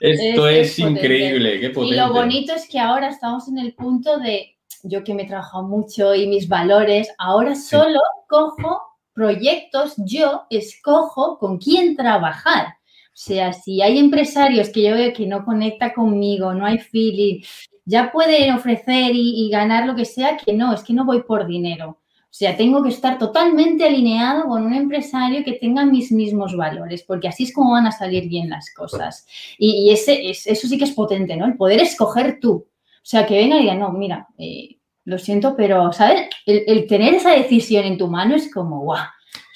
Esto 0.00 0.48
es, 0.48 0.78
increíble, 0.78 1.60
qué 1.60 1.70
potente. 1.70 1.94
Y 1.94 1.98
lo 1.98 2.12
bonito 2.12 2.54
es 2.54 2.66
que 2.68 2.78
ahora 2.78 3.08
estamos 3.08 3.48
en 3.48 3.58
el 3.58 3.74
punto 3.74 4.18
de, 4.18 4.56
yo 4.82 5.04
que 5.04 5.12
me 5.12 5.24
he 5.24 5.26
trabajado 5.26 5.64
mucho 5.64 6.14
y 6.14 6.26
mis 6.26 6.48
valores, 6.48 7.12
ahora 7.18 7.54
solo 7.54 8.00
cojo 8.26 8.80
proyectos, 9.12 9.94
yo 9.98 10.44
escojo 10.48 11.38
con 11.38 11.58
quién 11.58 11.96
trabajar. 11.96 12.66
O 12.66 13.22
sea, 13.22 13.52
si 13.52 13.82
hay 13.82 13.98
empresarios 13.98 14.70
que 14.70 14.82
yo 14.82 14.94
veo 14.94 15.12
que 15.12 15.26
no 15.26 15.44
conecta 15.44 15.92
conmigo, 15.92 16.54
no 16.54 16.64
hay 16.64 16.78
feeling, 16.78 17.42
ya 17.90 18.12
pueden 18.12 18.54
ofrecer 18.54 19.10
y, 19.14 19.50
ganar 19.50 19.84
lo 19.84 19.96
que 19.96 20.04
sea, 20.04 20.36
que 20.36 20.52
no, 20.52 20.72
es 20.72 20.84
que 20.84 20.92
no 20.92 21.04
voy 21.04 21.22
por 21.24 21.46
dinero. 21.46 21.98
O 22.22 22.32
sea, 22.32 22.56
tengo 22.56 22.80
que 22.84 22.90
estar 22.90 23.18
totalmente 23.18 23.84
alineado 23.84 24.44
con 24.44 24.64
un 24.64 24.72
empresario 24.72 25.42
que 25.44 25.54
tenga 25.54 25.84
mis 25.84 26.12
mismos 26.12 26.56
valores, 26.56 27.02
porque 27.02 27.26
así 27.26 27.42
es 27.42 27.52
como 27.52 27.72
van 27.72 27.88
a 27.88 27.92
salir 27.92 28.28
bien 28.28 28.48
las 28.48 28.72
cosas. 28.72 29.26
Y, 29.58 29.90
ese, 29.90 30.30
eso 30.30 30.68
sí 30.68 30.78
que 30.78 30.84
es 30.84 30.92
potente, 30.92 31.36
¿no? 31.36 31.46
El 31.46 31.56
poder 31.56 31.80
escoger 31.80 32.38
tú. 32.40 32.52
O 32.52 33.02
sea, 33.02 33.26
que 33.26 33.36
venga 33.36 33.56
y 33.56 33.62
diga, 33.62 33.74
no, 33.74 33.90
mira, 33.90 34.28
eh, 34.38 34.78
lo 35.04 35.18
siento, 35.18 35.56
pero, 35.56 35.92
¿sabes? 35.92 36.28
El, 36.46 36.86
tener 36.86 37.14
esa 37.14 37.32
decisión 37.32 37.84
en 37.84 37.98
tu 37.98 38.06
mano 38.06 38.36
es 38.36 38.52
como, 38.52 38.82
guau. 38.82 39.04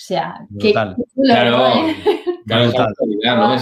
O 0.05 0.07
sea, 0.07 0.46
que, 0.61 0.70
claro, 0.70 0.96
Claro, 2.44 3.57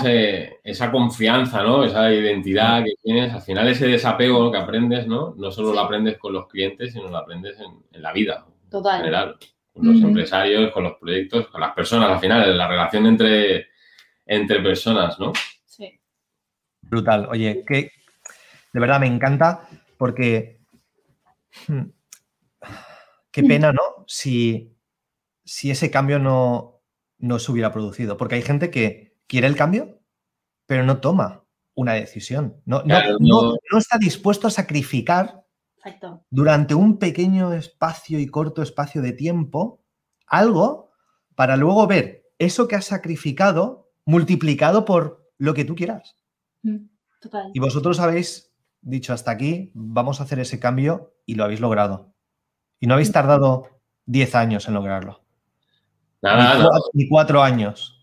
esa 0.64 0.90
confianza, 0.90 1.62
¿no? 1.62 1.84
Esa 1.84 2.12
identidad 2.12 2.82
que 2.82 2.94
tienes, 3.00 3.32
al 3.32 3.42
final 3.42 3.68
ese 3.68 3.86
desapego 3.86 4.50
que 4.50 4.58
aprendes, 4.58 5.06
¿no? 5.06 5.36
No 5.36 5.52
solo 5.52 5.72
lo 5.72 5.78
aprendes 5.78 6.18
con 6.18 6.32
los 6.32 6.48
clientes, 6.48 6.92
sino 6.92 7.08
lo 7.08 7.16
aprendes 7.16 7.56
en, 7.60 8.02
la 8.02 8.12
vida. 8.12 8.44
Total. 8.68 8.96
en 8.96 9.00
general, 9.02 9.36
con 9.72 9.86
los 9.86 10.02
empresarios, 10.02 10.72
con 10.72 10.82
los 10.82 10.94
proyectos, 10.98 11.46
con 11.46 11.60
las 11.60 11.74
personas, 11.74 12.10
al 12.10 12.18
final, 12.18 12.58
la 12.58 12.66
relación 12.66 13.06
entre, 13.06 13.68
entre 14.26 14.58
personas, 14.60 15.20
¿no? 15.20 15.32
Sí. 15.64 15.96
Brutal. 16.80 17.28
Oye, 17.30 17.62
que 17.64 17.92
de 18.72 18.80
verdad 18.80 18.98
me 18.98 19.06
encanta 19.06 19.68
porque 19.96 20.58
hmm, 21.68 21.84
qué 23.30 23.44
pena, 23.44 23.72
¿no? 23.72 24.04
Si, 24.08 24.71
si 25.44 25.70
ese 25.70 25.90
cambio 25.90 26.18
no, 26.18 26.82
no 27.18 27.38
se 27.38 27.50
hubiera 27.52 27.72
producido. 27.72 28.16
Porque 28.16 28.36
hay 28.36 28.42
gente 28.42 28.70
que 28.70 29.16
quiere 29.26 29.46
el 29.46 29.56
cambio, 29.56 30.00
pero 30.66 30.84
no 30.84 31.00
toma 31.00 31.44
una 31.74 31.94
decisión. 31.94 32.60
No, 32.64 32.78
no- 32.80 32.84
Claro, 32.84 33.16
no- 33.20 33.42
no- 33.42 33.54
no 33.70 33.78
está 33.78 33.98
dispuesto 33.98 34.46
a 34.46 34.50
sacrificar 34.50 35.44
Exacto. 35.78 36.24
durante 36.30 36.74
un 36.74 36.98
pequeño 36.98 37.52
espacio 37.52 38.18
y 38.18 38.26
corto 38.26 38.62
espacio 38.62 39.02
de 39.02 39.12
tiempo 39.12 39.82
algo 40.26 40.90
para 41.34 41.56
luego 41.56 41.86
ver 41.86 42.24
eso 42.38 42.68
que 42.68 42.76
has 42.76 42.84
sacrificado 42.86 43.90
multiplicado 44.04 44.84
por 44.84 45.30
lo 45.38 45.54
que 45.54 45.64
tú 45.64 45.74
quieras. 45.74 46.16
Mm, 46.62 46.86
Total. 47.20 47.50
Y 47.54 47.60
vosotros 47.60 48.00
habéis 48.00 48.52
dicho 48.80 49.12
hasta 49.12 49.30
aquí, 49.30 49.70
vamos 49.74 50.20
a 50.20 50.24
hacer 50.24 50.40
ese 50.40 50.58
cambio 50.58 51.14
y 51.24 51.36
lo 51.36 51.44
habéis 51.44 51.60
logrado. 51.60 52.14
Y 52.80 52.86
no 52.86 52.94
habéis 52.94 53.12
tardado 53.12 53.68
10 54.06 54.34
años 54.34 54.66
en 54.66 54.74
lograrlo. 54.74 55.21
Nada, 56.22 56.54
ni, 56.54 56.62
no. 56.62 56.68
cuatro, 56.68 56.90
ni 56.94 57.08
cuatro 57.08 57.42
años. 57.42 57.98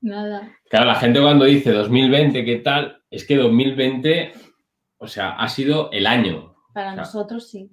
Nada. 0.00 0.52
Claro, 0.68 0.86
la 0.86 0.94
gente 0.96 1.20
cuando 1.20 1.44
dice 1.44 1.72
2020, 1.72 2.44
¿qué 2.44 2.56
tal? 2.56 3.02
Es 3.10 3.26
que 3.26 3.36
2020, 3.36 4.32
o 4.98 5.06
sea, 5.06 5.30
ha 5.32 5.48
sido 5.48 5.90
el 5.92 6.06
año. 6.06 6.54
Para 6.72 6.94
nosotros 6.94 7.48
sí. 7.50 7.70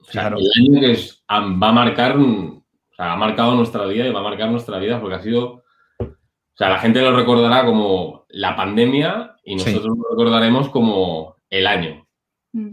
O 0.00 0.04
sea, 0.04 0.22
Claro. 0.22 0.38
el 0.38 0.48
año 0.62 0.80
que 0.80 0.92
es- 0.92 1.24
a- 1.26 1.40
va 1.40 1.68
a 1.68 1.72
marcar, 1.72 2.16
o 2.16 2.62
sea, 2.96 3.12
ha 3.12 3.16
marcado 3.16 3.54
nuestra 3.54 3.84
vida 3.86 4.06
y 4.06 4.12
va 4.12 4.20
a 4.20 4.24
marcar 4.24 4.50
nuestra 4.50 4.78
vida 4.78 5.00
porque 5.00 5.16
ha 5.16 5.22
sido, 5.22 5.64
o 5.98 6.56
sea, 6.56 6.68
la 6.68 6.78
gente 6.78 7.00
lo 7.00 7.16
recordará 7.16 7.64
como 7.64 8.24
la 8.28 8.54
pandemia 8.56 9.36
y 9.44 9.58
Sí. 9.58 9.70
nosotros 9.72 9.96
lo 9.98 10.10
recordaremos 10.10 10.68
como 10.68 11.36
el 11.50 11.66
año. 11.66 12.06
Mm. 12.52 12.70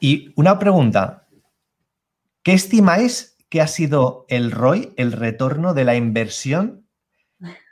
Y 0.00 0.32
una 0.36 0.58
pregunta. 0.58 1.26
¿Qué 2.42 2.52
estimáis 2.52 3.33
que 3.54 3.60
ha 3.60 3.68
sido 3.68 4.26
el 4.28 4.50
ROI, 4.50 4.94
el 4.96 5.12
retorno 5.12 5.74
de 5.74 5.84
la 5.84 5.94
inversión 5.94 6.88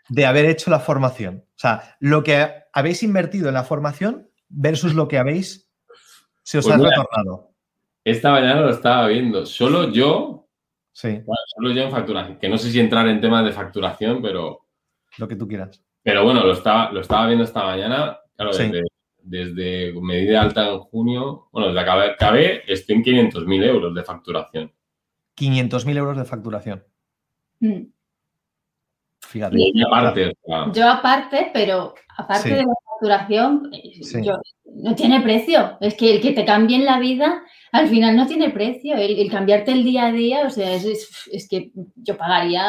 de 0.09 0.26
haber 0.26 0.45
hecho 0.45 0.70
la 0.70 0.78
formación? 0.78 1.45
O 1.49 1.59
sea, 1.59 1.97
lo 1.99 2.22
que 2.22 2.49
habéis 2.72 3.03
invertido 3.03 3.49
en 3.49 3.55
la 3.55 3.64
formación 3.64 4.30
versus 4.49 4.95
lo 4.95 5.09
que 5.09 5.18
habéis 5.18 5.68
se 6.45 6.59
os 6.59 6.66
Pues 6.66 6.76
ha 6.76 6.78
mira, 6.78 6.91
retornado. 6.91 7.51
Esta 8.05 8.30
mañana 8.30 8.61
lo 8.61 8.70
estaba 8.70 9.09
viendo. 9.09 9.45
Solo 9.45 9.91
yo, 9.91 10.47
Sí, 10.93 11.09
bueno, 11.09 11.41
solo 11.57 11.72
yo 11.72 11.83
en 11.83 11.91
facturación, 11.91 12.39
que 12.39 12.49
no 12.49 12.57
sé 12.59 12.70
si 12.70 12.78
entrar 12.78 13.09
en 13.09 13.20
temas 13.20 13.45
de 13.45 13.51
facturación, 13.51 14.22
pero, 14.22 14.61
lo 15.18 15.26
que 15.26 15.35
tú 15.35 15.49
quieras. 15.49 15.83
pero 16.05 16.22
bueno, 16.22 16.45
lo 16.45 16.53
estaba, 16.53 16.93
lo 16.93 17.01
estaba 17.01 17.26
viendo 17.26 17.43
esta 17.43 17.64
mañana. 17.64 18.18
Claro, 18.37 18.53
Sí. 18.53 18.68
desde, 18.70 18.85
desde 19.24 20.01
me 20.01 20.18
di 20.18 20.26
de 20.26 20.37
alta 20.37 20.68
en 20.70 20.78
junio, 20.78 21.49
bueno, 21.51 21.68
desde 21.68 21.78
que 21.80 21.91
acabé, 21.91 22.11
acabé, 22.12 22.72
estoy 22.72 22.95
en 22.97 23.03
500.000 23.03 23.64
euros 23.64 23.93
de 23.97 24.05
facturación. 24.05 24.72
500.000 25.43 25.97
euros 25.97 26.16
de 26.16 26.24
facturación. 26.24 26.84
Mm. 27.61 27.82
Fíjate. 29.20 29.57
Y 29.59 29.82
aparte, 29.82 30.32
Yo 30.72 30.88
aparte, 30.88 31.51
pero 31.53 31.95
aparte 32.16 32.49
Sí. 32.49 32.55
de 32.55 32.62
la 32.62 32.74
facturación, 33.03 33.71
Sí. 34.03 34.23
yo- 34.23 34.39
no 34.75 34.95
tiene 34.95 35.21
precio. 35.21 35.77
Es 35.81 35.95
que 35.95 36.15
el 36.15 36.21
que 36.23 36.33
te 36.33 36.45
cambien 36.47 36.85
la 36.87 36.99
vida, 36.99 37.43
al 37.73 37.89
final 37.89 38.17
no 38.17 38.27
tiene 38.27 38.49
precio. 38.51 38.95
El, 38.97 39.19
el 39.19 39.31
cambiarte 39.31 39.71
el 39.73 39.85
día 39.85 40.07
a 40.07 40.13
día, 40.13 40.47
o 40.47 40.51
sea, 40.51 40.73
es, 40.75 40.85
es- 40.85 41.11
es 41.31 41.49
que 41.49 41.73
yo 41.97 42.17
pagaría 42.17 42.65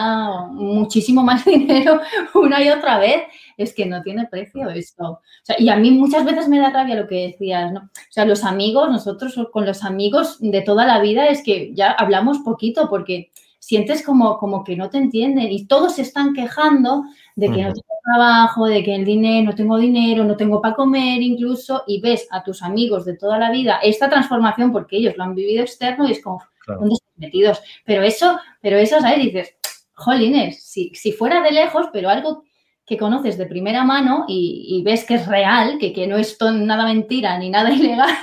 muchísimo 0.52 1.24
más 1.24 1.46
dinero 1.46 2.02
una 2.34 2.62
y 2.62 2.70
otra 2.70 2.98
vez. 3.00 3.24
Es 3.58 3.74
que 3.74 3.86
no 3.86 4.02
tiene 4.02 4.28
precio 4.28 4.70
esto. 4.70 5.04
O 5.12 5.22
sea, 5.44 5.56
y 5.60 5.70
a 5.70 5.76
mí 5.78 5.92
muchas 5.92 6.26
veces 6.26 6.50
me 6.50 6.60
da 6.60 6.72
rabia 6.72 6.96
lo 6.96 7.08
que 7.08 7.28
decías, 7.28 7.72
¿no? 7.72 7.82
O 7.82 8.12
sea, 8.12 8.26
los 8.26 8.44
amigos, 8.44 8.90
nosotros 8.90 9.40
con 9.52 9.66
los 9.66 9.84
amigos 9.84 10.38
de 10.42 10.62
toda 10.62 10.86
la 10.86 11.00
vida 11.00 11.28
es 11.28 11.42
que 11.44 11.74
ya 11.74 11.92
hablamos 11.92 12.40
poquito 12.40 12.90
porque 12.90 13.32
sientes 13.66 14.04
como, 14.04 14.38
como 14.38 14.64
que 14.64 14.76
no 14.76 14.90
te 14.90 14.98
entienden 14.98 15.50
y 15.52 15.66
todos 15.68 15.96
se 15.96 16.02
están 16.02 16.34
quejando 16.34 17.04
de 17.36 17.48
que 17.50 17.62
no 17.64 17.72
tengo 17.74 17.96
trabajo, 18.04 18.66
de 18.66 18.84
que 18.84 18.94
el 18.94 19.06
dinero, 19.06 19.46
no 19.52 19.56
tengo 19.56 19.78
dinero, 19.78 20.26
no 20.26 20.36
tengo 20.36 20.62
para 20.62 20.76
comer 20.76 21.22
incluso, 21.22 21.84
y 21.88 22.02
ves 22.02 22.28
a 22.32 22.44
tus 22.44 22.62
amigos 22.62 23.06
de 23.06 23.16
toda 23.16 23.38
la 23.40 23.52
vida 23.52 23.80
esta 23.82 24.10
transformación 24.10 24.74
porque 24.74 24.98
ellos 24.98 25.16
lo 25.16 25.24
han 25.24 25.34
vivido 25.34 25.64
externo 25.64 26.06
y 26.08 26.12
es 26.12 26.22
como, 26.22 26.42
Claro. 26.66 26.82
¿dónde 26.82 26.96
están 26.96 27.14
metidos? 27.18 27.62
Pero 27.86 28.04
eso, 28.04 28.38
pero 28.62 28.78
eso, 28.78 29.00
¿sabes? 29.00 29.24
Dices, 29.24 29.56
jolines, 29.94 30.62
si, 30.64 30.92
si 30.94 31.12
fuera 31.14 31.42
de 31.42 31.52
lejos, 31.52 31.88
pero 31.94 32.10
algo 32.10 32.44
que 32.86 32.98
conoces 32.98 33.38
de 33.38 33.46
primera 33.46 33.86
mano 33.86 34.26
y, 34.28 34.66
y 34.68 34.84
ves 34.84 35.06
que 35.06 35.16
es 35.16 35.26
real, 35.28 35.78
que, 35.80 35.94
que 35.94 36.06
no 36.06 36.18
es 36.18 36.38
nada 36.42 36.84
mentira 36.86 37.38
ni 37.38 37.50
nada 37.50 37.70
ilegal, 37.74 38.14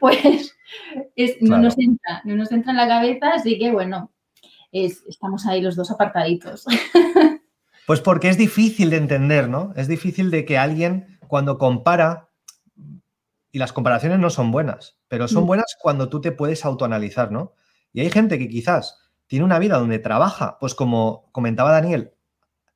pues 0.00 0.54
es- 1.16 1.40
no, 1.40 1.56
nos 1.58 1.78
entra, 1.78 2.20
no 2.24 2.36
nos 2.36 2.52
entra 2.52 2.72
en 2.72 2.76
la 2.76 2.88
cabeza, 2.88 3.30
así 3.34 3.58
que 3.58 3.70
bueno, 3.72 4.10
es- 4.72 5.04
estamos 5.06 5.46
ahí 5.46 5.60
los 5.60 5.76
dos 5.76 5.90
apartaditos. 5.90 6.64
Pues 7.84 8.00
porque 8.00 8.28
es 8.28 8.38
difícil 8.38 8.90
de 8.90 8.96
entender, 8.96 9.48
¿no? 9.48 9.72
Es 9.74 9.88
difícil 9.88 10.30
de 10.30 10.44
que 10.44 10.56
alguien 10.56 11.18
cuando 11.26 11.58
compara, 11.58 12.28
y 13.50 13.58
las 13.58 13.72
comparaciones 13.72 14.20
no 14.20 14.30
son 14.30 14.52
buenas, 14.52 14.98
pero 15.08 15.26
son 15.26 15.42
Mm. 15.42 15.46
buenas 15.48 15.76
cuando 15.80 16.08
tú 16.08 16.20
te 16.20 16.30
puedes 16.30 16.64
autoanalizar, 16.64 17.32
¿no? 17.32 17.54
Y 17.92 18.00
hay 18.00 18.08
gente 18.10 18.38
que 18.38 18.48
quizás 18.48 19.10
tiene 19.26 19.44
una 19.44 19.58
vida 19.58 19.78
donde 19.78 19.98
trabaja, 19.98 20.58
pues 20.60 20.76
como 20.76 21.28
comentaba 21.32 21.72
Daniel, 21.72 22.14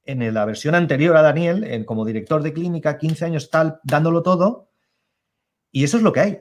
en 0.05 0.35
la 0.35 0.45
versión 0.45 0.75
anterior 0.75 1.17
a 1.17 1.23
Daniel, 1.23 1.63
en- 1.63 1.85
como 1.85 2.05
director 2.05 2.43
de 2.43 2.53
clínica, 2.53 2.99
15 2.99 3.25
años 3.25 3.49
tal, 3.49 3.79
dándolo 3.85 4.25
todo, 4.25 4.71
y 5.71 5.85
eso 5.85 5.97
es 5.99 6.03
lo 6.03 6.13
que 6.13 6.21
hay. 6.21 6.39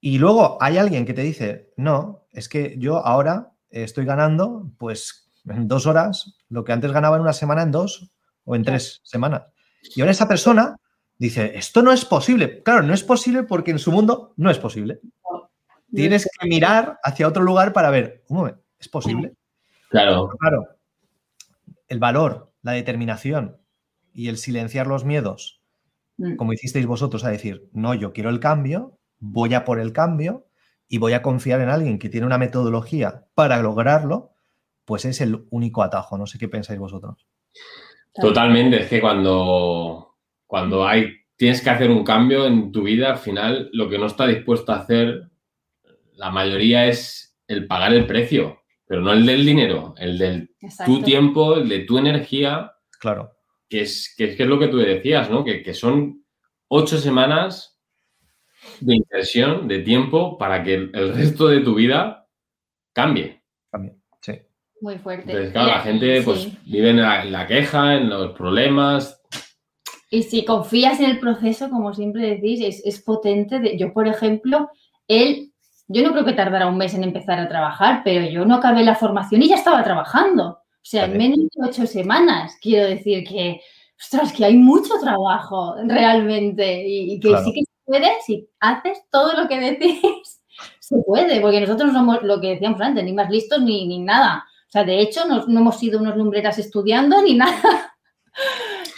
Y 0.00 0.18
luego 0.18 0.58
hay 0.60 0.78
alguien 0.78 1.06
que 1.06 1.14
te 1.14 1.22
dice, 1.22 1.72
no, 1.76 2.26
es 2.32 2.48
que 2.48 2.74
yo 2.76 2.98
ahora 3.06 3.52
estoy 3.82 4.04
ganando, 4.04 4.70
pues 4.78 5.30
en 5.48 5.68
dos 5.68 5.86
horas, 5.86 6.36
lo 6.48 6.64
que 6.64 6.72
antes 6.72 6.92
ganaba 6.92 7.16
en 7.16 7.22
una 7.22 7.32
semana 7.32 7.62
en 7.62 7.70
dos 7.70 8.10
o 8.44 8.54
en 8.56 8.62
tres 8.62 9.00
semanas. 9.04 9.42
Y 9.94 10.00
ahora 10.00 10.12
esa 10.12 10.28
persona 10.28 10.76
dice, 11.18 11.56
esto 11.58 11.82
no 11.82 11.92
es 11.92 12.04
posible. 12.04 12.62
Claro, 12.62 12.82
no 12.82 12.94
es 12.94 13.02
posible 13.02 13.42
porque 13.42 13.70
en 13.72 13.78
su 13.78 13.92
mundo 13.92 14.32
no 14.36 14.50
es 14.50 14.58
posible. 14.58 15.00
Tienes 15.92 16.28
que 16.40 16.48
mirar 16.48 16.98
hacia 17.02 17.28
otro 17.28 17.42
lugar 17.42 17.72
para 17.72 17.90
ver, 17.90 18.24
un 18.28 18.38
momento, 18.38 18.62
¿es 18.78 18.88
posible? 18.88 19.34
claro, 19.88 20.28
Claro, 20.40 20.66
el 21.88 21.98
valor, 22.00 22.52
la 22.62 22.72
determinación 22.72 23.58
y 24.12 24.28
el 24.28 24.38
silenciar 24.38 24.86
los 24.86 25.04
miedos, 25.04 25.60
Mm. 26.16 26.36
como 26.36 26.52
hicisteis 26.52 26.86
vosotros, 26.86 27.24
a 27.24 27.30
decir, 27.30 27.68
no, 27.72 27.92
yo 27.94 28.12
quiero 28.12 28.30
el 28.30 28.38
cambio, 28.38 28.98
voy 29.18 29.52
a 29.54 29.64
por 29.64 29.80
el 29.80 29.92
cambio 29.92 30.46
y 30.88 30.98
voy 30.98 31.12
a 31.12 31.22
confiar 31.22 31.60
en 31.60 31.68
alguien 31.68 31.98
que 31.98 32.08
tiene 32.08 32.26
una 32.26 32.38
metodología 32.38 33.26
para 33.34 33.60
lograrlo, 33.62 34.32
pues 34.84 35.04
es 35.04 35.20
el 35.20 35.46
único 35.50 35.82
atajo. 35.82 36.18
No 36.18 36.26
sé 36.26 36.38
qué 36.38 36.48
pensáis 36.48 36.78
vosotros. 36.78 37.26
totalmente. 38.14 38.82
Es 38.82 38.88
que 38.88 39.00
cuando, 39.00 40.16
cuando 40.46 40.86
hay, 40.86 41.12
tienes 41.36 41.62
que 41.62 41.70
hacer 41.70 41.90
un 41.90 42.04
cambio 42.04 42.46
en 42.46 42.70
tu 42.70 42.82
vida, 42.82 43.10
al 43.10 43.18
final 43.18 43.70
lo 43.72 43.88
que 43.88 43.98
no 43.98 44.06
está 44.06 44.26
dispuesto 44.26 44.72
a 44.72 44.80
hacer 44.80 45.30
la 46.12 46.30
mayoría 46.30 46.86
es 46.86 47.36
el 47.48 47.66
pagar 47.66 47.92
el 47.92 48.06
precio, 48.06 48.60
pero 48.86 49.00
no 49.00 49.12
el 49.12 49.26
del 49.26 49.44
dinero, 49.44 49.94
el 49.98 50.18
del 50.18 50.54
Exacto. 50.60 50.92
tu 50.92 51.02
tiempo, 51.02 51.56
el 51.56 51.68
de 51.68 51.80
tu 51.80 51.98
energía, 51.98 52.72
Claro, 53.00 53.32
que 53.68 53.82
es, 53.82 54.14
que 54.16 54.24
es, 54.24 54.36
que 54.36 54.44
es 54.44 54.48
lo 54.48 54.58
que 54.58 54.68
tú 54.68 54.78
decías, 54.78 55.28
¿no? 55.28 55.44
Que, 55.44 55.62
que 55.62 55.74
son 55.74 56.24
ocho 56.68 56.98
semanas 56.98 57.73
de 58.80 58.96
inversión, 58.96 59.68
de 59.68 59.80
tiempo, 59.80 60.36
para 60.38 60.62
que 60.62 60.74
el, 60.74 61.14
resto 61.14 61.48
de 61.48 61.60
tu 61.60 61.74
vida 61.74 62.26
cambie. 62.92 63.42
también. 63.70 64.00
Sí. 64.20 64.32
Muy 64.80 64.98
fuerte. 64.98 65.30
Entonces, 65.30 65.52
claro, 65.52 65.68
la 65.68 65.80
gente 65.80 66.18
sí. 66.18 66.24
pues 66.24 66.48
vive 66.66 66.90
en 66.90 67.00
la, 67.00 67.22
en 67.22 67.32
la 67.32 67.46
queja, 67.46 67.94
en 67.96 68.08
los 68.10 68.32
problemas. 68.32 69.20
Y 70.10 70.22
si 70.22 70.44
confías 70.44 71.00
en 71.00 71.10
el 71.10 71.18
proceso, 71.18 71.70
como 71.70 71.92
siempre 71.92 72.22
decís, 72.36 72.60
es, 72.62 72.82
es 72.84 73.02
potente. 73.02 73.58
De- 73.58 73.76
yo, 73.78 73.92
por 73.92 74.06
ejemplo, 74.06 74.68
él, 75.08 75.52
yo 75.88 76.02
no 76.02 76.12
creo 76.12 76.24
que 76.24 76.32
tardara 76.34 76.66
un 76.68 76.76
mes 76.76 76.94
en 76.94 77.02
empezar 77.04 77.38
a 77.40 77.48
trabajar, 77.48 78.02
pero 78.04 78.28
yo 78.28 78.44
no 78.44 78.56
acabé 78.56 78.84
la 78.84 78.94
formación 78.94 79.42
y 79.42 79.48
ya 79.48 79.56
estaba 79.56 79.82
trabajando. 79.82 80.50
O 80.50 80.86
sea, 80.86 81.06
en 81.06 81.16
menos 81.16 81.38
de 81.38 81.68
ocho 81.68 81.86
semanas. 81.86 82.56
Quiero 82.60 82.86
decir 82.86 83.24
que, 83.26 83.60
ostras, 83.98 84.32
que 84.32 84.44
hay 84.44 84.54
mucho 84.56 84.94
trabajo 85.00 85.74
realmente 85.86 86.86
y, 86.86 87.14
y 87.14 87.20
que 87.20 87.28
Claro. 87.28 87.44
sí 87.44 87.52
que 87.54 87.60
puede, 87.84 88.08
si 88.24 88.48
haces 88.60 89.02
todo 89.10 89.32
lo 89.40 89.48
que 89.48 89.58
decís, 89.60 90.42
se 90.80 90.96
puede, 91.06 91.40
porque 91.40 91.60
nosotros 91.60 91.92
no 91.92 91.98
somos 92.00 92.22
lo 92.22 92.40
que 92.40 92.48
decíamos 92.50 92.80
antes, 92.80 93.04
ni 93.04 93.12
más 93.12 93.30
listos 93.30 93.60
ni, 93.62 93.86
ni 93.86 93.98
nada. 94.00 94.44
O 94.68 94.70
sea, 94.70 94.84
de 94.84 95.00
hecho, 95.00 95.24
no, 95.26 95.44
no 95.46 95.60
hemos 95.60 95.78
sido 95.78 96.00
unos 96.00 96.16
lumbreras 96.16 96.58
estudiando 96.58 97.22
ni 97.22 97.34
nada. 97.36 97.94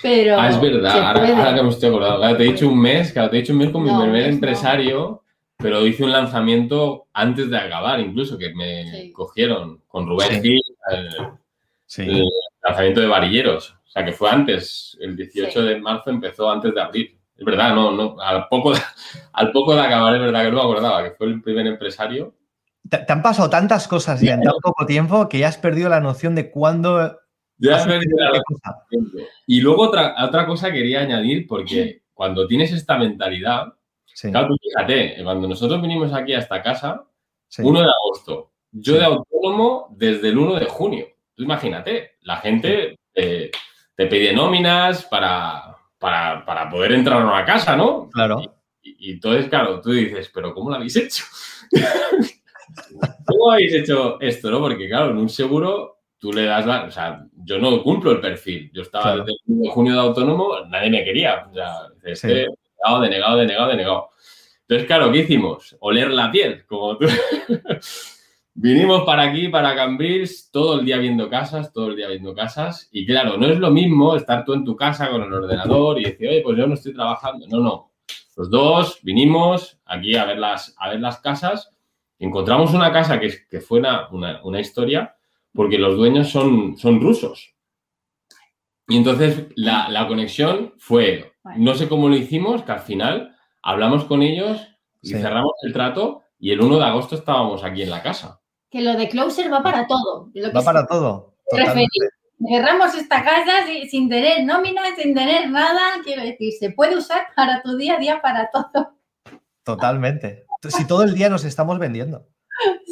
Pero 0.03 0.39
Ah, 0.41 0.49
es 0.49 0.61
verdad, 0.61 1.09
ahora, 1.09 1.55
que 1.55 1.63
me 1.63 1.69
estoy 1.69 1.89
acordando. 1.91 2.19
Claro, 2.19 2.37
te 2.37 2.43
he 2.45 2.53
dicho 2.53 2.69
un 2.69 2.81
mes, 2.81 3.13
claro, 3.13 3.31
te 3.31 3.37
he 3.37 3.41
dicho 3.41 3.53
un 3.53 3.59
mes 3.59 3.71
con 3.71 3.83
mi 3.83 3.91
No, 3.91 4.03
primer 4.03 4.23
no. 4.23 4.29
empresario. 4.29 5.23
pero 5.59 5.87
hice 5.87 6.05
un 6.05 6.13
lanzamiento 6.13 7.07
antes 7.13 7.51
de 7.51 7.57
acabar, 7.59 7.99
incluso, 8.01 8.37
que 8.39 8.55
me 8.55 9.11
cogieron 9.13 9.83
con 9.89 10.07
Rubén 10.07 10.43
Gil, 10.43 10.61
el, 11.99 12.25
lanzamiento 12.63 13.01
de 13.01 13.07
varilleros. 13.07 13.71
O 13.87 13.89
sea, 13.89 14.05
que 14.05 14.13
fue 14.13 14.31
antes, 14.31 14.97
el 15.01 15.17
18 15.17 15.63
de 15.63 15.81
marzo 15.81 16.11
empezó 16.11 16.51
antes 16.51 16.75
de 16.75 16.81
abril. 16.81 17.16
Es 17.37 17.45
verdad, 17.45 17.75
no, 17.75 17.93
no, 17.93 18.17
al 18.21 18.49
poco, 18.49 18.73
de, 18.73 18.81
al 19.33 19.53
poco 19.53 19.75
de 19.75 19.83
acabar, 19.83 20.15
es 20.15 20.21
verdad 20.21 20.45
que 20.45 20.51
no 20.51 20.57
me 20.57 20.63
acordaba, 20.63 21.05
que 21.05 21.11
fue 21.13 21.27
el 21.27 21.43
primer 21.43 21.67
empresario. 21.67 22.35
Te, 22.89 23.05
han 23.09 23.23
pasado 23.23 23.51
tantas 23.51 23.89
cosas 23.89 24.23
y 24.23 24.29
en 24.29 24.43
tan 24.43 24.55
poco 24.63 24.87
tiempo 24.87 25.29
que 25.29 25.41
ya 25.41 25.49
has 25.49 25.59
perdido 25.59 25.89
la 25.89 26.01
noción 26.01 26.35
de 26.35 26.51
cuándo. 26.51 27.19
Ya 27.59 27.77
has 27.77 27.87
perdido 27.87 28.17
la 28.19 28.43
Y 29.47 29.61
luego 29.61 29.83
otra, 29.83 30.15
otra 30.25 30.47
cosa 30.47 30.71
quería 30.71 31.01
añadir, 31.01 31.47
porque 31.47 32.03
cuando 32.15 32.47
tienes 32.47 32.73
esta 32.73 32.97
mentalidad, 32.97 33.75
claro, 34.23 34.55
fíjate, 34.63 35.23
cuando 35.23 35.49
nosotros 35.49 35.83
vinimos 35.83 36.13
aquí 36.15 36.33
a 36.33 36.39
esta 36.39 36.63
casa, 36.63 37.05
1 37.59 37.81
de 37.81 37.87
agosto, 37.87 38.53
yo 38.71 38.95
de 38.95 39.05
autónomo 39.05 39.89
desde 39.97 40.29
el 40.29 40.39
1 40.39 40.55
de 40.55 40.67
junio. 40.67 41.07
Tú 41.35 41.43
imagínate, 41.43 42.13
la 42.23 42.37
gente 42.39 42.99
te 43.13 44.07
pide 44.07 44.33
nóminas 44.33 45.05
para, 45.05 45.76
para, 45.99 46.69
poder 46.71 46.93
entrar 46.93 47.21
a 47.21 47.27
una 47.27 47.45
casa, 47.45 47.77
¿no? 47.77 48.09
Claro. 48.11 48.41
Y, 48.83 49.13
entonces, 49.13 49.49
claro, 49.49 49.81
tú 49.81 49.93
dices, 49.93 50.31
pero 50.33 50.55
¿cómo 50.55 50.71
lo 50.71 50.77
habéis 50.77 50.97
hecho? 50.97 51.25
¿Cómo 53.27 53.51
habéis 53.53 53.75
hecho 53.75 54.21
esto, 54.21 54.51
no? 54.51 54.61
Porque, 54.61 54.89
claro, 54.89 55.11
en 55.11 55.19
un 55.19 55.29
seguro 55.29 55.99
tú 56.19 56.33
le 56.33 56.45
das 56.45 56.67
la... 56.67 56.85
O 56.85 56.91
sea, 56.91 57.25
yo 57.45 57.59
no 57.59 57.83
cumplo 57.83 58.13
el 58.13 58.21
perfil. 58.21 58.71
Yo 58.73 58.83
estaba 58.83 59.17
desde 59.17 59.33
el 59.49 59.71
junio 59.71 59.95
de 59.95 60.01
autónomo, 60.01 60.61
nadie 60.69 60.91
me 60.91 61.05
quería. 61.05 61.47
O 61.51 61.55
sea, 61.55 61.89
este, 62.05 62.29
denegado, 62.29 63.01
denegado, 63.01 63.37
denegado, 63.39 63.69
denegado. 63.71 64.11
Entonces, 64.63 64.87
claro, 64.87 65.13
¿qué 65.13 65.19
hicimos? 65.19 65.77
Oler 65.81 66.11
la 66.11 66.31
piel, 66.31 66.65
como 66.67 66.97
tú. 66.99 67.07
Vinimos 68.59 69.05
para 69.05 69.25
aquí, 69.25 69.49
para 69.49 69.77
Cambrils, 69.77 70.51
todo 70.51 70.81
el 70.81 70.87
día 70.87 70.97
viendo 70.97 71.29
casas, 71.29 71.75
todo 71.75 71.89
el 71.89 71.97
día 71.97 72.09
viendo 72.09 72.35
casas. 72.35 72.89
Y 72.91 73.05
claro, 73.05 73.37
no 73.37 73.47
es 73.49 73.59
lo 73.59 73.71
mismo 73.71 74.17
estar 74.17 74.47
tú 74.47 74.55
en 74.55 74.65
tu 74.65 74.75
casa 74.75 75.11
con 75.11 75.23
el 75.23 75.31
ordenador 75.31 76.01
y 76.01 76.05
decir, 76.05 76.27
oye, 76.27 76.41
pues 76.41 76.57
yo 76.57 76.67
no 76.67 76.73
estoy 76.73 76.95
trabajando. 76.95 77.47
No, 77.49 77.61
no. 77.61 77.93
Los 78.35 78.49
dos 78.49 79.01
vinimos 79.03 79.79
aquí 79.85 80.17
a 80.17 80.25
ver 80.25 80.39
las, 80.39 80.75
a 80.79 80.89
ver 80.89 81.01
las 81.01 81.19
casas. 81.19 81.71
Encontramos 82.19 82.73
una 82.73 82.91
casa 82.91 83.21
que, 83.21 83.31
que 83.47 83.61
fue 83.61 83.79
una, 83.79 84.61
historia 84.61 85.15
porque 85.53 85.77
los 85.77 85.95
dueños 85.95 86.31
son, 86.31 86.79
son 86.79 86.99
rusos. 87.03 87.55
Y 88.89 88.97
entonces 88.97 89.49
la, 89.55 90.07
conexión 90.09 90.73
fue, 90.79 91.35
no 91.59 91.75
sé 91.75 91.91
cómo 91.91 92.09
lo 92.09 92.17
hicimos, 92.17 92.63
que 92.63 92.73
al 92.73 92.81
final 92.81 93.37
hablamos 93.63 94.07
con 94.07 94.23
ellos 94.23 94.67
y 95.03 95.11
cerramos 95.11 95.53
el 95.61 95.75
trato 95.75 96.23
y 96.39 96.53
el 96.53 96.63
1 96.63 96.79
de 96.79 96.85
agosto 96.85 97.17
estábamos 97.17 97.63
aquí 97.63 97.83
en 97.83 97.91
la 97.91 98.03
casa 98.03 98.41
que 98.77 98.83
lo 98.83 98.95
de 98.95 99.09
Closer 99.09 99.51
va 99.51 99.63
para 99.63 99.87
todo. 99.87 100.31
va 100.55 100.63
para 100.63 100.87
todo. 100.87 101.35
Cerramos 102.47 102.95
esta 102.95 103.25
casa 103.25 103.53
sin 103.89 104.11
tener 104.11 104.45
nómina, 104.45 104.83
sin 104.95 105.15
tener 105.15 105.49
nada. 105.49 105.81
Quiero 106.05 106.23
decir, 106.23 106.53
se 106.61 106.71
puede 106.71 106.95
usar 106.95 107.29
para 107.35 107.63
tu 107.63 107.75
día 107.79 107.95
a 107.95 107.99
día, 107.99 108.21
para 108.21 108.51
todo. 108.51 108.99
Totalmente. 109.63 110.45
Si 110.69 110.87
todo 110.87 111.05
el 111.05 111.15
día 111.15 111.31
nos 111.31 111.45
estamos 111.45 111.79
vendiendo. 111.79 112.29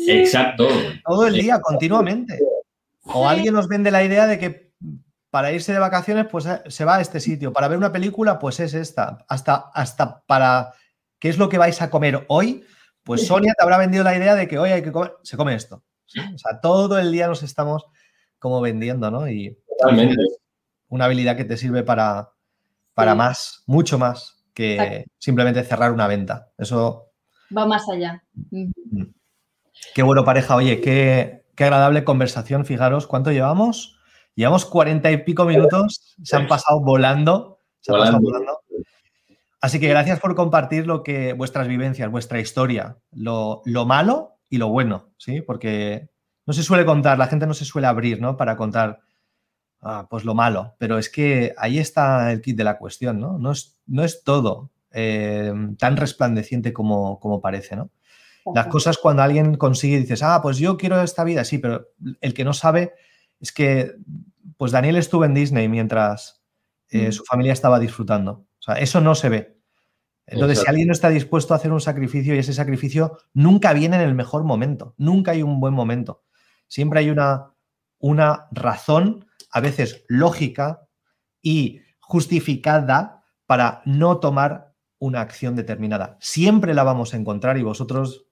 Exacto. 0.08 0.66
Todo 1.04 1.26
el 1.26 1.34
día, 1.34 1.60
continuamente. 1.60 2.38
O 3.02 3.28
alguien 3.28 3.52
nos 3.52 3.68
vende 3.68 3.90
la 3.90 4.02
idea 4.02 4.26
de 4.26 4.38
que 4.38 4.72
para 5.28 5.52
irse 5.52 5.74
de 5.74 5.80
vacaciones, 5.80 6.26
pues 6.30 6.46
eh, 6.46 6.62
se 6.68 6.86
va 6.86 6.96
a 6.96 7.00
este 7.02 7.20
sitio. 7.20 7.52
Para 7.52 7.68
ver 7.68 7.76
una 7.76 7.92
película, 7.92 8.38
pues 8.38 8.58
es 8.60 8.72
esta. 8.72 9.18
Hasta, 9.28 9.70
hasta 9.74 10.22
para 10.22 10.72
qué 11.18 11.28
es 11.28 11.36
lo 11.36 11.50
que 11.50 11.58
vais 11.58 11.82
a 11.82 11.90
comer 11.90 12.24
hoy, 12.28 12.64
pues 13.04 13.26
Sonia 13.26 13.54
te 13.56 13.62
habrá 13.62 13.78
vendido 13.78 14.02
la 14.02 14.16
idea 14.16 14.34
de 14.34 14.48
que 14.48 14.58
hoy 14.58 14.70
hay 14.70 14.82
que 14.82 14.92
comer, 14.92 15.14
se 15.22 15.36
come 15.36 15.54
esto. 15.54 15.84
O 16.34 16.38
sea, 16.38 16.60
todo 16.60 16.98
el 16.98 17.12
día 17.12 17.26
nos 17.26 17.42
estamos 17.42 17.84
como 18.38 18.60
vendiendo, 18.60 19.10
¿no? 19.10 19.28
Y 19.28 19.58
Totalmente. 19.78 20.16
una 20.88 21.06
habilidad 21.06 21.36
que 21.36 21.44
te 21.44 21.56
sirve 21.56 21.82
para, 21.82 22.30
para 22.94 23.14
más, 23.14 23.62
mucho 23.66 23.98
más 23.98 24.44
que 24.54 25.04
simplemente 25.18 25.64
cerrar 25.64 25.92
una 25.92 26.06
venta. 26.06 26.50
Eso 26.56 27.10
va 27.56 27.66
más 27.66 27.88
allá. 27.88 28.22
Mm. 28.50 28.70
Qué 29.94 30.02
bueno, 30.02 30.24
pareja. 30.24 30.56
Oye, 30.56 30.80
qué, 30.80 31.44
qué 31.56 31.64
agradable 31.64 32.04
conversación. 32.04 32.64
Fijaros, 32.64 33.06
¿cuánto 33.06 33.32
llevamos? 33.32 33.98
Llevamos 34.34 34.64
cuarenta 34.64 35.10
y 35.10 35.18
pico 35.18 35.44
minutos. 35.44 36.16
Se 36.22 36.36
han 36.36 36.46
pasado 36.46 36.80
volando. 36.80 37.58
Se 37.80 37.92
han 37.92 37.98
pasado 37.98 38.20
volando. 38.20 38.60
Así 39.64 39.80
que 39.80 39.88
gracias 39.88 40.20
por 40.20 40.34
compartir 40.34 40.86
lo 40.86 41.02
que 41.02 41.32
vuestras 41.32 41.68
vivencias, 41.68 42.10
vuestra 42.10 42.38
historia, 42.38 42.98
lo, 43.12 43.62
malo 43.86 44.36
y 44.50 44.58
lo 44.58 44.68
bueno, 44.68 45.14
¿sí? 45.16 45.40
Porque 45.40 46.10
no 46.44 46.52
se 46.52 46.62
suele 46.62 46.84
contar, 46.84 47.16
la 47.16 47.28
gente 47.28 47.46
no 47.46 47.54
se 47.54 47.64
suele 47.64 47.86
abrir, 47.86 48.20
¿no? 48.20 48.36
Para 48.36 48.58
contar, 48.58 49.00
ah, 49.80 50.06
pues 50.10 50.26
lo 50.26 50.34
malo. 50.34 50.74
Pero 50.76 50.98
es 50.98 51.08
que 51.08 51.54
ahí 51.56 51.78
está 51.78 52.30
el 52.30 52.42
kit 52.42 52.58
de 52.58 52.64
la 52.64 52.76
cuestión, 52.76 53.18
¿no? 53.18 53.38
No 53.38 53.52
es, 53.52 53.80
no 53.86 54.04
es 54.04 54.22
todo 54.22 54.70
eh, 54.90 55.50
tan 55.78 55.96
resplandeciente 55.96 56.74
como, 56.74 57.18
como 57.18 57.40
parece, 57.40 57.74
¿no? 57.74 57.90
Las 58.54 58.66
cosas 58.66 58.98
cuando 58.98 59.22
alguien 59.22 59.56
consigue 59.56 59.96
y 59.96 60.00
dices, 60.00 60.22
ah, 60.22 60.40
pues 60.42 60.58
yo 60.58 60.76
quiero 60.76 61.00
esta 61.00 61.24
vida, 61.24 61.42
sí, 61.42 61.56
pero 61.56 61.88
el 62.20 62.34
que 62.34 62.44
no 62.44 62.52
sabe 62.52 62.92
es 63.40 63.50
que, 63.50 63.92
pues 64.58 64.72
Daniel 64.72 64.96
estuvo 64.96 65.24
en 65.24 65.32
Disney 65.32 65.70
mientras 65.70 66.44
eh, 66.90 67.08
mm. 67.08 67.12
su 67.12 67.24
familia 67.24 67.54
estaba 67.54 67.80
disfrutando. 67.80 68.44
O 68.58 68.62
sea, 68.64 68.74
eso 68.76 69.02
no 69.02 69.14
se 69.14 69.28
ve. 69.28 69.53
Entonces, 70.26 70.60
si 70.60 70.66
alguien 70.68 70.88
no 70.88 70.92
está 70.92 71.10
dispuesto 71.10 71.52
a 71.52 71.58
hacer 71.58 71.72
un 71.72 71.80
sacrificio 71.80 72.34
y 72.34 72.38
ese 72.38 72.54
sacrificio 72.54 73.18
nunca 73.34 73.72
viene 73.72 73.96
en 73.96 74.02
el 74.02 74.14
mejor 74.14 74.44
momento, 74.44 74.94
nunca 74.96 75.32
hay 75.32 75.42
un 75.42 75.60
buen 75.60 75.74
momento. 75.74 76.24
Siempre 76.66 77.00
hay 77.00 77.10
una, 77.10 77.54
una 77.98 78.48
razón, 78.50 79.26
a 79.50 79.60
veces 79.60 80.04
lógica 80.08 80.88
y 81.42 81.82
justificada 82.00 83.24
para 83.46 83.82
no 83.84 84.18
tomar 84.18 84.74
una 84.98 85.20
acción 85.20 85.56
determinada. 85.56 86.16
Siempre 86.20 86.72
la 86.72 86.84
vamos 86.84 87.12
a 87.12 87.18
encontrar 87.18 87.58
y 87.58 87.62
vosotros 87.62 88.26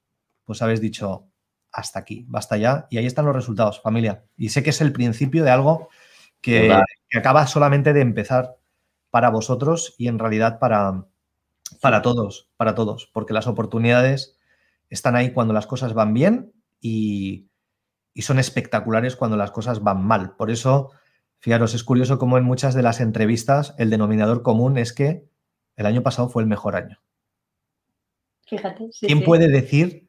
pues 0.45 0.63
habéis 0.63 0.81
dicho 0.81 1.29
hasta 1.71 1.99
aquí, 1.99 2.25
basta 2.29 2.57
ya 2.57 2.87
y 2.91 2.99
ahí 2.99 3.07
están 3.07 3.27
los 3.27 3.35
resultados, 3.35 3.81
familia. 3.83 4.25
Y 4.37 4.49
sé 4.49 4.63
que 4.63 4.71
es 4.71 4.81
el 4.81 4.93
principio 4.93 5.45
de 5.45 5.51
algo 5.51 5.91
que, 6.41 6.75
que 7.09 7.19
acaba 7.19 7.47
solamente 7.47 7.93
de 7.93 8.01
empezar 8.01 8.57
para 9.11 9.31
vosotros 9.31 9.95
y 9.99 10.09
en 10.09 10.19
realidad 10.19 10.59
para, 10.59 11.05
para 11.81 12.03
todos, 12.03 12.49
para 12.57 12.75
todos, 12.75 13.11
porque 13.13 13.33
las 13.33 13.47
oportunidades 13.47 14.37
están 14.91 15.17
ahí 15.17 15.33
cuando 15.33 15.55
las 15.55 15.67
cosas 15.67 15.95
van 15.95 16.13
bien 16.13 16.53
y, 16.81 17.49
son 18.17 18.39
espectaculares 18.39 19.17
cuando 19.17 19.39
las 19.39 19.51
cosas 19.51 19.83
van 19.83 20.05
mal. 20.05 20.37
Por 20.37 20.51
eso, 20.51 20.91
fijaros, 21.39 21.75
es 21.75 21.83
curioso 21.83 22.19
como 22.19 22.37
en 22.37 22.45
muchas 22.45 22.75
de 22.75 22.83
las 22.83 23.01
entrevistas 23.01 23.75
el 23.79 23.89
denominador 23.89 24.43
común 24.43 24.77
es 24.77 24.93
que 24.93 25.25
el 25.77 25.87
año 25.87 26.03
pasado 26.03 26.29
fue 26.29 26.43
el 26.43 26.49
mejor 26.49 26.77
año. 26.77 26.99
Fíjate. 28.47 28.91
¿Quién 29.01 29.25
puede 29.25 29.49
decir 29.49 30.09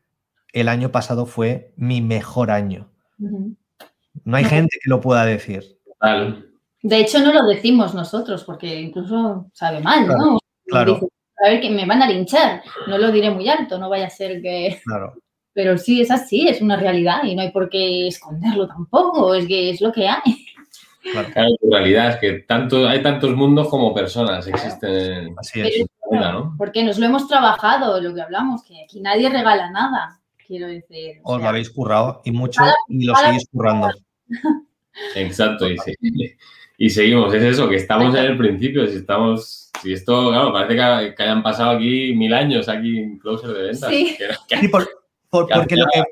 el 0.52 0.68
año 0.68 0.92
pasado 0.92 1.26
fue 1.26 1.74
mi 1.78 2.02
mejor 2.02 2.52
año? 2.52 2.92
No 3.18 4.36
hay 4.36 4.44
gente 4.44 4.78
que 4.84 4.90
lo 4.90 5.00
pueda 5.00 5.24
decir. 5.24 5.80
De 6.82 7.00
hecho, 7.00 7.20
no 7.20 7.32
lo 7.32 7.48
decimos 7.48 7.96
nosotros 7.96 8.44
porque 8.44 8.82
incluso 8.82 9.50
sabe 9.54 9.80
mal, 9.80 10.08
¿no? 10.08 10.40
Claro 10.66 11.00
a 11.44 11.50
ver 11.50 11.62
que 11.62 11.70
me 11.70 11.86
van 11.86 12.02
a 12.02 12.10
linchar. 12.10 12.64
No 12.88 12.98
lo 12.98 13.12
diré 13.12 13.30
muy 13.30 13.48
alto, 13.50 13.78
no 13.78 13.90
vaya 13.90 14.08
a 14.08 14.10
ser 14.10 14.42
que. 14.42 14.82
Claro. 14.86 15.14
Pero 15.54 15.78
sí, 15.78 16.02
es 16.02 16.10
así, 16.10 16.48
es 16.48 16.62
una 16.62 16.78
realidad 16.78 17.24
y 17.24 17.36
no 17.36 17.44
hay 17.44 17.52
por 17.52 17.70
qué 17.70 18.08
esconderlo 18.08 18.68
tampoco, 18.68 19.36
es 19.36 19.46
que 19.46 19.70
es 19.70 19.82
lo 19.82 19.92
que 19.92 20.08
hay. 20.08 20.48
Claro, 21.04 21.50
la 21.62 21.78
realidad 21.80 22.10
es 22.12 22.16
que 22.18 22.40
tanto, 22.48 22.88
hay 22.88 23.04
tantos 23.04 23.36
mundos 23.36 23.68
como 23.68 23.94
personas 23.94 24.48
existen. 24.48 25.36
Así 25.38 25.62
es. 25.62 25.86
¿no? 26.10 26.56
Porque 26.58 26.84
nos 26.84 26.98
lo 26.98 27.06
hemos 27.06 27.28
trabajado, 27.28 28.00
lo 28.02 28.14
que 28.16 28.22
hablamos, 28.22 28.64
que 28.64 28.84
aquí 28.84 29.02
nadie 29.02 29.30
regala 29.30 29.70
nada, 29.70 30.20
quiero 30.48 30.68
decir. 30.68 31.20
Os 31.24 31.42
lo 31.42 31.48
habéis 31.48 31.70
currado 31.70 32.22
y 32.24 32.32
mucho 32.32 32.62
y 32.88 33.06
lo 33.06 33.16
seguís 33.16 33.48
currando. 33.52 33.90
Exacto, 35.16 35.70
y, 35.70 35.76
y 36.78 36.90
seguimos. 36.90 37.34
Es 37.34 37.44
eso, 37.44 37.70
que 37.70 37.76
estamos 37.76 38.16
en 38.16 38.26
el 38.26 38.38
principio, 38.38 38.88
si 38.88 38.98
estamos 38.98 39.64
si 39.82 39.92
esto, 39.92 40.30
claro, 40.30 40.54
parece 40.54 40.76
que, 40.76 41.24
hayan 41.24 41.44
pasado 41.44 41.72
aquí 41.72 42.14
mil 42.16 42.34
años 42.34 42.70
aquí 42.70 43.00
en 43.00 43.20
Closer 43.20 43.50
de 43.52 43.64
ventas. 43.64 43.90
Sí, 43.90 44.18
porque, 45.30 45.76
lo 45.76 45.86
que, 45.86 46.04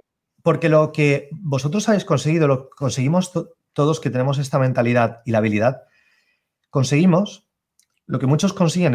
porque 0.43 0.69
lo 0.69 0.91
que 0.91 1.29
vosotros 1.31 1.87
habéis 1.87 2.03
conseguido, 2.03 2.47
lo 2.47 2.69
conseguimos 2.69 3.31
todos 3.73 3.99
que 4.01 4.09
tenemos 4.09 4.39
esta 4.39 4.59
mentalidad 4.59 5.21
y 5.25 5.31
la 5.31 5.37
habilidad, 5.37 5.83
conseguimos 6.69 7.47
lo 8.07 8.19
que 8.19 8.27
muchos 8.27 8.51
consiguen 8.51 8.93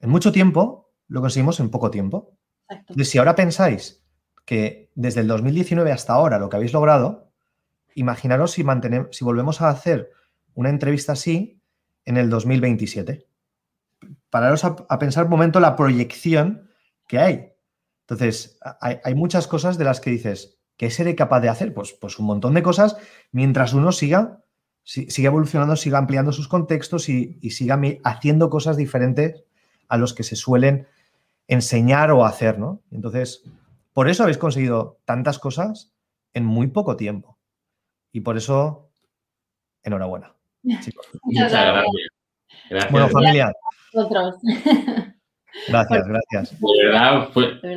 en, 0.00 0.10
mucho 0.10 0.32
tiempo, 0.32 0.90
lo 1.06 1.20
conseguimos 1.20 1.60
en 1.60 1.70
poco 1.70 1.90
tiempo. 1.92 2.36
Entonces, 2.68 3.10
si 3.10 3.18
ahora 3.18 3.36
pensáis 3.36 4.04
que 4.44 4.90
desde 4.96 5.20
el 5.20 5.28
2019 5.28 5.92
hasta 5.92 6.14
ahora 6.14 6.38
lo 6.38 6.48
que 6.48 6.56
habéis 6.56 6.72
logrado, 6.72 7.30
imaginaros 7.94 8.52
si, 8.52 8.64
mantenemos, 8.64 9.16
si 9.16 9.24
volvemos 9.24 9.60
a 9.60 9.68
hacer 9.68 10.10
una 10.56 10.70
entrevista 10.70 11.12
así 11.12 11.62
en 12.04 12.16
el 12.16 12.28
2027 12.28 13.26
pararos 14.30 14.64
a, 14.64 14.98
pensar 14.98 15.24
un 15.24 15.30
momento 15.30 15.60
la 15.60 15.76
proyección 15.76 16.70
que 17.06 17.18
hay. 17.18 17.52
Entonces, 18.02 18.58
hay, 18.80 19.14
muchas 19.14 19.46
cosas 19.46 19.78
de 19.78 19.84
las 19.84 20.00
que 20.00 20.10
dices, 20.10 20.58
¿qué 20.76 20.90
seré 20.90 21.14
capaz 21.14 21.40
de 21.40 21.48
hacer? 21.48 21.74
Pues, 21.74 21.92
pues 21.92 22.18
un 22.18 22.26
montón 22.26 22.54
de 22.54 22.62
cosas 22.62 22.96
mientras 23.32 23.72
uno 23.72 23.92
siga, 23.92 24.44
siga 24.84 25.28
evolucionando, 25.28 25.74
siga 25.74 25.98
ampliando 25.98 26.32
sus 26.32 26.48
contextos 26.48 27.08
y, 27.08 27.38
y 27.40 27.50
siga 27.50 27.80
haciendo 28.04 28.50
cosas 28.50 28.76
diferentes 28.76 29.44
a 29.88 29.96
los 29.96 30.14
que 30.14 30.22
se 30.22 30.36
suelen 30.36 30.86
enseñar 31.48 32.10
o 32.10 32.24
hacer, 32.24 32.58
¿no? 32.58 32.82
Entonces, 32.90 33.42
por 33.92 34.08
eso 34.08 34.22
habéis 34.22 34.38
conseguido 34.38 35.00
tantas 35.04 35.38
cosas 35.38 35.94
en 36.34 36.44
muy 36.44 36.68
poco 36.68 36.96
tiempo. 36.96 37.38
Y 38.12 38.20
por 38.20 38.36
eso, 38.36 38.90
enhorabuena. 39.82 40.35
Muchas 41.22 41.52
gracias. 41.52 42.90
Bueno, 42.90 43.08
familia. 43.08 43.52
Gracias, 45.68 46.06
gracias. 46.06 46.60
De 46.60 46.88
verdad, 46.88 47.30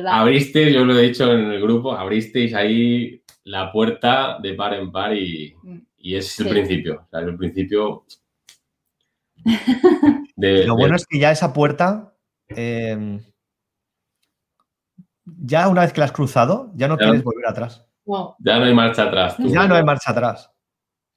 abristeis, 0.08 0.74
yo 0.74 0.84
lo 0.84 0.98
he 0.98 1.02
dicho 1.02 1.32
en 1.32 1.50
el 1.50 1.62
grupo, 1.62 1.92
abristeis 1.92 2.54
ahí 2.54 3.22
la 3.44 3.72
puerta 3.72 4.38
de 4.40 4.54
par 4.54 4.74
en 4.74 4.92
par 4.92 5.16
y, 5.16 5.56
mm. 5.62 5.78
es 5.98 6.40
el 6.40 6.48
principio. 6.48 7.04
O 7.06 7.08
sea, 7.08 7.20
el 7.20 7.36
principio. 7.36 8.04
lo 10.36 10.76
bueno 10.76 10.96
es 10.96 11.06
que 11.06 11.18
ya 11.18 11.30
esa 11.30 11.52
puerta, 11.52 12.14
em, 12.48 13.20
ya 15.24 15.68
una 15.68 15.82
vez 15.82 15.92
que 15.92 16.00
la 16.00 16.06
has 16.06 16.12
cruzado, 16.12 16.72
ya 16.74 16.88
no 16.88 16.96
quieres 16.96 17.22
volver 17.22 17.46
atrás. 17.46 17.86
Ya 18.40 18.58
no 18.58 18.64
hay 18.64 18.74
marcha 18.74 19.04
atrás. 19.04 19.36
Ya 19.38 19.66
no 19.66 19.74
hay 19.74 19.84
marcha 19.84 20.10
atrás. 20.10 20.50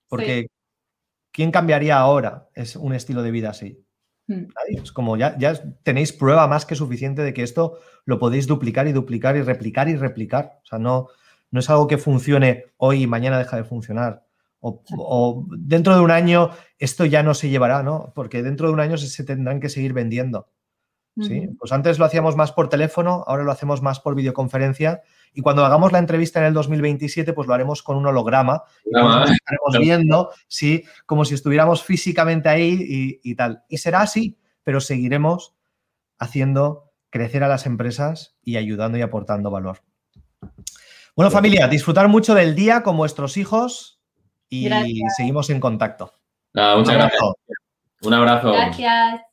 Porque 0.08 0.48
¿quién 1.34 1.52
cambiaría 1.52 1.98
ahora 1.98 2.48
es 2.54 2.78
un 2.78 2.94
estilo 2.94 3.22
de 3.22 3.32
vida 3.32 3.50
así? 3.50 3.84
Hmm. 4.28 4.46
Es 4.70 4.94
como 4.94 5.18
ya, 5.18 5.38
ya 5.38 5.54
tenéis 5.84 6.14
prueba 6.14 6.48
más 6.48 6.66
que 6.66 6.76
suficiente 6.76 7.24
de 7.24 7.34
que 7.34 7.44
esto 7.44 7.80
lo 8.06 8.20
podéis 8.20 8.48
duplicar 8.48 8.88
y 8.88 8.94
duplicar 8.94 9.36
y 9.36 9.42
replicar 9.42 9.90
y 9.90 9.98
replicar. 9.98 10.60
O 10.64 10.66
sea, 10.66 10.80
no, 10.80 11.08
no 11.52 11.60
es 11.60 11.70
algo 11.70 11.88
que 11.88 11.98
funcione 11.98 12.68
hoy 12.78 13.04
y 13.04 13.08
mañana 13.08 13.38
deja 13.38 13.58
de 13.58 13.66
funcionar. 13.66 14.24
O, 14.66 15.46
dentro 15.58 15.94
de 15.94 16.00
un 16.00 16.10
año 16.10 16.52
esto 16.80 17.04
ya 17.04 17.22
no 17.22 17.34
se 17.34 17.50
llevará, 17.50 17.84
¿no? 17.84 18.14
Porque 18.16 18.42
dentro 18.42 18.68
de 18.68 18.74
un 18.74 18.80
año 18.80 18.98
se, 18.98 19.24
tendrán 19.26 19.60
que 19.60 19.68
seguir 19.68 19.92
vendiendo. 19.92 20.48
¿Sí? 21.20 21.50
Pues 21.60 21.72
antes 21.72 22.00
lo 22.00 22.06
hacíamos 22.06 22.36
más 22.36 22.52
por 22.52 22.70
teléfono, 22.70 23.24
ahora 23.28 23.44
lo 23.44 23.52
hacemos 23.52 23.82
más 23.82 24.00
por 24.00 24.16
videoconferencia 24.16 25.02
y 25.34 25.42
cuando 25.42 25.66
hagamos 25.66 25.92
la 25.92 26.00
entrevista 26.00 26.40
en 26.40 26.46
el 26.46 26.54
2027, 26.54 27.34
pues 27.34 27.48
lo 27.48 27.54
haremos 27.54 27.82
con 27.82 27.98
un 27.98 28.06
holograma. 28.06 28.64
estaremos 28.86 29.80
viendo, 29.80 30.32
sí, 30.48 30.84
como 31.06 31.26
si 31.26 31.34
estuviéramos 31.34 31.84
físicamente 31.84 32.50
ahí 32.50 33.20
y, 33.24 33.36
tal. 33.36 33.64
Y 33.68 33.78
será 33.78 34.02
así, 34.02 34.38
pero 34.64 34.80
seguiremos 34.80 35.56
haciendo 36.20 36.92
crecer 37.10 37.44
a 37.44 37.48
las 37.48 37.66
empresas 37.66 38.36
y 38.44 38.58
ayudando 38.58 38.98
y 38.98 39.02
aportando 39.02 39.50
valor. 39.50 39.82
Bueno, 41.16 41.32
familia, 41.32 41.68
disfrutar 41.68 42.08
mucho 42.08 42.36
del 42.36 42.56
día 42.56 42.84
con 42.84 42.98
vuestros 42.98 43.38
hijos 43.38 44.02
y 44.50 44.70
seguimos 45.18 45.50
en 45.50 45.60
contacto. 45.60 46.14
muchas 46.54 46.96
gracias. 46.96 47.22
Un 48.02 48.14
abrazo. 48.14 48.52
Gracias. 48.52 49.33